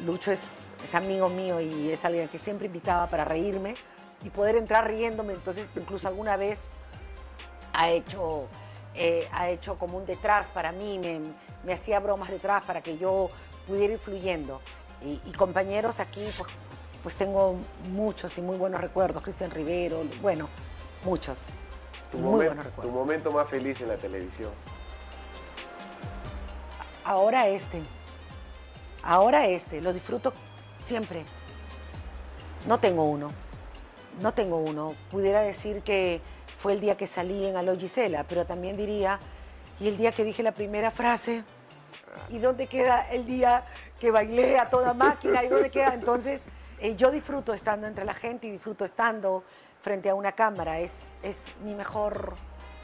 Lucho 0.05 0.32
es, 0.32 0.41
es 0.84 0.93
amigo 0.93 1.30
mío 1.30 1.61
y 1.61 1.89
es 1.91 2.03
alguien 2.05 2.28
que 2.28 2.38
siempre 2.38 2.68
invitaba 2.68 3.07
para 3.07 3.24
reírme 3.26 3.76
y 4.24 4.30
poder 4.30 4.55
entrar 4.57 4.88
riéndome. 4.88 5.34
Entonces, 5.34 5.68
incluso 5.76 6.07
alguna 6.07 6.36
vez 6.38 6.66
ha 7.78 7.90
hecho, 7.90 8.48
eh, 8.94 9.28
ha 9.32 9.50
hecho 9.50 9.76
como 9.78 9.98
un 9.98 10.06
detrás 10.06 10.48
para 10.50 10.72
mí, 10.72 10.98
me, 11.00 11.22
me 11.64 11.74
hacía 11.74 12.00
bromas 12.00 12.30
detrás 12.30 12.64
para 12.66 12.82
que 12.82 12.98
yo 12.98 13.30
pudiera 13.68 13.94
ir 13.94 14.00
fluyendo. 14.00 14.62
Y, 15.02 15.22
y 15.26 15.32
compañeros 15.34 16.00
aquí, 16.00 16.22
pues, 16.38 16.50
pues 17.04 17.16
tengo 17.16 17.58
muchos 17.92 18.38
y 18.38 18.42
muy 18.42 18.58
buenos 18.58 18.80
recuerdos. 18.82 19.22
Cristian 19.24 19.52
Rivero, 19.52 20.04
bueno, 20.22 20.48
muchos. 21.04 21.38
tu, 22.12 22.18
muy 22.18 22.32
momen- 22.32 22.46
buenos 22.48 22.64
tu 22.66 22.70
recuerdos. 22.70 22.94
momento 22.94 23.32
más 23.32 23.50
feliz 23.50 23.82
en 23.82 23.90
la 23.90 23.98
televisión. 23.98 24.52
Ahora 27.04 27.48
este. 27.48 27.82
Ahora 29.04 29.46
este. 29.48 29.82
Lo 29.82 29.94
disfruto 29.94 30.34
siempre. 30.84 31.24
No 32.68 32.80
tengo 32.80 33.04
uno. 33.04 33.28
No 34.22 34.34
tengo 34.34 34.58
uno. 34.58 34.96
Pudiera 35.12 35.42
decir 35.42 35.84
que 35.84 36.22
fue 36.66 36.74
el 36.74 36.82
día 36.82 36.97
que 36.97 37.05
salí 37.05 37.45
en 37.45 37.57
Aló 37.57 37.78
Gisela, 37.78 38.24
pero 38.24 38.43
también 38.43 38.76
diría, 38.76 39.20
y 39.80 39.88
el 39.88 39.97
día 39.97 40.11
que 40.11 40.24
dije 40.24 40.41
la 40.41 40.51
primera 40.51 40.89
frase, 40.89 41.43
¿y 42.30 42.39
dónde 42.39 42.66
queda 42.66 43.07
el 43.11 43.28
día 43.28 43.63
que 43.99 44.09
bailé 44.09 44.57
a 44.57 44.68
toda 44.68 44.95
máquina? 44.95 45.43
¿Y 45.43 45.47
dónde 45.47 45.70
queda? 45.70 45.93
Entonces, 45.93 46.41
eh, 46.80 46.95
yo 46.95 47.11
disfruto 47.11 47.53
estando 47.53 47.86
entre 47.86 48.03
la 48.03 48.16
gente 48.16 48.47
y 48.47 48.49
disfruto 48.49 48.84
estando 48.84 49.43
frente 49.84 50.09
a 50.09 50.16
una 50.16 50.32
cámara. 50.32 50.80
Es, 50.80 51.01
es 51.22 51.43
mi 51.63 51.76
mejor. 51.76 52.34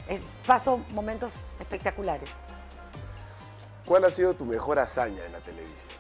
Es, 0.08 0.22
paso 0.46 0.82
momentos 0.94 1.32
espectaculares. 1.60 2.30
¿Cuál 3.88 4.04
ha 4.06 4.12
sido 4.12 4.36
tu 4.36 4.46
mejor 4.46 4.78
hazaña 4.78 5.26
en 5.26 5.32
la 5.32 5.40
televisión? 5.40 5.96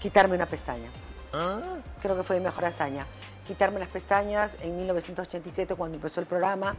quitarme 0.00 0.34
una 0.34 0.46
pestaña. 0.46 0.88
Creo 2.00 2.16
que 2.16 2.22
fue 2.22 2.36
mi 2.36 2.44
mejor 2.44 2.64
hazaña. 2.64 3.04
Quitarme 3.48 3.80
las 3.80 3.88
pestañas 3.88 4.56
en 4.60 4.76
1987 4.76 5.74
cuando 5.74 5.96
empezó 5.96 6.20
el 6.20 6.26
programa 6.26 6.76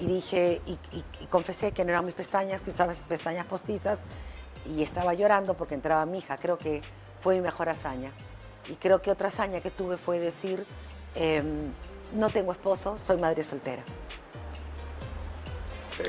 y 0.00 0.06
dije 0.06 0.60
y, 0.66 0.72
y- 0.90 1.04
y 1.20 1.26
confesé 1.26 1.70
que 1.70 1.84
no 1.84 1.90
eran 1.90 2.04
mis 2.04 2.14
pestañas, 2.14 2.60
que 2.60 2.70
usaba 2.70 2.92
pestañas 3.08 3.46
postizas 3.46 4.00
y 4.66 4.82
estaba 4.82 5.14
llorando 5.14 5.54
porque 5.54 5.74
entraba 5.76 6.04
mi 6.06 6.18
hija. 6.18 6.36
Creo 6.36 6.58
que 6.58 6.82
fue 7.20 7.36
mi 7.36 7.40
mejor 7.40 7.68
hazaña. 7.68 8.10
Y 8.68 8.74
creo 8.74 9.00
que 9.00 9.12
otra 9.12 9.28
hazaña 9.28 9.60
que 9.60 9.70
tuve 9.70 9.96
fue 9.96 10.18
decir, 10.18 10.66
em, 11.14 11.72
no 12.14 12.30
tengo 12.30 12.50
esposo, 12.50 12.98
soy 12.98 13.18
madre 13.20 13.44
soltera. 13.44 13.82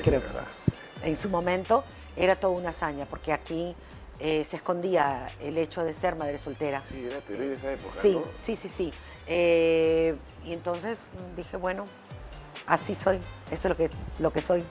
Creo 0.03 0.21
que. 0.21 0.27
En 1.07 1.15
su 1.17 1.29
momento 1.29 1.83
era 2.17 2.35
toda 2.35 2.57
una 2.57 2.69
hazaña 2.69 3.05
porque 3.05 3.31
aquí 3.31 3.75
eh, 4.19 4.43
se 4.43 4.57
escondía 4.57 5.27
el 5.39 5.57
hecho 5.57 5.83
de 5.83 5.93
ser 5.93 6.15
madre 6.15 6.37
soltera. 6.39 6.81
Sí, 6.81 7.07
era 7.07 7.43
esa 7.45 7.71
época, 7.71 7.93
Sí, 8.01 8.13
¿no? 8.15 8.23
sí, 8.35 8.55
sí, 8.55 8.67
sí. 8.67 8.93
Eh, 9.31 10.17
y 10.43 10.53
entonces 10.53 11.03
dije, 11.37 11.55
bueno, 11.55 11.85
así 12.65 12.95
soy, 12.95 13.21
esto 13.51 13.67
es 13.67 13.69
lo 13.69 13.77
que, 13.77 13.89
lo 14.17 14.33
que 14.33 14.41
soy. 14.41 14.65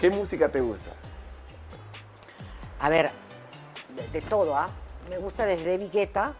¿Qué 0.00 0.10
música 0.10 0.50
te 0.50 0.60
gusta? 0.60 0.90
A 2.80 2.88
ver, 2.88 3.12
de, 3.96 4.08
de 4.08 4.20
todo, 4.26 4.56
¿ah? 4.56 4.66
Me 5.08 5.18
gusta 5.18 5.46
desde 5.46 5.70
David 5.70 5.92
Guetta 5.92 6.34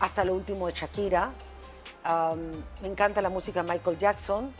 hasta 0.00 0.24
lo 0.24 0.34
último 0.34 0.66
de 0.66 0.72
Shakira. 0.72 1.30
Me 2.82 2.88
encanta 2.88 3.20
la 3.22 3.28
música 3.28 3.62
de 3.62 3.72
Michael 3.72 3.98
Jackson, 3.98 4.52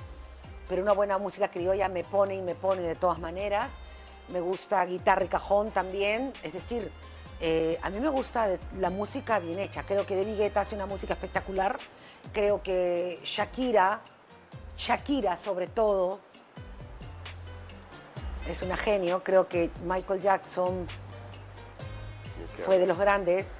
pero 0.68 0.82
una 0.82 0.92
buena 0.92 1.18
música 1.18 1.48
criolla 1.48 1.88
me 1.88 2.04
pone 2.04 2.34
y 2.34 2.42
me 2.42 2.54
pone 2.54 2.82
de 2.82 2.94
todas 2.96 3.18
maneras. 3.18 3.70
Me 4.28 4.40
gusta 4.40 4.84
guitarra 4.84 5.24
y 5.24 5.28
cajón 5.28 5.70
también. 5.70 6.32
Es 6.42 6.52
decir, 6.52 6.90
eh, 7.40 7.78
a 7.82 7.90
mí 7.90 8.00
me 8.00 8.08
gusta 8.08 8.48
la 8.78 8.90
música 8.90 9.38
bien 9.38 9.58
hecha. 9.58 9.82
Creo 9.82 10.06
que 10.06 10.16
David 10.16 10.38
Guetta 10.38 10.60
hace 10.60 10.74
una 10.74 10.86
música 10.86 11.14
espectacular. 11.14 11.76
Creo 12.32 12.62
que 12.62 13.20
Shakira, 13.24 14.00
Shakira 14.76 15.36
sobre 15.36 15.66
todo, 15.66 16.20
es 18.48 18.62
una 18.62 18.76
genio. 18.76 19.22
Creo 19.22 19.48
que 19.48 19.70
Michael 19.84 20.20
Jackson 20.20 20.86
fue 22.64 22.78
de 22.78 22.86
los 22.86 22.98
grandes. 22.98 23.58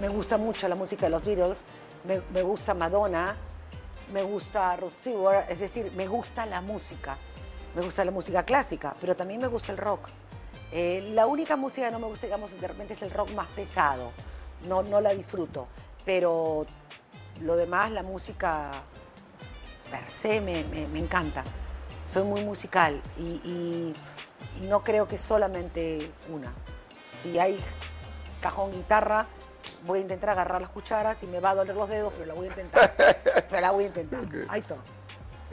Me 0.00 0.08
gusta 0.08 0.36
mucho 0.36 0.68
la 0.68 0.76
música 0.76 1.06
de 1.06 1.10
los 1.10 1.24
Beatles, 1.24 1.60
me, 2.04 2.20
me 2.34 2.42
gusta 2.42 2.74
Madonna, 2.74 3.34
me 4.12 4.22
gusta 4.22 4.76
Rod 4.76 4.92
Stewart, 5.00 5.46
es 5.48 5.58
decir, 5.58 5.90
me 5.96 6.06
gusta 6.06 6.44
la 6.44 6.60
música. 6.60 7.16
Me 7.74 7.82
gusta 7.82 8.04
la 8.04 8.10
música 8.10 8.42
clásica, 8.42 8.94
pero 9.00 9.16
también 9.16 9.40
me 9.40 9.46
gusta 9.48 9.72
el 9.72 9.78
rock. 9.78 10.08
Eh, 10.72 11.10
la 11.14 11.26
única 11.26 11.56
música 11.56 11.86
que 11.86 11.92
no 11.92 11.98
me 12.00 12.06
gusta, 12.06 12.26
digamos, 12.26 12.58
de 12.60 12.66
repente 12.68 12.92
es 12.94 13.02
el 13.02 13.10
rock 13.10 13.30
más 13.32 13.46
pesado. 13.48 14.12
No, 14.68 14.82
no 14.82 15.00
la 15.00 15.10
disfruto. 15.14 15.68
Pero 16.04 16.66
lo 17.42 17.56
demás, 17.56 17.90
la 17.92 18.02
música 18.02 18.70
per 19.90 20.10
se 20.10 20.40
me, 20.40 20.64
me- 20.64 20.88
me 20.88 20.98
encanta. 20.98 21.44
Soy 22.10 22.24
muy 22.24 22.42
musical 22.44 23.00
y, 23.16 23.22
y- 23.44 23.94
y 24.62 24.66
no 24.68 24.82
creo 24.82 25.06
que 25.06 25.18
solamente 25.18 26.10
una. 26.32 26.52
Si 27.22 27.38
hay 27.38 27.58
cajón 28.40 28.70
guitarra, 28.72 29.26
voy 29.84 29.98
a 29.98 30.02
intentar 30.02 30.30
agarrar 30.30 30.60
las 30.60 30.70
cucharas 30.70 31.22
y 31.22 31.26
me 31.26 31.40
va 31.40 31.50
a 31.50 31.54
doler 31.56 31.76
los 31.76 31.88
dedos, 31.88 32.12
pero 32.14 32.26
la 32.26 32.34
voy 32.34 32.46
a 32.46 32.48
intentar. 32.50 32.94
pero 33.48 33.60
la 33.60 33.70
voy 33.70 33.84
a 33.84 33.86
intentar. 33.88 34.20
Ok. 34.20 34.34
Ahí 34.48 34.62
todo. 34.62 34.78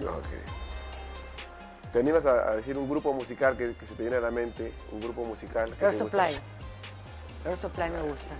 Ok. 0.09 0.27
¿Te 1.93 1.99
animas 1.99 2.25
a, 2.25 2.49
a 2.49 2.55
decir 2.55 2.75
un 2.75 2.89
grupo 2.89 3.13
musical 3.13 3.55
que, 3.55 3.75
que 3.75 3.85
se 3.85 3.93
te 3.93 4.01
viene 4.01 4.17
a 4.17 4.19
la 4.19 4.31
mente? 4.31 4.73
Un 4.91 4.99
grupo 4.99 5.23
musical 5.25 5.65
que 5.65 5.85
gusta? 5.85 6.03
Supply. 6.03 6.33
Air 7.45 7.55
Supply 7.55 7.89
me 7.91 8.01
gusta. 8.01 8.31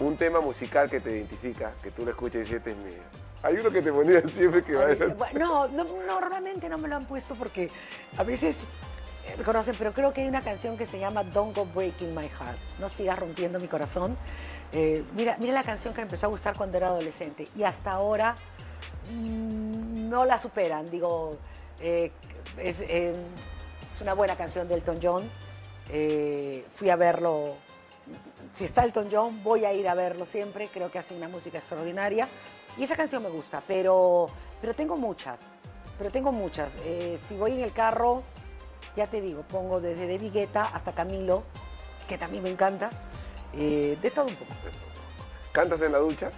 Un 0.00 0.16
tema 0.16 0.40
musical 0.40 0.90
que 0.90 0.98
te 0.98 1.10
identifica, 1.10 1.72
que 1.80 1.92
tú 1.92 2.04
lo 2.04 2.10
escuchas 2.10 2.36
y 2.36 2.38
dices, 2.40 2.56
este 2.56 2.70
es 2.72 2.76
mío. 2.78 3.02
Hay 3.44 3.54
uno 3.58 3.70
que 3.70 3.80
te 3.80 3.92
ponía 3.92 4.20
siempre 4.28 4.64
que 4.64 4.74
va 4.74 4.86
bueno, 5.16 5.68
No, 5.68 5.68
no, 5.68 5.84
normalmente 6.04 6.68
no 6.68 6.78
me 6.78 6.88
lo 6.88 6.96
han 6.96 7.04
puesto 7.04 7.36
porque 7.36 7.70
a 8.16 8.24
veces 8.24 8.56
eh, 9.28 9.34
me 9.38 9.44
conocen, 9.44 9.76
pero 9.78 9.92
creo 9.92 10.12
que 10.12 10.22
hay 10.22 10.28
una 10.28 10.42
canción 10.42 10.76
que 10.76 10.86
se 10.86 10.98
llama 10.98 11.22
Don't 11.22 11.54
Go 11.54 11.64
Breaking 11.66 12.12
My 12.12 12.28
Heart. 12.28 12.58
No 12.80 12.88
sigas 12.88 13.20
rompiendo 13.20 13.60
mi 13.60 13.68
corazón. 13.68 14.16
Eh, 14.72 15.04
mira, 15.14 15.36
mira 15.38 15.52
la 15.52 15.62
canción 15.62 15.94
que 15.94 16.00
me 16.00 16.04
empezó 16.04 16.26
a 16.26 16.30
gustar 16.30 16.56
cuando 16.56 16.76
era 16.76 16.88
adolescente 16.88 17.46
y 17.54 17.62
hasta 17.62 17.92
ahora 17.92 18.34
mm, 19.12 20.08
no 20.08 20.24
la 20.24 20.40
superan. 20.40 20.90
Digo, 20.90 21.38
eh, 21.80 22.10
es, 22.58 22.80
eh, 22.80 23.12
es 23.94 24.00
una 24.00 24.14
buena 24.14 24.36
canción 24.36 24.68
de 24.68 24.74
Elton 24.74 24.98
John. 25.02 25.30
Eh, 25.88 26.64
fui 26.72 26.90
a 26.90 26.96
verlo. 26.96 27.54
Si 28.54 28.64
está 28.64 28.84
Elton 28.84 29.08
John, 29.10 29.42
voy 29.42 29.64
a 29.64 29.72
ir 29.72 29.88
a 29.88 29.94
verlo 29.94 30.24
siempre. 30.24 30.68
Creo 30.72 30.90
que 30.90 30.98
hace 30.98 31.14
una 31.14 31.28
música 31.28 31.58
extraordinaria. 31.58 32.28
Y 32.76 32.84
esa 32.84 32.96
canción 32.96 33.22
me 33.22 33.30
gusta, 33.30 33.62
pero, 33.66 34.26
pero 34.60 34.74
tengo 34.74 34.96
muchas. 34.96 35.40
Pero 35.98 36.10
tengo 36.10 36.32
muchas. 36.32 36.74
Eh, 36.84 37.18
si 37.26 37.36
voy 37.36 37.52
en 37.52 37.64
el 37.64 37.72
carro, 37.72 38.22
ya 38.96 39.06
te 39.06 39.20
digo, 39.20 39.42
pongo 39.42 39.80
desde 39.80 40.06
David 40.06 40.32
Guetta 40.32 40.64
hasta 40.72 40.92
Camilo, 40.92 41.42
que 42.08 42.16
también 42.16 42.42
me 42.42 42.50
encanta. 42.50 42.90
De 43.52 44.12
todo 44.14 44.26
un 44.26 44.36
poco. 44.36 44.54
¿Cantas 45.50 45.82
en 45.82 45.90
la 45.90 45.98
ducha? 45.98 46.30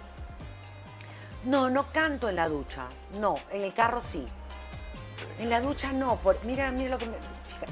No, 1.45 1.69
no 1.69 1.85
canto 1.91 2.29
en 2.29 2.37
la 2.37 2.49
ducha. 2.49 2.87
No, 3.19 3.35
en 3.51 3.63
el 3.63 3.73
carro 3.73 4.01
sí. 4.01 4.25
En 5.39 5.49
la 5.49 5.61
ducha 5.61 5.91
no. 5.91 6.17
Por, 6.17 6.43
mira, 6.45 6.71
mira 6.71 6.91
lo 6.91 6.97
que 6.97 7.05
me. 7.05 7.15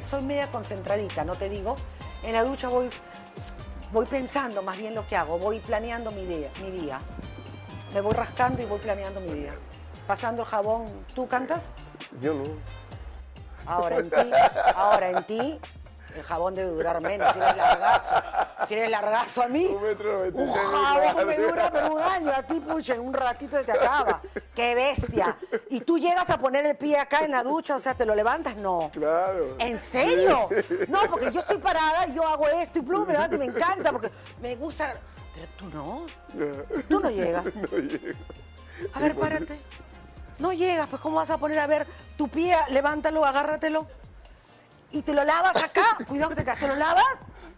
soy 0.09 0.23
media 0.23 0.51
concentradita, 0.51 1.23
no 1.23 1.35
te 1.35 1.49
digo. 1.49 1.75
En 2.23 2.33
la 2.33 2.43
ducha 2.43 2.67
voy, 2.67 2.89
voy 3.91 4.05
pensando 4.05 4.61
más 4.61 4.77
bien 4.77 4.93
lo 4.93 5.07
que 5.07 5.15
hago, 5.15 5.37
voy 5.37 5.59
planeando 5.59 6.11
mi 6.11 6.25
día, 6.25 6.49
mi 6.61 6.71
día. 6.71 6.99
Me 7.93 8.01
voy 8.01 8.13
rascando 8.13 8.61
y 8.61 8.65
voy 8.65 8.79
planeando 8.79 9.19
mi 9.21 9.31
día. 9.31 9.53
Pasando 10.07 10.43
el 10.43 10.47
jabón, 10.47 10.85
¿tú 11.13 11.27
cantas? 11.27 11.61
Yo 12.19 12.33
no. 12.33 12.43
Ahora 13.65 13.97
en 13.97 14.09
ti, 14.09 14.31
ahora 14.75 15.09
en 15.09 15.23
ti, 15.23 15.59
el 16.15 16.23
jabón 16.23 16.53
debe 16.53 16.71
durar 16.71 17.01
menos. 17.01 17.31
Si 17.33 17.39
eres 17.39 17.57
largazo, 17.57 18.40
si 18.71 18.77
eres 18.77 18.89
largazo 18.89 19.43
a 19.43 19.47
mí, 19.49 19.65
Un 19.65 19.81
metro 19.81 20.17
jabón 20.17 21.27
me 21.27 21.37
dura 21.37 21.69
pero 21.73 21.93
un 21.93 22.01
año. 22.01 22.31
A 22.31 22.41
ti, 22.43 22.61
pucha, 22.61 22.95
en 22.95 23.01
un 23.01 23.13
ratito 23.13 23.61
te 23.65 23.71
acaba. 23.73 24.21
¡Qué 24.55 24.73
bestia! 24.75 25.37
Y 25.69 25.81
tú 25.81 25.97
llegas 25.97 26.29
a 26.29 26.37
poner 26.37 26.65
el 26.65 26.77
pie 26.77 26.97
acá 26.97 27.25
en 27.25 27.31
la 27.31 27.43
ducha, 27.43 27.75
o 27.75 27.79
sea, 27.79 27.95
¿te 27.95 28.05
lo 28.05 28.15
levantas? 28.15 28.55
No. 28.55 28.89
Claro. 28.93 29.57
¿En 29.59 29.81
serio? 29.83 30.37
Sí. 30.49 30.75
No, 30.87 31.01
porque 31.09 31.33
yo 31.33 31.41
estoy 31.41 31.57
parada 31.57 32.07
y 32.07 32.13
yo 32.13 32.25
hago 32.25 32.47
esto 32.47 32.79
y 32.79 32.81
plum, 32.81 33.05
me 33.05 33.11
levanto 33.11 33.35
y 33.35 33.39
me 33.39 33.45
encanta 33.45 33.91
porque 33.91 34.09
me 34.41 34.55
gusta. 34.55 34.93
Pero 35.35 35.47
tú 35.57 35.65
no. 35.75 36.05
Tú 36.87 36.99
no 37.01 37.09
llegas. 37.09 37.47
No 37.71 37.77
llego. 37.77 38.17
A 38.93 38.99
ver, 38.99 39.15
párate. 39.15 39.59
No 40.39 40.53
llegas, 40.53 40.87
pues 40.87 41.01
¿cómo 41.01 41.17
vas 41.17 41.29
a 41.29 41.37
poner 41.37 41.59
a 41.59 41.67
ver 41.67 41.85
tu 42.17 42.29
pie? 42.29 42.55
Levántalo, 42.69 43.25
agárratelo. 43.25 43.85
Y 44.91 45.01
te 45.01 45.13
lo 45.13 45.23
lavas 45.23 45.55
acá. 45.63 45.97
Cuidado 46.07 46.29
que 46.29 46.35
te 46.35 46.43
caes. 46.45 46.59
¿Te 46.59 46.67
lo 46.67 46.75
lavas? 46.75 47.03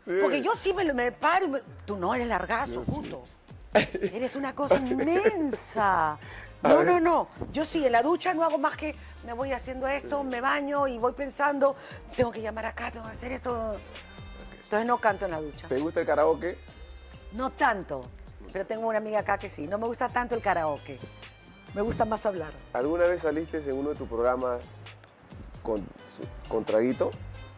Sí. 0.05 0.13
Porque 0.21 0.41
yo 0.41 0.55
sí 0.55 0.73
me, 0.73 0.83
lo- 0.83 0.93
me 0.93 1.11
paro 1.11 1.45
y 1.45 1.49
me- 1.49 1.61
Tú 1.85 1.97
no 1.97 2.13
eres 2.13 2.27
largazo, 2.27 2.81
puto. 2.83 3.23
Eres 3.73 4.35
una 4.35 4.53
cosa 4.53 4.75
inmensa. 4.75 6.17
No, 6.61 6.83
no, 6.83 6.99
no. 6.99 7.27
Yo 7.51 7.65
sí, 7.65 7.85
en 7.85 7.91
la 7.91 8.03
ducha 8.03 8.33
no 8.33 8.43
hago 8.43 8.57
más 8.57 8.77
que 8.77 8.95
me 9.25 9.33
voy 9.33 9.51
haciendo 9.51 9.87
esto, 9.87 10.23
me 10.23 10.41
baño 10.41 10.87
y 10.87 10.97
voy 10.99 11.13
pensando, 11.13 11.75
tengo 12.15 12.31
que 12.31 12.41
llamar 12.41 12.65
acá, 12.67 12.91
tengo 12.91 13.05
que 13.05 13.11
hacer 13.13 13.31
esto. 13.31 13.77
Entonces 14.63 14.87
no 14.87 14.97
canto 14.99 15.25
en 15.25 15.31
la 15.31 15.41
ducha. 15.41 15.67
¿Te 15.67 15.79
gusta 15.79 15.99
el 16.01 16.05
karaoke? 16.05 16.57
No 17.33 17.49
tanto, 17.51 18.01
pero 18.51 18.65
tengo 18.65 18.87
una 18.87 18.99
amiga 18.99 19.19
acá 19.19 19.37
que 19.37 19.49
sí. 19.49 19.67
No 19.67 19.77
me 19.77 19.87
gusta 19.87 20.07
tanto 20.07 20.35
el 20.35 20.41
karaoke. 20.41 20.99
Me 21.73 21.81
gusta 21.81 22.05
más 22.05 22.25
hablar. 22.25 22.51
¿Alguna 22.73 23.05
vez 23.07 23.21
saliste 23.21 23.57
en 23.57 23.77
uno 23.77 23.89
de 23.89 23.95
tus 23.95 24.07
programas 24.07 24.63
con, 25.63 25.87
con 26.47 26.63
traguito? 26.65 27.09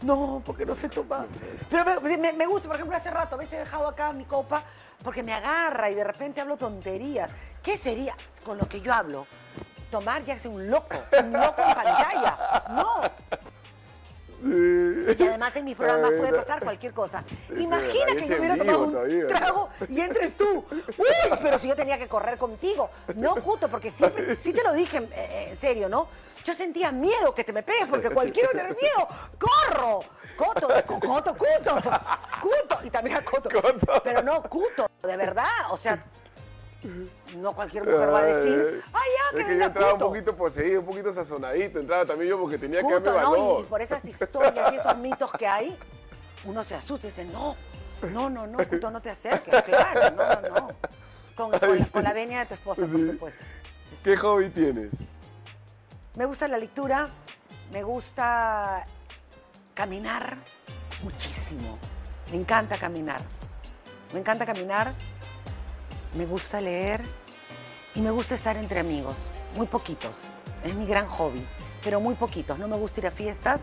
No, 0.03 0.41
porque 0.45 0.66
no 0.66 0.76
se 0.76 0.88
toma. 0.89 1.26
Pero 1.70 2.01
me, 2.01 2.18
me- 2.18 2.34
me 2.34 2.45
gusta, 2.45 2.68
por 2.68 2.76
ejemplo, 2.76 2.95
hace 2.95 3.10
rato, 3.10 3.36
a 3.36 3.38
veces 3.39 3.53
he 3.53 3.58
dejado 3.60 3.88
acá 3.88 4.12
mi 4.14 4.26
copa 4.26 4.64
porque 5.03 5.24
me 5.24 5.34
agarra 5.34 5.89
y 5.89 5.95
de 5.95 6.03
repente 6.03 6.39
hablo 6.41 6.58
tonterías. 6.58 7.32
¿Qué 7.64 7.78
sería 7.78 8.16
con 8.45 8.58
lo 8.58 8.66
que 8.68 8.82
yo 8.82 8.93
hablo? 8.93 9.26
Tomar 9.89 10.24
ya 10.24 10.34
es 10.36 10.45
un 10.45 10.70
loco, 10.70 10.95
un 11.20 11.34
loco 11.34 11.62
en 11.68 11.76
pantalla. 11.76 12.64
No. 12.70 13.01
Y 14.43 15.24
además 15.24 15.56
en 15.56 15.66
mis 15.66 15.76
programas 15.76 16.12
puede 16.20 16.34
pasar 16.34 16.60
cualquier 16.64 16.93
cosa. 16.93 17.24
Sí, 17.47 17.64
Imagina 17.64 18.16
que 18.16 18.28
yo 18.28 18.38
hubiera 18.38 18.58
tomado 18.58 18.84
un 18.84 18.91
todavía. 18.91 19.28
trago 19.28 19.70
y 19.89 20.01
entres 20.01 20.36
tú. 20.38 20.66
Uy, 20.97 21.38
pero 21.41 21.58
si 21.58 21.68
yo 21.68 21.76
tenía 21.76 21.97
que 21.97 22.08
correr 22.08 22.38
contigo. 22.38 22.89
No, 23.16 23.36
Cuto, 23.38 23.70
porque 23.70 23.89
siempre, 23.89 24.38
sí 24.39 24.53
te 24.53 24.62
lo 24.64 24.74
dije 24.74 24.97
en, 24.97 25.06
eh, 25.14 25.47
en 25.51 25.58
serio, 25.58 25.89
¿no? 25.89 26.08
Yo 26.46 26.54
sentía 26.54 26.91
miedo 26.91 27.34
que 27.34 27.43
te 27.43 27.52
me 27.52 27.64
pegues 27.64 27.88
porque 27.89 28.10
cualquiera 28.12 28.50
tiene 28.52 28.70
miedo. 28.70 29.08
¡Corro! 29.39 30.00
Coto, 30.38 30.68
co- 30.86 31.00
Coto, 31.00 31.36
Cuto. 31.36 31.76
Cuto. 32.41 32.80
Y 32.84 32.89
también 32.91 33.18
a 33.18 33.22
Coto. 33.26 33.50
Coto. 33.50 34.02
Pero 34.04 34.22
no, 34.22 34.43
Cuto, 34.43 34.88
de 35.02 35.18
verdad. 35.18 35.50
O 35.72 35.78
sea, 35.78 36.06
no 37.36 37.52
cualquier 37.54 37.84
mujer 37.84 38.14
va 38.14 38.20
a 38.20 38.24
decir, 38.24 38.84
ay, 38.93 39.10
ya, 39.18 39.36
que 39.38 39.41
Es 39.41 39.48
que 39.48 39.58
yo 39.58 39.64
entraba 39.66 39.88
un 39.88 39.93
Cuto. 40.00 40.08
poquito 40.10 40.36
poseído, 40.38 40.82
un 40.82 40.86
poquito 40.86 41.12
sazonadito. 41.12 41.80
Entraba 41.80 42.06
también 42.06 42.30
yo 42.30 42.39
porque 42.39 42.60
tenía 42.60 42.82
que 42.82 42.91
darme 42.93 43.02
Punto, 43.02 43.22
¿no? 43.22 43.32
valor. 43.32 43.62
Y 43.62 43.68
por 43.68 43.82
esas 43.82 44.06
historias 44.06 44.72
y 44.72 44.76
esos 44.76 44.98
mitos 44.98 45.32
que 45.32 45.48
hay, 45.48 45.76
uno 46.43 46.64
se 46.64 46.76
asusta 46.76 47.08
y 47.08 47.10
dice, 47.10 47.26
no, 47.26 47.56
no, 48.12 48.30
no, 48.30 48.46
no, 48.46 48.58
puto, 48.60 48.91
no 48.91 49.02
te 49.02 49.10
acerques, 49.10 49.64
claro, 49.64 50.12
no, 50.16 50.26
no, 50.28 50.60
no. 50.60 50.68
Con, 51.36 51.50
con 51.60 51.80
la, 51.80 51.86
con 51.88 52.04
la 52.04 52.14
venia 52.14 52.39
de 52.41 52.46
tu 52.46 52.54
esposa, 52.54 52.82
por 52.84 53.04
supuesto. 53.04 53.43
¿Qué 54.04 54.16
hobby 54.16 54.50
tienes? 54.50 54.91
Me 56.16 56.24
gusta 56.24 56.47
la 56.47 56.57
lectura, 56.57 57.09
me 57.74 57.84
gusta 57.84 58.86
caminar 59.74 60.38
muchísimo. 61.03 61.78
Me 62.32 62.38
encanta 62.38 62.78
caminar. 62.78 63.22
Me 64.13 64.20
encanta 64.22 64.45
caminar, 64.45 64.93
me 66.16 66.26
gusta 66.26 66.61
leer 66.61 67.03
y 67.95 68.01
me 68.01 68.11
gusta 68.11 68.36
estar 68.36 68.55
entre 68.55 68.80
amigos, 68.80 69.16
muy 69.57 69.68
poquitos. 69.68 70.22
Es 70.63 70.74
mi 70.74 70.86
gran 70.86 71.05
hobby, 71.05 71.45
pero 71.84 71.99
muy 71.99 72.16
poquitos. 72.16 72.57
No 72.59 72.70
me 72.70 72.78
gusta 72.78 73.01
ir 73.01 73.07
a 73.07 73.11
fiestas, 73.11 73.61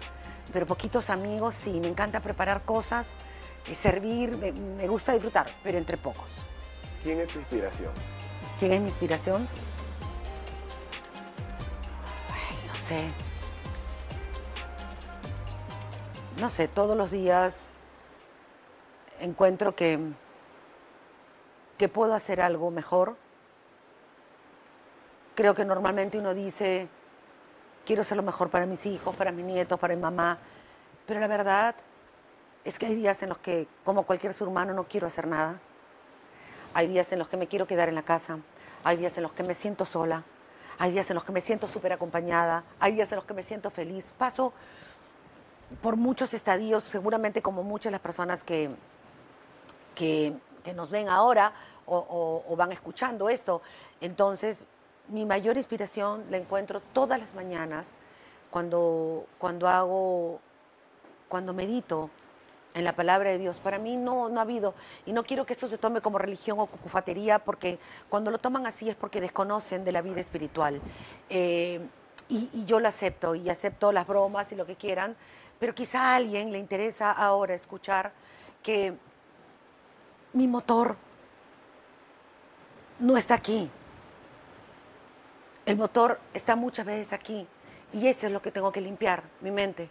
pero 0.53 0.67
poquitos 0.67 1.09
amigos, 1.09 1.55
sí. 1.55 1.81
Me 1.81 1.89
encanta 1.89 2.21
preparar 2.21 2.63
cosas, 2.67 3.07
eh, 3.67 3.75
servir, 3.75 4.37
me, 4.37 4.53
me 4.53 4.89
gusta 4.89 5.13
disfrutar, 5.13 5.51
pero 5.63 5.79
entre 5.79 5.97
pocos. 5.97 6.29
¿Quién 7.03 7.19
es 7.19 7.29
tu 7.29 7.39
inspiración? 7.39 7.93
¿Quién 8.59 8.73
es 8.73 8.81
mi 8.83 8.89
inspiración? 8.89 9.47
Sé. 12.83 13.05
No 16.39 16.51
sé, 16.51 16.67
todos 16.67 16.97
los 16.97 17.11
días 17.11 17.69
encuentro 19.21 19.77
que, 19.77 19.99
que 21.79 21.89
puedo 21.89 22.13
hacer 22.13 22.41
algo 22.41 22.71
mejor. 22.71 23.17
Creo 25.37 25.55
que 25.55 25.65
normalmente 25.65 26.19
uno 26.19 26.35
dice, 26.35 26.89
quiero 27.87 28.03
hacer 28.03 28.17
lo 28.17 28.23
mejor 28.23 28.51
para 28.51 28.67
mis 28.67 28.85
hijos, 28.85 29.15
para 29.15 29.31
mis 29.31 29.45
nietos, 29.45 29.79
para 29.79 29.95
mi 29.95 30.03
mamá, 30.03 30.39
pero 31.07 31.21
la 31.21 31.29
verdad 31.29 31.75
es 32.65 32.79
que 32.79 32.87
hay 32.87 32.95
días 32.95 33.23
en 33.23 33.29
los 33.29 33.39
que, 33.39 33.67
como 33.85 34.03
cualquier 34.03 34.35
ser 34.35 34.49
humano, 34.49 34.75
no 34.75 34.85
quiero 34.85 35.07
hacer 35.07 35.27
nada. 35.27 35.61
Hay 36.75 36.89
días 36.89 37.13
en 37.13 37.19
los 37.19 37.29
que 37.29 37.37
me 37.37 37.47
quiero 37.47 37.67
quedar 37.67 37.89
en 37.89 37.95
la 37.95 38.03
casa, 38.03 38.39
hay 38.83 38.97
días 38.97 39.17
en 39.17 39.23
los 39.23 39.33
que 39.33 39.43
me 39.43 39.55
siento 39.55 39.85
sola, 39.85 40.25
hay 40.83 40.91
días 40.91 41.09
en 41.11 41.15
los 41.15 41.23
que 41.25 41.31
me 41.31 41.41
siento 41.41 41.69
súper 41.69 41.93
acompañada, 41.93 42.65
hay 42.81 42.95
días 42.95 43.13
en 43.13 43.17
los 43.17 43.25
que 43.25 43.35
me 43.35 43.45
siento 43.45 43.71
feliz. 43.71 44.13
Paso 44.19 44.53
por 45.81 45.97
muchos 45.97 46.35
estadios, 46.35 46.83
seguramente 46.83 47.41
como 47.41 47.63
muchas 47.63 47.85
de 47.85 47.91
las 47.93 48.01
personas 48.01 48.43
que, 48.43 48.69
que, 49.95 50.35
nos 50.75 50.91
ven 50.91 51.09
ahora 51.09 51.53
o, 51.87 51.97
o- 51.99 52.53
o 52.53 52.57
van 52.57 52.73
escuchando 52.73 53.29
esto. 53.29 53.63
Entonces, 54.01 54.67
mi 55.07 55.25
mayor 55.25 55.57
inspiración 55.57 56.25
la 56.31 56.39
encuentro 56.39 56.83
todas 56.93 57.21
las 57.21 57.33
mañanas 57.33 57.91
cuando, 58.51 59.27
cuando 59.39 59.69
hago, 59.69 60.41
cuando 61.29 61.53
medito 61.53 62.11
en 62.75 62.85
la 62.85 62.95
palabra 62.95 63.31
de 63.31 63.39
Dios. 63.39 63.59
Para 63.59 63.79
mí 63.79 63.97
no, 63.97 64.29
no 64.29 64.41
ha 64.41 64.43
habido, 64.43 64.75
y 65.07 65.13
no 65.13 65.25
quiero 65.25 65.47
que 65.47 65.53
esto 65.53 65.69
se 65.69 65.79
tome 65.79 66.01
como 66.01 66.19
religión 66.19 66.59
o 66.59 66.67
cucufatería, 66.67 67.39
porque 67.39 67.79
cuando 68.09 68.31
lo 68.31 68.39
toman 68.39 68.67
así 68.67 68.89
es 68.89 68.95
porque 68.95 69.21
desconocen 69.21 69.85
de 69.85 69.93
la 69.93 70.03
vida 70.03 70.21
espiritual. 70.21 70.81
Eh, 71.29 71.81
y, 72.29 72.49
y 72.53 72.65
yo 72.65 72.81
lo 72.81 72.89
acepto, 72.89 73.35
y 73.35 73.49
acepto 73.51 73.93
las 73.93 74.07
bromas 74.07 74.53
y 74.53 74.57
lo 74.57 74.67
que 74.67 74.77
quieran, 74.77 75.17
pero 75.59 75.75
quizá 75.75 76.13
a 76.13 76.17
alguien 76.17 76.51
le 76.51 76.59
interesa 76.59 77.13
ahora 77.13 77.55
escuchar 77.55 78.13
que 78.63 78.95
mi 80.33 80.47
motor 80.49 80.97
no 82.99 83.17
está 83.17 83.35
aquí. 83.35 83.71
El 85.67 85.77
motor 85.77 86.19
está 86.35 86.57
muchas 86.57 86.87
veces 86.87 87.13
aquí 87.13 87.47
y 87.93 88.07
eso 88.09 88.27
es 88.27 88.33
lo 88.33 88.43
que 88.43 88.51
tengo 88.51 88.73
que 88.73 88.81
limpiar, 88.81 89.23
mi 89.41 89.51
mente, 89.51 89.89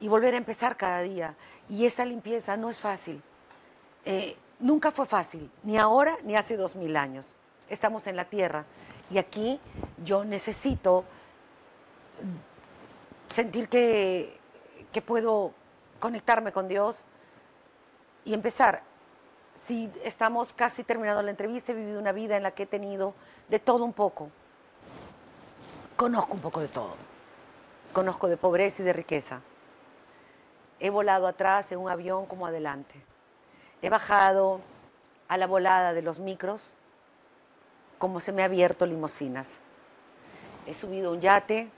y 0.00 0.08
volver 0.08 0.34
a 0.34 0.38
empezar 0.38 0.76
cada 0.76 1.00
día. 1.02 1.34
Y 1.68 1.86
esa 1.86 2.04
limpieza 2.04 2.56
no 2.56 2.70
es 2.70 2.80
fácil. 2.80 3.22
Eh, 4.04 4.36
nunca 4.58 4.90
fue 4.90 5.06
fácil, 5.06 5.50
ni 5.62 5.76
ahora 5.76 6.16
ni 6.24 6.36
hace 6.36 6.56
dos 6.56 6.74
mil 6.74 6.96
años. 6.96 7.34
Estamos 7.68 8.06
en 8.06 8.16
la 8.16 8.24
tierra 8.24 8.64
y 9.10 9.18
aquí 9.18 9.60
yo 10.04 10.24
necesito 10.24 11.04
sentir 13.28 13.68
que, 13.68 14.36
que 14.92 15.02
puedo 15.02 15.52
conectarme 16.00 16.52
con 16.52 16.66
Dios 16.66 17.04
y 18.24 18.34
empezar. 18.34 18.82
Si 19.54 19.90
estamos 20.04 20.52
casi 20.54 20.84
terminando 20.84 21.22
la 21.22 21.30
entrevista, 21.30 21.72
he 21.72 21.74
vivido 21.74 22.00
una 22.00 22.12
vida 22.12 22.36
en 22.36 22.42
la 22.42 22.52
que 22.52 22.62
he 22.62 22.66
tenido 22.66 23.14
de 23.48 23.58
todo 23.58 23.84
un 23.84 23.92
poco. 23.92 24.30
Conozco 25.96 26.32
un 26.32 26.40
poco 26.40 26.60
de 26.60 26.68
todo. 26.68 26.94
Conozco 27.92 28.28
de 28.28 28.38
pobreza 28.38 28.80
y 28.80 28.84
de 28.86 28.92
riqueza. 28.92 29.40
He 30.80 30.90
volado 30.90 31.26
atrás 31.26 31.70
en 31.72 31.78
un 31.78 31.90
avión 31.90 32.26
como 32.26 32.46
adelante. 32.46 33.00
He 33.82 33.90
bajado 33.90 34.60
a 35.28 35.36
la 35.36 35.46
volada 35.46 35.92
de 35.92 36.02
los 36.02 36.18
micros 36.18 36.72
como 37.98 38.18
se 38.20 38.32
me 38.32 38.42
ha 38.42 38.46
abierto 38.46 38.86
limosinas. 38.86 39.58
He 40.66 40.74
subido 40.74 41.12
un 41.12 41.20
yate 41.20 41.70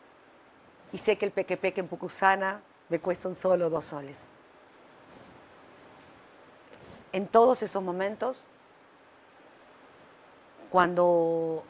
y 0.92 0.98
sé 0.98 1.18
que 1.18 1.26
el 1.26 1.32
pequepeque 1.32 1.80
en 1.80 1.88
Pucusana 1.88 2.60
me 2.88 3.00
cuesta 3.00 3.28
un 3.28 3.34
solo 3.34 3.68
dos 3.68 3.86
soles. 3.86 4.26
En 7.12 7.26
todos 7.26 7.62
esos 7.62 7.82
momentos 7.82 8.44
Cuando 10.72 11.64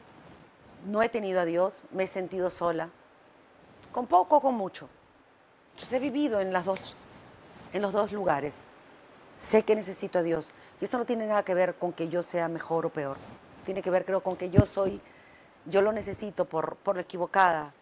no 0.85 1.03
he 1.03 1.09
tenido 1.09 1.41
a 1.41 1.45
Dios, 1.45 1.83
me 1.91 2.03
he 2.03 2.07
sentido 2.07 2.49
sola, 2.49 2.87
con 3.91 4.07
poco 4.07 4.37
o 4.37 4.39
con 4.39 4.55
mucho. 4.55 4.87
He 5.91 5.99
vivido 5.99 6.39
en, 6.39 6.53
las 6.53 6.63
dos, 6.63 6.95
en 7.73 7.81
los 7.81 7.91
dos 7.91 8.11
lugares. 8.11 8.55
Sé 9.35 9.63
que 9.63 9.75
necesito 9.75 10.19
a 10.19 10.23
Dios. 10.23 10.47
Y 10.79 10.85
esto 10.85 10.97
no 10.97 11.05
tiene 11.05 11.27
nada 11.27 11.43
que 11.43 11.53
ver 11.53 11.75
con 11.75 11.91
que 11.91 12.07
yo 12.07 12.23
sea 12.23 12.47
mejor 12.47 12.85
o 12.85 12.89
peor. 12.89 13.17
Tiene 13.65 13.81
que 13.81 13.89
ver, 13.89 14.05
creo, 14.05 14.21
con 14.21 14.37
que 14.37 14.49
yo 14.49 14.65
soy, 14.65 15.01
yo 15.65 15.81
lo 15.81 15.91
necesito 15.91 16.45
por, 16.45 16.75
por 16.77 16.95
lo 16.95 17.01
equivocada 17.01 17.73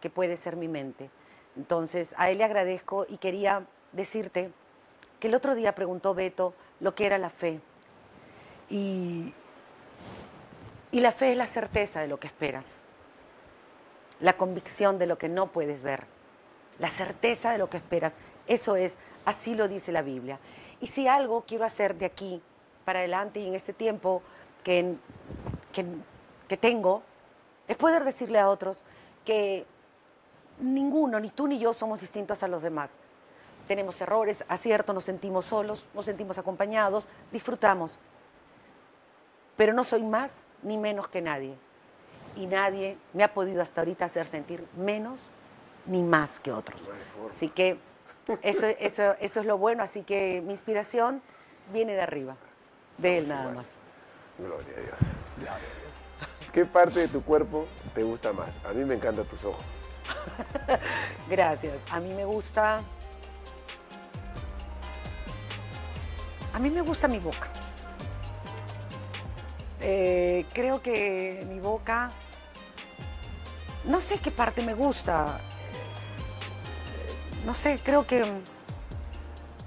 que 0.00 0.10
puede 0.10 0.36
ser 0.36 0.56
mi 0.56 0.68
mente. 0.68 1.10
Entonces, 1.56 2.14
a 2.16 2.30
él 2.30 2.38
le 2.38 2.44
agradezco 2.44 3.06
y 3.08 3.18
quería 3.18 3.66
decirte 3.92 4.50
que 5.18 5.28
el 5.28 5.34
otro 5.34 5.54
día 5.54 5.74
preguntó 5.74 6.14
Beto 6.14 6.54
lo 6.80 6.94
que 6.94 7.06
era 7.06 7.18
la 7.18 7.30
fe. 7.30 7.60
Y, 8.68 9.34
y 10.92 11.00
la 11.00 11.12
fe 11.12 11.32
es 11.32 11.36
la 11.36 11.46
certeza 11.46 12.00
de 12.00 12.08
lo 12.08 12.18
que 12.20 12.28
esperas, 12.28 12.82
la 14.20 14.34
convicción 14.34 14.98
de 14.98 15.06
lo 15.06 15.18
que 15.18 15.28
no 15.28 15.48
puedes 15.48 15.82
ver, 15.82 16.04
la 16.78 16.88
certeza 16.88 17.52
de 17.52 17.58
lo 17.58 17.68
que 17.68 17.76
esperas. 17.78 18.16
Eso 18.50 18.74
es, 18.74 18.98
así 19.24 19.54
lo 19.54 19.68
dice 19.68 19.92
la 19.92 20.02
Biblia. 20.02 20.40
Y 20.80 20.88
si 20.88 21.06
algo 21.06 21.44
quiero 21.46 21.64
hacer 21.64 21.94
de 21.94 22.04
aquí 22.04 22.42
para 22.84 22.98
adelante 22.98 23.38
y 23.38 23.46
en 23.46 23.54
este 23.54 23.72
tiempo 23.72 24.22
que, 24.64 24.96
que, 25.72 25.86
que 26.48 26.56
tengo, 26.56 27.04
es 27.68 27.76
poder 27.76 28.02
decirle 28.02 28.40
a 28.40 28.48
otros 28.48 28.82
que 29.24 29.64
ninguno, 30.58 31.20
ni 31.20 31.30
tú 31.30 31.46
ni 31.46 31.60
yo, 31.60 31.72
somos 31.72 32.00
distintos 32.00 32.42
a 32.42 32.48
los 32.48 32.60
demás. 32.60 32.94
Tenemos 33.68 34.00
errores, 34.00 34.44
aciertos, 34.48 34.92
nos 34.96 35.04
sentimos 35.04 35.44
solos, 35.44 35.86
nos 35.94 36.06
sentimos 36.06 36.36
acompañados, 36.36 37.06
disfrutamos. 37.30 38.00
Pero 39.56 39.72
no 39.74 39.84
soy 39.84 40.02
más 40.02 40.42
ni 40.64 40.76
menos 40.76 41.06
que 41.06 41.22
nadie. 41.22 41.54
Y 42.34 42.46
nadie 42.46 42.98
me 43.12 43.22
ha 43.22 43.32
podido 43.32 43.62
hasta 43.62 43.82
ahorita 43.82 44.06
hacer 44.06 44.26
sentir 44.26 44.66
menos 44.76 45.20
ni 45.86 46.02
más 46.02 46.40
que 46.40 46.50
otros. 46.50 46.82
Así 47.30 47.48
que 47.48 47.78
eso, 48.42 48.66
eso, 48.66 49.14
eso 49.20 49.40
es 49.40 49.46
lo 49.46 49.58
bueno. 49.58 49.82
Así 49.82 50.02
que 50.02 50.42
mi 50.44 50.52
inspiración 50.52 51.22
viene 51.72 51.94
de 51.94 52.02
arriba, 52.02 52.36
de 52.98 53.18
él 53.18 53.28
nada 53.28 53.50
más. 53.50 53.66
Gloria 54.38 54.74
a 54.76 54.80
Dios. 54.80 55.00
¿Qué 56.52 56.64
parte 56.64 57.00
de 57.00 57.08
tu 57.08 57.22
cuerpo 57.22 57.66
te 57.94 58.02
gusta 58.02 58.32
más? 58.32 58.58
A 58.64 58.72
mí 58.72 58.84
me 58.84 58.94
encantan 58.94 59.24
tus 59.26 59.44
ojos. 59.44 59.64
Gracias. 61.28 61.74
A 61.90 62.00
mí 62.00 62.12
me 62.12 62.24
gusta. 62.24 62.80
A 66.52 66.58
mí 66.58 66.70
me 66.70 66.80
gusta 66.80 67.06
mi 67.06 67.18
boca. 67.18 67.48
Eh, 69.80 70.44
creo 70.52 70.82
que 70.82 71.46
mi 71.48 71.60
boca. 71.60 72.10
No 73.84 74.00
sé 74.00 74.18
qué 74.18 74.30
parte 74.30 74.62
me 74.62 74.74
gusta. 74.74 75.38
No 77.44 77.54
sé, 77.54 77.78
creo 77.82 78.06
que. 78.06 78.24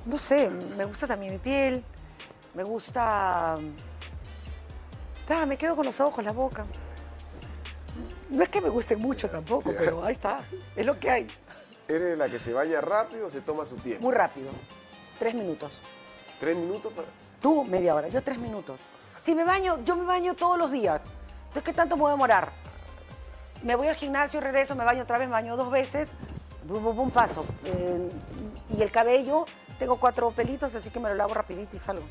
No 0.05 0.17
sé, 0.17 0.49
me 0.49 0.85
gusta 0.85 1.07
también 1.07 1.33
mi 1.33 1.39
piel. 1.39 1.83
Me 2.53 2.63
gusta. 2.63 3.55
Ah, 5.29 5.45
me 5.45 5.57
quedo 5.57 5.75
con 5.75 5.85
los 5.85 5.99
ojos, 5.99 6.23
la 6.23 6.31
boca. 6.31 6.65
No 8.29 8.43
es 8.43 8.49
que 8.49 8.61
me 8.61 8.69
guste 8.69 8.95
mucho 8.95 9.29
tampoco, 9.29 9.73
pero 9.77 10.03
ahí 10.03 10.13
está. 10.13 10.39
Es 10.75 10.85
lo 10.85 10.99
que 10.99 11.09
hay. 11.09 11.27
¿Eres 11.87 12.17
la 12.17 12.29
que 12.29 12.39
se 12.39 12.53
baña 12.53 12.81
rápido 12.81 13.27
o 13.27 13.29
se 13.29 13.41
toma 13.41 13.65
su 13.65 13.75
tiempo? 13.77 14.03
Muy 14.03 14.13
rápido. 14.13 14.49
Tres 15.19 15.33
minutos. 15.33 15.71
¿Tres 16.39 16.55
minutos 16.55 16.91
para...? 16.93 17.07
Tú, 17.41 17.63
media 17.65 17.95
hora. 17.95 18.07
Yo, 18.07 18.21
tres 18.23 18.37
minutos. 18.37 18.79
Si 19.23 19.35
me 19.35 19.43
baño, 19.43 19.83
yo 19.83 19.95
me 19.95 20.03
baño 20.03 20.33
todos 20.33 20.57
los 20.57 20.71
días. 20.71 21.01
Entonces, 21.47 21.63
¿qué 21.63 21.73
tanto 21.73 21.95
me 21.95 22.01
voy 22.03 22.09
a 22.09 22.13
demorar? 22.13 22.51
Me 23.63 23.75
voy 23.75 23.87
al 23.87 23.95
gimnasio, 23.95 24.41
regreso, 24.41 24.75
me 24.75 24.83
baño 24.83 25.03
otra 25.03 25.17
vez, 25.17 25.27
me 25.27 25.33
baño 25.33 25.55
dos 25.55 25.71
veces. 25.71 26.09
Bum, 26.65 27.11
paso. 27.11 27.45
Eh, 27.65 28.09
y 28.69 28.81
el 28.81 28.91
cabello, 28.91 29.45
tengo 29.79 29.97
cuatro 29.97 30.31
pelitos, 30.31 30.73
así 30.75 30.89
que 30.89 30.99
me 30.99 31.09
lo 31.09 31.15
lavo 31.15 31.33
rapidito 31.33 31.75
y 31.75 31.79
salgo. 31.79 32.05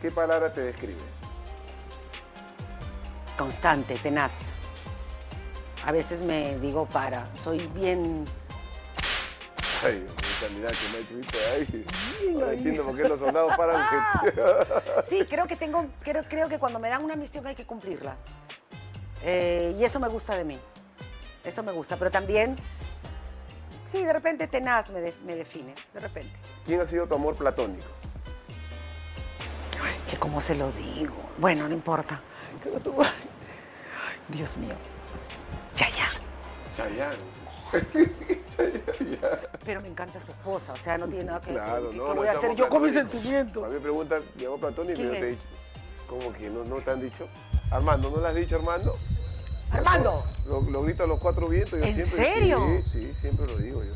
¿Qué 0.00 0.10
palabra 0.10 0.52
te 0.52 0.60
describe? 0.60 0.98
Constante, 3.36 3.96
tenaz. 3.98 4.50
A 5.84 5.92
veces 5.92 6.24
me 6.24 6.58
digo 6.58 6.86
para. 6.86 7.28
Soy 7.42 7.58
bien 7.74 8.24
Ay, 9.84 10.06
mirada 10.54 10.72
que 10.72 10.88
me 10.88 10.96
ha 10.96 11.00
hecho, 11.00 11.14
¿viste? 11.14 11.38
Ay, 11.52 12.34
ahora 12.34 12.52
entiendo 12.54 12.84
por 12.84 12.96
qué 12.96 13.06
los 13.06 13.20
soldados 13.20 13.52
paran. 13.54 13.84
Sí, 15.08 15.26
creo 15.28 15.46
que 15.46 15.56
tengo, 15.56 15.86
creo, 16.02 16.22
creo 16.26 16.48
que 16.48 16.58
cuando 16.58 16.78
me 16.78 16.88
dan 16.88 17.04
una 17.04 17.16
misión 17.16 17.46
hay 17.46 17.54
que 17.54 17.66
cumplirla. 17.66 18.16
Eh, 19.22 19.76
y 19.78 19.84
eso 19.84 20.00
me 20.00 20.08
gusta 20.08 20.36
de 20.36 20.44
mí. 20.44 20.58
Eso 21.44 21.62
me 21.62 21.72
gusta. 21.72 21.96
Pero 21.96 22.10
también, 22.10 22.56
sí, 23.94 24.04
de 24.04 24.12
repente 24.12 24.46
tenaz 24.48 24.90
me, 24.90 25.00
de- 25.00 25.14
me 25.24 25.36
define. 25.36 25.74
De 25.92 26.00
repente. 26.00 26.30
¿Quién 26.66 26.80
ha 26.80 26.86
sido 26.86 27.06
tu 27.06 27.14
amor 27.14 27.36
platónico? 27.36 27.86
Ay, 29.82 29.94
que 30.10 30.16
cómo 30.16 30.40
se 30.40 30.54
lo 30.54 30.70
digo. 30.72 31.14
Bueno, 31.38 31.68
no 31.68 31.74
importa. 31.74 32.20
Dios 34.28 34.56
mío. 34.56 34.74
Ya, 35.76 35.88
ya. 35.90 36.06
Chayanne. 36.74 37.34
Sí, 37.90 38.04
Chayanne, 38.56 39.16
ya. 39.20 39.38
Pero 39.64 39.80
me 39.80 39.88
encanta 39.88 40.20
su 40.20 40.30
esposa. 40.30 40.72
O 40.74 40.76
sea, 40.76 40.96
no 40.96 41.08
tiene 41.08 41.24
nada 41.24 41.40
que 41.40 41.52
ver. 41.52 41.62
Claro, 41.64 41.90
¿Qué 41.90 41.96
no. 41.96 42.04
voy 42.06 42.14
no 42.14 42.22
a 42.22 42.30
hacer 42.30 42.54
yo 42.54 42.68
con 42.68 42.82
mis 42.82 42.92
sentimientos? 42.92 43.64
A 43.64 43.66
mí 43.68 43.74
me 43.74 43.80
preguntan, 43.80 44.22
mi 44.36 44.44
amor 44.44 44.60
platónico 44.60 44.92
y 44.92 44.96
¿Quién 44.96 45.06
yo 45.08 45.12
te 45.12 45.18
he 45.26 45.30
es? 45.30 45.36
dicho. 45.38 45.48
¿Cómo 46.08 46.32
que 46.32 46.50
no, 46.50 46.64
no 46.64 46.76
te 46.76 46.90
han 46.92 47.00
dicho? 47.00 47.26
Armando, 47.72 48.10
¿no 48.10 48.20
le 48.20 48.28
has 48.28 48.34
dicho 48.36 48.56
Armando? 48.56 48.96
Armando. 49.74 50.22
Lo, 50.46 50.60
lo 50.60 50.82
grito 50.82 51.04
a 51.04 51.06
los 51.06 51.18
cuatro 51.18 51.48
vientos. 51.48 51.78
Yo 51.78 51.84
¿En 51.84 51.94
siempre, 51.94 52.24
serio? 52.24 52.60
Sí, 52.82 53.02
sí, 53.02 53.14
siempre 53.14 53.46
lo 53.46 53.56
digo 53.58 53.82
yo. 53.82 53.92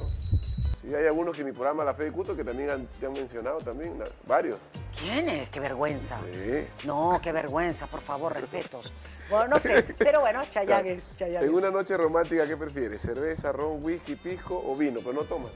Sí, 0.80 0.94
hay 0.94 1.06
algunos 1.06 1.34
que 1.34 1.42
en 1.42 1.48
mi 1.48 1.52
programa 1.52 1.84
La 1.84 1.94
Fe 1.94 2.04
de 2.04 2.12
Culto 2.12 2.34
que 2.36 2.44
también 2.44 2.70
han, 2.70 2.86
te 2.86 3.06
han 3.06 3.12
mencionado 3.12 3.58
también, 3.58 3.94
varios. 4.26 4.56
¿Quién 4.98 5.28
es? 5.28 5.48
Qué 5.50 5.60
vergüenza. 5.60 6.18
Sí. 6.32 6.66
No, 6.84 7.20
qué 7.22 7.32
vergüenza, 7.32 7.86
por 7.86 8.00
favor, 8.00 8.34
respetos. 8.34 8.92
Bueno, 9.28 9.48
no 9.48 9.58
sé, 9.58 9.82
pero 9.98 10.20
bueno, 10.20 10.42
Chayanne 10.48 10.90
es, 10.90 11.14
Chayanne 11.18 11.44
En 11.44 11.52
una 11.52 11.70
noche 11.70 11.94
romántica, 11.98 12.46
¿qué 12.46 12.56
prefieres? 12.56 13.02
¿Cerveza, 13.02 13.52
ron, 13.52 13.84
whisky, 13.84 14.16
pisco 14.16 14.64
o 14.66 14.74
vino? 14.74 15.00
Pero 15.00 15.12
no 15.12 15.20
tomas. 15.20 15.50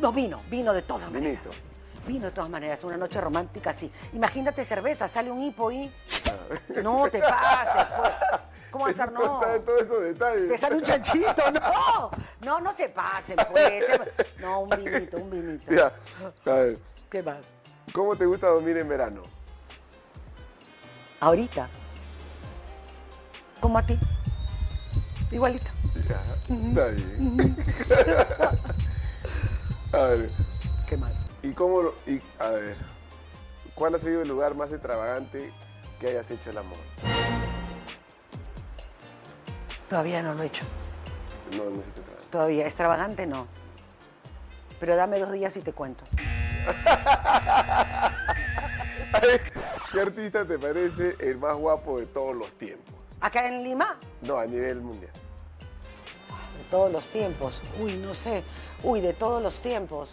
No, 0.00 0.12
vino, 0.12 0.40
vino 0.48 0.72
de 0.72 0.82
todas 0.82 1.10
maneras. 1.10 1.44
Vino 2.06 2.26
de 2.26 2.30
todas 2.30 2.48
maneras, 2.48 2.84
una 2.84 2.96
noche 2.96 3.20
romántica 3.20 3.70
así. 3.70 3.90
Imagínate 4.12 4.64
cerveza, 4.64 5.08
sale 5.08 5.28
un 5.28 5.42
hipo 5.42 5.72
y... 5.72 5.92
No 6.84 7.08
te 7.10 7.18
pases, 7.18 7.92
pues. 7.98 8.12
¿Cómo 8.70 8.84
va 8.84 8.88
a 8.88 8.92
Es 8.92 8.98
estar? 8.98 9.12
No. 9.12 9.22
importante 9.24 9.60
todos 9.60 9.82
esos 9.82 10.02
detalles. 10.02 10.48
Te 10.48 10.58
sale 10.58 10.76
un 10.76 10.82
chanchito, 10.82 11.50
no. 11.52 12.10
No, 12.42 12.60
no 12.60 12.72
se 12.72 12.88
pasen, 12.88 13.36
pues. 13.50 13.84
No, 14.40 14.60
un 14.60 14.70
vinito, 14.70 15.16
un 15.18 15.30
vinito. 15.30 15.72
Ya, 15.72 15.92
a 16.50 16.54
ver, 16.54 16.78
¿Qué 17.10 17.22
más? 17.22 17.38
¿cómo 17.92 18.14
te 18.16 18.24
gusta 18.26 18.46
dormir 18.48 18.76
en 18.78 18.88
verano? 18.88 19.22
Ahorita. 21.20 21.68
Como 23.60 23.78
a 23.78 23.82
ti. 23.84 23.98
Igualito. 25.30 25.70
Ya, 26.08 26.22
está 26.48 26.86
bien. 26.88 27.56
a 29.92 29.98
ver, 30.06 30.30
¿Qué 30.88 30.96
más? 30.96 31.12
¿y 31.42 31.52
cómo 31.52 31.82
lo- 31.82 31.94
y, 32.06 32.20
a 32.38 32.50
ver, 32.50 32.76
¿cuál 33.74 33.94
ha 33.94 33.98
sido 33.98 34.22
el 34.22 34.28
lugar 34.28 34.54
más 34.54 34.72
extravagante 34.72 35.52
que 36.00 36.08
hayas 36.08 36.30
hecho 36.30 36.50
el 36.50 36.58
amor? 36.58 36.78
Todavía 39.90 40.22
no 40.22 40.32
lo 40.34 40.42
he 40.44 40.46
hecho. 40.46 40.64
No, 41.56 41.64
no 41.64 41.72
hiciste. 41.72 42.00
Todavía, 42.30 42.64
extravagante 42.64 43.26
no. 43.26 43.46
Pero 44.78 44.94
dame 44.94 45.18
dos 45.18 45.32
días 45.32 45.56
y 45.56 45.62
te 45.62 45.72
cuento. 45.72 46.04
¿Qué 49.92 50.00
artista 50.00 50.46
te 50.46 50.58
parece 50.60 51.16
el 51.18 51.38
más 51.38 51.56
guapo 51.56 51.98
de 51.98 52.06
todos 52.06 52.36
los 52.36 52.52
tiempos? 52.52 52.94
Acá 53.20 53.48
en 53.48 53.64
Lima, 53.64 53.98
No, 54.22 54.38
a 54.38 54.46
nivel 54.46 54.80
mundial. 54.80 55.10
de 55.12 56.64
todos 56.70 56.92
los 56.92 57.04
tiempos. 57.10 57.60
Uy, 57.80 57.94
no 57.96 58.14
sé. 58.14 58.44
Uy, 58.84 59.00
de 59.00 59.12
todos 59.12 59.42
los 59.42 59.60
tiempos. 59.60 60.12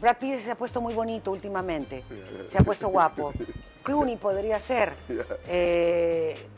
Brad 0.00 0.16
Pitt 0.16 0.40
se 0.40 0.50
ha 0.52 0.54
puesto 0.54 0.80
muy 0.80 0.94
bonito 0.94 1.30
últimamente. 1.32 2.02
Se 2.48 2.56
ha 2.56 2.62
puesto 2.62 2.88
guapo. 2.88 3.30
Clooney 3.82 4.16
podría 4.16 4.58
ser. 4.58 4.94
Eh, 5.46 6.48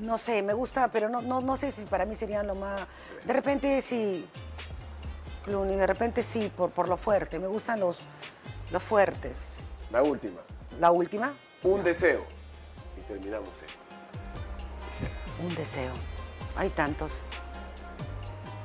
no 0.00 0.18
sé, 0.18 0.42
me 0.42 0.52
gusta, 0.54 0.88
pero 0.88 1.08
no, 1.08 1.22
no, 1.22 1.40
no 1.40 1.56
sé 1.56 1.70
si 1.70 1.82
para 1.86 2.04
mí 2.06 2.14
serían 2.14 2.46
lo 2.46 2.54
más. 2.54 2.82
De 3.24 3.32
repente 3.32 3.80
sí. 3.82 4.26
Clooney, 5.44 5.76
de 5.76 5.86
repente 5.86 6.22
sí, 6.22 6.52
por, 6.56 6.70
por 6.70 6.88
lo 6.88 6.96
fuerte. 6.96 7.38
Me 7.38 7.46
gustan 7.46 7.80
los, 7.80 7.98
los 8.72 8.82
fuertes. 8.82 9.38
La 9.90 10.02
última. 10.02 10.40
La 10.80 10.90
última, 10.90 11.34
Un 11.62 11.82
deseo. 11.84 12.24
Y 12.98 13.00
terminamos 13.02 13.48
esto. 13.50 13.72
un 15.42 15.54
deseo. 15.54 15.92
Hay 16.56 16.70
tantos. 16.70 17.12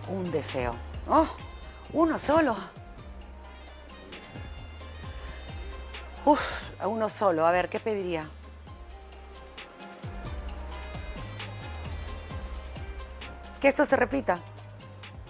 Un 0.09 0.31
deseo. 0.31 0.75
Oh, 1.07 1.27
uno 1.93 2.17
solo. 2.19 2.55
Uf, 6.25 6.41
uno 6.85 7.09
solo. 7.09 7.45
A 7.45 7.51
ver, 7.51 7.69
¿qué 7.69 7.79
pediría? 7.79 8.27
Que 13.61 13.67
esto 13.67 13.85
se 13.85 13.95
repita. 13.95 14.39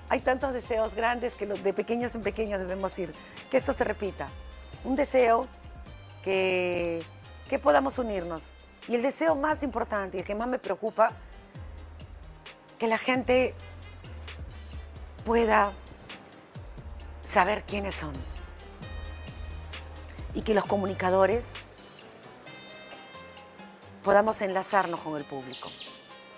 Hay 0.10 0.22
tantos 0.22 0.54
deseos 0.54 0.96
grandes 0.96 1.36
que 1.36 1.46
de 1.46 1.74
pequeños 1.74 2.16
en 2.16 2.24
pequeños 2.24 2.60
debemos 2.60 2.98
ir. 2.98 3.14
Que 3.52 3.58
esto 3.58 3.74
se 3.74 3.84
repita. 3.84 4.28
Un 4.84 4.96
deseo 4.96 5.48
que, 6.24 7.04
que 7.50 7.60
podamos 7.60 8.00
unirnos. 8.00 8.42
Y 8.88 8.96
el 8.96 9.04
deseo 9.04 9.36
más 9.36 9.62
importante 9.64 10.18
y 10.18 10.22
el 10.22 10.26
que 10.26 10.34
más 10.34 10.48
me 10.48 10.60
preocupa, 10.60 11.12
que 12.80 12.88
la 12.88 12.98
gente 12.98 13.54
pueda 15.26 15.72
saber 17.22 17.64
quiénes 17.64 17.96
son. 17.96 18.14
Y 20.34 20.42
que 20.42 20.54
los 20.54 20.66
comunicadores 20.66 21.48
podamos 24.04 24.42
enlazarnos 24.42 25.00
con 25.02 25.18
el 25.18 25.26
público. 25.26 25.70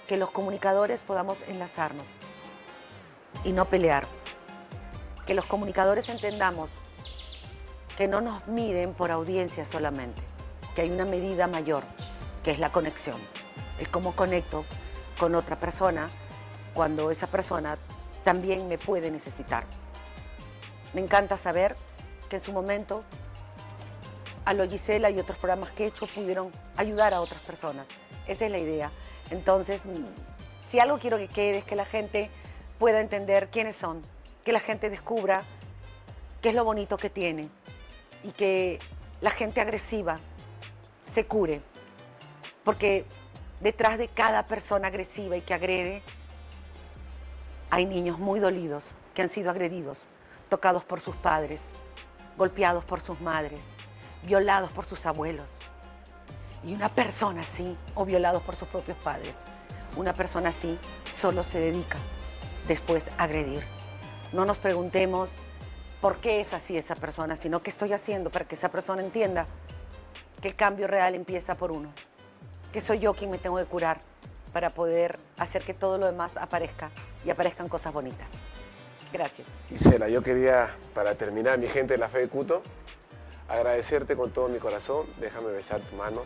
Que 0.07 0.17
los 0.17 0.31
comunicadores 0.31 1.01
podamos 1.01 1.41
enlazarnos 1.47 2.05
y 3.43 3.51
no 3.51 3.65
pelear. 3.65 4.05
Que 5.25 5.33
los 5.33 5.45
comunicadores 5.45 6.09
entendamos 6.09 6.69
que 7.97 8.07
no 8.07 8.21
nos 8.21 8.47
miden 8.47 8.93
por 8.93 9.11
audiencia 9.11 9.65
solamente, 9.65 10.21
que 10.75 10.81
hay 10.81 10.91
una 10.91 11.05
medida 11.05 11.47
mayor, 11.47 11.83
que 12.43 12.51
es 12.51 12.59
la 12.59 12.71
conexión. 12.71 13.17
El 13.79 13.89
cómo 13.89 14.15
conecto 14.15 14.65
con 15.19 15.35
otra 15.35 15.59
persona 15.59 16.09
cuando 16.73 17.11
esa 17.11 17.27
persona 17.27 17.77
también 18.23 18.67
me 18.67 18.77
puede 18.77 19.11
necesitar. 19.11 19.65
Me 20.93 21.01
encanta 21.01 21.37
saber 21.37 21.75
que 22.29 22.37
en 22.37 22.41
su 22.41 22.51
momento 22.51 23.03
a 24.45 24.53
lo 24.53 24.65
y 24.65 25.19
otros 25.19 25.37
programas 25.37 25.71
que 25.71 25.85
he 25.85 25.87
hecho 25.87 26.07
pudieron 26.07 26.51
ayudar 26.75 27.13
a 27.13 27.21
otras 27.21 27.41
personas. 27.41 27.87
Esa 28.27 28.45
es 28.45 28.51
la 28.51 28.57
idea. 28.57 28.89
Entonces, 29.33 29.81
si 30.67 30.79
algo 30.79 30.99
quiero 30.99 31.17
que 31.17 31.27
quede 31.27 31.57
es 31.57 31.65
que 31.65 31.75
la 31.75 31.85
gente 31.85 32.29
pueda 32.77 33.01
entender 33.01 33.49
quiénes 33.49 33.75
son, 33.75 34.03
que 34.45 34.53
la 34.53 34.59
gente 34.59 34.91
descubra 34.91 35.41
qué 36.39 36.49
es 36.49 36.55
lo 36.55 36.63
bonito 36.63 36.97
que 36.97 37.09
tiene 37.09 37.49
y 38.23 38.31
que 38.31 38.77
la 39.21 39.31
gente 39.31 39.59
agresiva 39.59 40.17
se 41.05 41.25
cure. 41.25 41.61
Porque 42.63 43.05
detrás 43.59 43.97
de 43.97 44.07
cada 44.07 44.45
persona 44.45 44.89
agresiva 44.89 45.35
y 45.35 45.41
que 45.41 45.55
agrede, 45.55 46.03
hay 47.71 47.87
niños 47.87 48.19
muy 48.19 48.39
dolidos 48.39 48.93
que 49.15 49.23
han 49.23 49.31
sido 49.31 49.49
agredidos, 49.49 50.05
tocados 50.47 50.83
por 50.83 51.01
sus 51.01 51.15
padres, 51.15 51.69
golpeados 52.37 52.85
por 52.85 53.01
sus 53.01 53.19
madres, 53.19 53.63
violados 54.21 54.71
por 54.71 54.85
sus 54.85 55.07
abuelos. 55.07 55.49
Y 56.65 56.73
una 56.73 56.89
persona 56.89 57.41
así, 57.41 57.75
o 57.95 58.05
violados 58.05 58.41
por 58.43 58.55
sus 58.55 58.67
propios 58.67 58.97
padres, 58.97 59.37
una 59.95 60.13
persona 60.13 60.49
así 60.49 60.79
solo 61.13 61.43
se 61.43 61.59
dedica 61.59 61.97
después 62.67 63.09
a 63.17 63.23
agredir. 63.23 63.63
No 64.31 64.45
nos 64.45 64.57
preguntemos 64.57 65.29
por 66.01 66.17
qué 66.17 66.41
es 66.41 66.53
así 66.53 66.77
esa 66.77 66.95
persona, 66.95 67.35
sino 67.35 67.61
qué 67.61 67.69
estoy 67.69 67.93
haciendo 67.93 68.29
para 68.29 68.45
que 68.45 68.55
esa 68.55 68.69
persona 68.69 69.01
entienda 69.01 69.45
que 70.41 70.49
el 70.49 70.55
cambio 70.55 70.87
real 70.87 71.15
empieza 71.15 71.55
por 71.55 71.71
uno, 71.71 71.89
que 72.71 72.81
soy 72.81 72.99
yo 72.99 73.13
quien 73.13 73.31
me 73.31 73.37
tengo 73.37 73.57
que 73.57 73.65
curar 73.65 73.99
para 74.51 74.69
poder 74.69 75.17
hacer 75.37 75.63
que 75.63 75.73
todo 75.73 75.97
lo 75.97 76.05
demás 76.05 76.37
aparezca 76.37 76.91
y 77.25 77.29
aparezcan 77.29 77.67
cosas 77.69 77.93
bonitas. 77.93 78.29
Gracias. 79.11 79.47
Gisela, 79.69 80.09
yo 80.09 80.23
quería, 80.23 80.75
para 80.93 81.15
terminar, 81.15 81.59
mi 81.59 81.67
gente 81.67 81.93
de 81.93 81.99
la 81.99 82.09
fe 82.09 82.19
de 82.19 82.29
Cuto, 82.29 82.63
agradecerte 83.47 84.15
con 84.15 84.31
todo 84.31 84.47
mi 84.47 84.59
corazón. 84.59 85.05
Déjame 85.19 85.51
besar 85.51 85.79
tus 85.81 85.93
manos. 85.93 86.25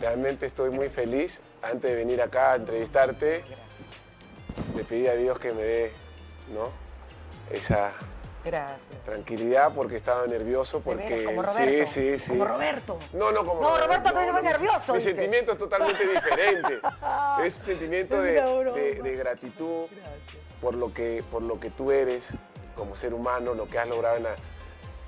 Realmente 0.00 0.46
estoy 0.46 0.70
muy 0.70 0.88
feliz. 0.88 1.40
Antes 1.62 1.90
de 1.90 1.96
venir 1.96 2.22
acá 2.22 2.52
a 2.52 2.56
entrevistarte, 2.56 3.42
le 4.76 4.84
pedí 4.84 5.06
a 5.08 5.14
Dios 5.14 5.38
que 5.38 5.52
me 5.52 5.62
dé 5.62 5.92
¿no? 6.52 6.70
esa 7.50 7.92
Gracias. 8.44 9.02
tranquilidad 9.04 9.72
porque 9.74 9.96
estaba 9.96 10.26
nervioso. 10.26 10.80
Porque 10.80 11.04
veras, 11.08 11.24
como 11.24 11.42
Roberto. 11.42 11.90
sí, 11.90 12.00
sí, 12.12 12.18
sí. 12.18 12.28
Como 12.30 12.44
Roberto. 12.44 12.98
No, 13.12 13.32
no, 13.32 13.44
como 13.44 13.60
No, 13.60 13.76
Roberto 13.76 14.10
lleva 14.10 14.40
mi- 14.40 14.48
nervioso, 14.48 14.92
Mi 14.92 14.98
dice. 14.98 15.14
sentimiento 15.14 15.52
es 15.52 15.58
totalmente 15.58 16.06
diferente. 16.06 16.80
es 17.44 17.56
un 17.56 17.64
sentimiento 17.64 18.22
de 18.22 19.14
gratitud 19.16 19.86
por 20.60 20.74
lo, 20.74 20.92
que, 20.94 21.24
por 21.30 21.42
lo 21.42 21.58
que 21.60 21.70
tú 21.70 21.90
eres 21.90 22.24
como 22.76 22.94
ser 22.96 23.12
humano, 23.14 23.54
lo 23.54 23.66
que 23.66 23.78
has 23.78 23.88
logrado 23.88 24.16
en 24.16 24.22
la, 24.24 24.34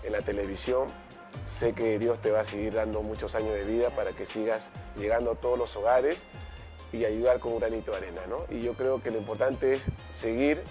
en 0.02 0.12
la 0.12 0.20
televisión. 0.20 0.86
Sé 1.46 1.72
que 1.72 1.98
Dios 1.98 2.20
te 2.20 2.30
va 2.30 2.40
a 2.40 2.44
seguir 2.44 2.72
dando 2.74 3.02
muchos 3.02 3.34
años 3.34 3.52
de 3.54 3.64
vida 3.64 3.90
para 3.90 4.12
que 4.12 4.26
sigas 4.26 4.68
llegando 4.96 5.32
a 5.32 5.34
todos 5.34 5.58
los 5.58 5.74
hogares 5.76 6.18
y 6.92 7.04
ayudar 7.04 7.38
con 7.38 7.52
un 7.52 7.60
granito 7.60 7.90
de 7.92 7.98
arena, 7.98 8.22
¿no? 8.28 8.38
Y 8.50 8.62
yo 8.62 8.72
creo 8.74 9.02
que 9.02 9.10
lo 9.10 9.18
importante 9.18 9.74
es 9.74 9.84
seguir 10.14 10.62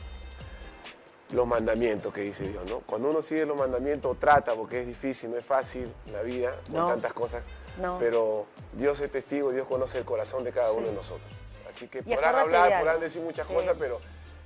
los 1.32 1.45
mandamientos 1.45 2.12
que 2.12 2.22
dice 2.22 2.43
Dios, 2.43 2.68
¿no? 2.70 2.80
Cuando 2.80 3.10
uno 3.10 3.22
sigue 3.22 3.45
los 3.45 3.55
mandamientos, 3.57 4.20
trata, 4.20 4.55
porque 4.55 4.82
es 4.82 4.88
difícil, 4.88 5.30
no 5.32 5.38
es 5.38 5.45
fácil 5.45 5.91
la 6.12 6.24
vida, 6.24 6.55
con 6.66 6.76
No. 6.76 6.88
tantas 6.88 7.14
cosas, 7.14 7.43
No. 7.80 7.97
pero 7.99 8.47
Dios 8.74 8.99
es 8.99 9.12
testigo, 9.12 9.51
Dios 9.51 9.68
conoce 9.68 9.99
el 9.99 10.05
corazón 10.05 10.43
de 10.43 10.51
cada 10.51 10.72
uno 10.72 10.88
de 10.88 10.93
nosotros. 10.93 11.32
Así 11.70 11.88
que 11.88 12.01
podrán 12.01 12.36
hablar, 12.36 12.80
podrán 12.80 12.99
decir 12.99 13.22
muchas 13.22 13.45
Sí. 13.47 13.53
cosas, 13.53 13.76
pero 13.78 13.99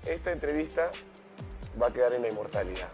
esta 0.06 0.32
entrevista 0.34 0.92
va 1.82 1.88
a 1.88 1.94
quedar 1.94 2.12
en 2.14 2.22
la 2.24 2.28
inmortalidad, 2.28 2.90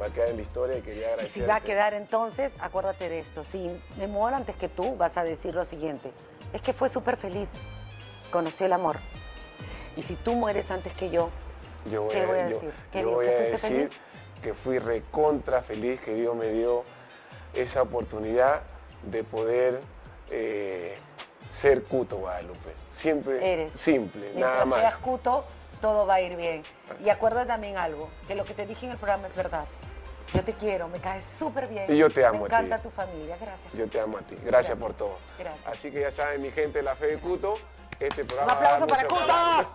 va 0.00 0.06
a 0.06 0.10
quedar 0.10 0.28
en 0.30 0.36
la 0.36 0.42
historia 0.42 0.78
y 0.78 0.82
quería 0.82 1.02
Y 1.02 1.04
agradecerte. 1.04 1.40
si 1.40 1.46
va 1.46 1.56
a 1.56 1.60
quedar 1.60 1.94
entonces, 1.94 2.52
acuérdate 2.60 3.08
de 3.08 3.20
esto, 3.20 3.44
si 3.44 3.68
me 3.98 4.06
muero 4.06 4.36
antes 4.36 4.56
que 4.56 4.68
tú, 4.68 4.96
vas 4.96 5.16
a 5.16 5.24
decir 5.24 5.54
lo 5.54 5.64
siguiente, 5.64 6.12
es 6.52 6.60
que 6.62 6.72
fue 6.72 6.88
súper 6.88 7.16
feliz, 7.16 7.48
conoció 8.30 8.66
el 8.66 8.72
amor. 8.72 8.96
Y 9.96 10.02
si 10.02 10.16
tú 10.16 10.34
mueres 10.34 10.70
antes 10.70 10.92
que 10.94 11.10
yo, 11.10 11.30
Yo 11.90 12.02
voy 12.02 12.14
¿Qué 12.14 12.26
voy 12.26 12.38
a 12.38 12.44
decir? 12.46 12.72
¿Qué 12.90 13.02
yo 13.02 13.10
voy 13.10 13.26
¿Que 13.26 13.34
a 13.36 13.40
decir 13.40 13.58
feliz? 13.58 13.92
que 14.42 14.54
fui 14.54 14.78
recontra 14.78 15.62
feliz, 15.62 16.00
que 16.00 16.14
Dios 16.14 16.34
me 16.34 16.46
dio 16.50 16.84
esa 17.54 17.82
oportunidad 17.82 18.62
de 19.04 19.22
poder 19.24 19.80
eh, 20.30 20.96
ser 21.48 21.84
Cuto 21.84 22.16
Guadalupe. 22.18 22.72
Siempre 22.90 23.52
eres. 23.52 23.72
simple, 23.74 24.20
Mientras 24.30 24.50
nada 24.52 24.64
más. 24.64 24.80
seas 24.80 24.96
cuto, 24.98 25.44
todo 25.80 26.06
va 26.06 26.14
a 26.14 26.20
ir 26.20 26.36
bien. 26.36 26.62
Y 27.04 27.08
acuerda 27.10 27.46
también 27.46 27.76
algo, 27.76 28.08
que 28.26 28.34
lo 28.34 28.44
que 28.44 28.54
te 28.54 28.66
dije 28.66 28.86
en 28.86 28.92
el 28.92 28.98
programa 28.98 29.26
es 29.28 29.34
verdad. 29.36 29.64
Yo 30.32 30.42
te 30.42 30.52
quiero, 30.54 30.88
me 30.88 30.98
caes 31.00 31.24
súper 31.38 31.68
bien. 31.68 31.84
Y 31.92 31.96
yo 31.96 32.10
te 32.10 32.24
amo 32.24 32.40
Me 32.40 32.46
a 32.46 32.48
ti. 32.48 32.54
encanta 32.54 32.78
tu 32.78 32.90
familia, 32.90 33.36
gracias. 33.40 33.72
Yo 33.72 33.86
te 33.88 34.00
amo 34.00 34.18
a 34.18 34.20
ti. 34.22 34.34
Gracias, 34.36 34.50
Gracias. 34.50 34.78
por 34.78 34.92
todo. 34.94 35.18
Gracias. 35.38 35.66
Así 35.66 35.90
que 35.92 36.00
ya 36.00 36.10
saben, 36.10 36.42
mi 36.42 36.50
gente 36.50 36.78
de 36.78 36.82
la 36.84 36.96
fe 36.96 37.06
de 37.08 37.18
Cuto, 37.18 37.58
este 38.00 38.22
Un 38.22 38.26
programa. 38.28 38.54
dar 38.54 38.64
aplauso 38.64 38.86
para 38.86 39.02
Cuto. 39.08 39.70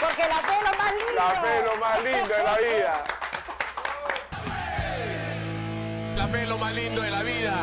Porque 0.00 0.22
la 0.28 0.38
fe 0.38 0.54
es 0.56 0.70
lo 0.70 0.78
más 0.78 0.92
lindo. 0.94 1.14
La 1.14 1.40
fe 1.42 1.58
es 1.58 1.64
lo 1.64 1.76
más 1.76 2.02
lindo 2.02 2.34
de 2.34 2.42
la 2.42 2.56
vida. 2.58 3.04
La 6.16 6.28
fe 6.28 6.42
es 6.42 6.48
lo 6.48 6.58
más 6.58 6.72
lindo 6.74 7.02
de 7.02 7.10
la 7.10 7.22
vida. 7.22 7.54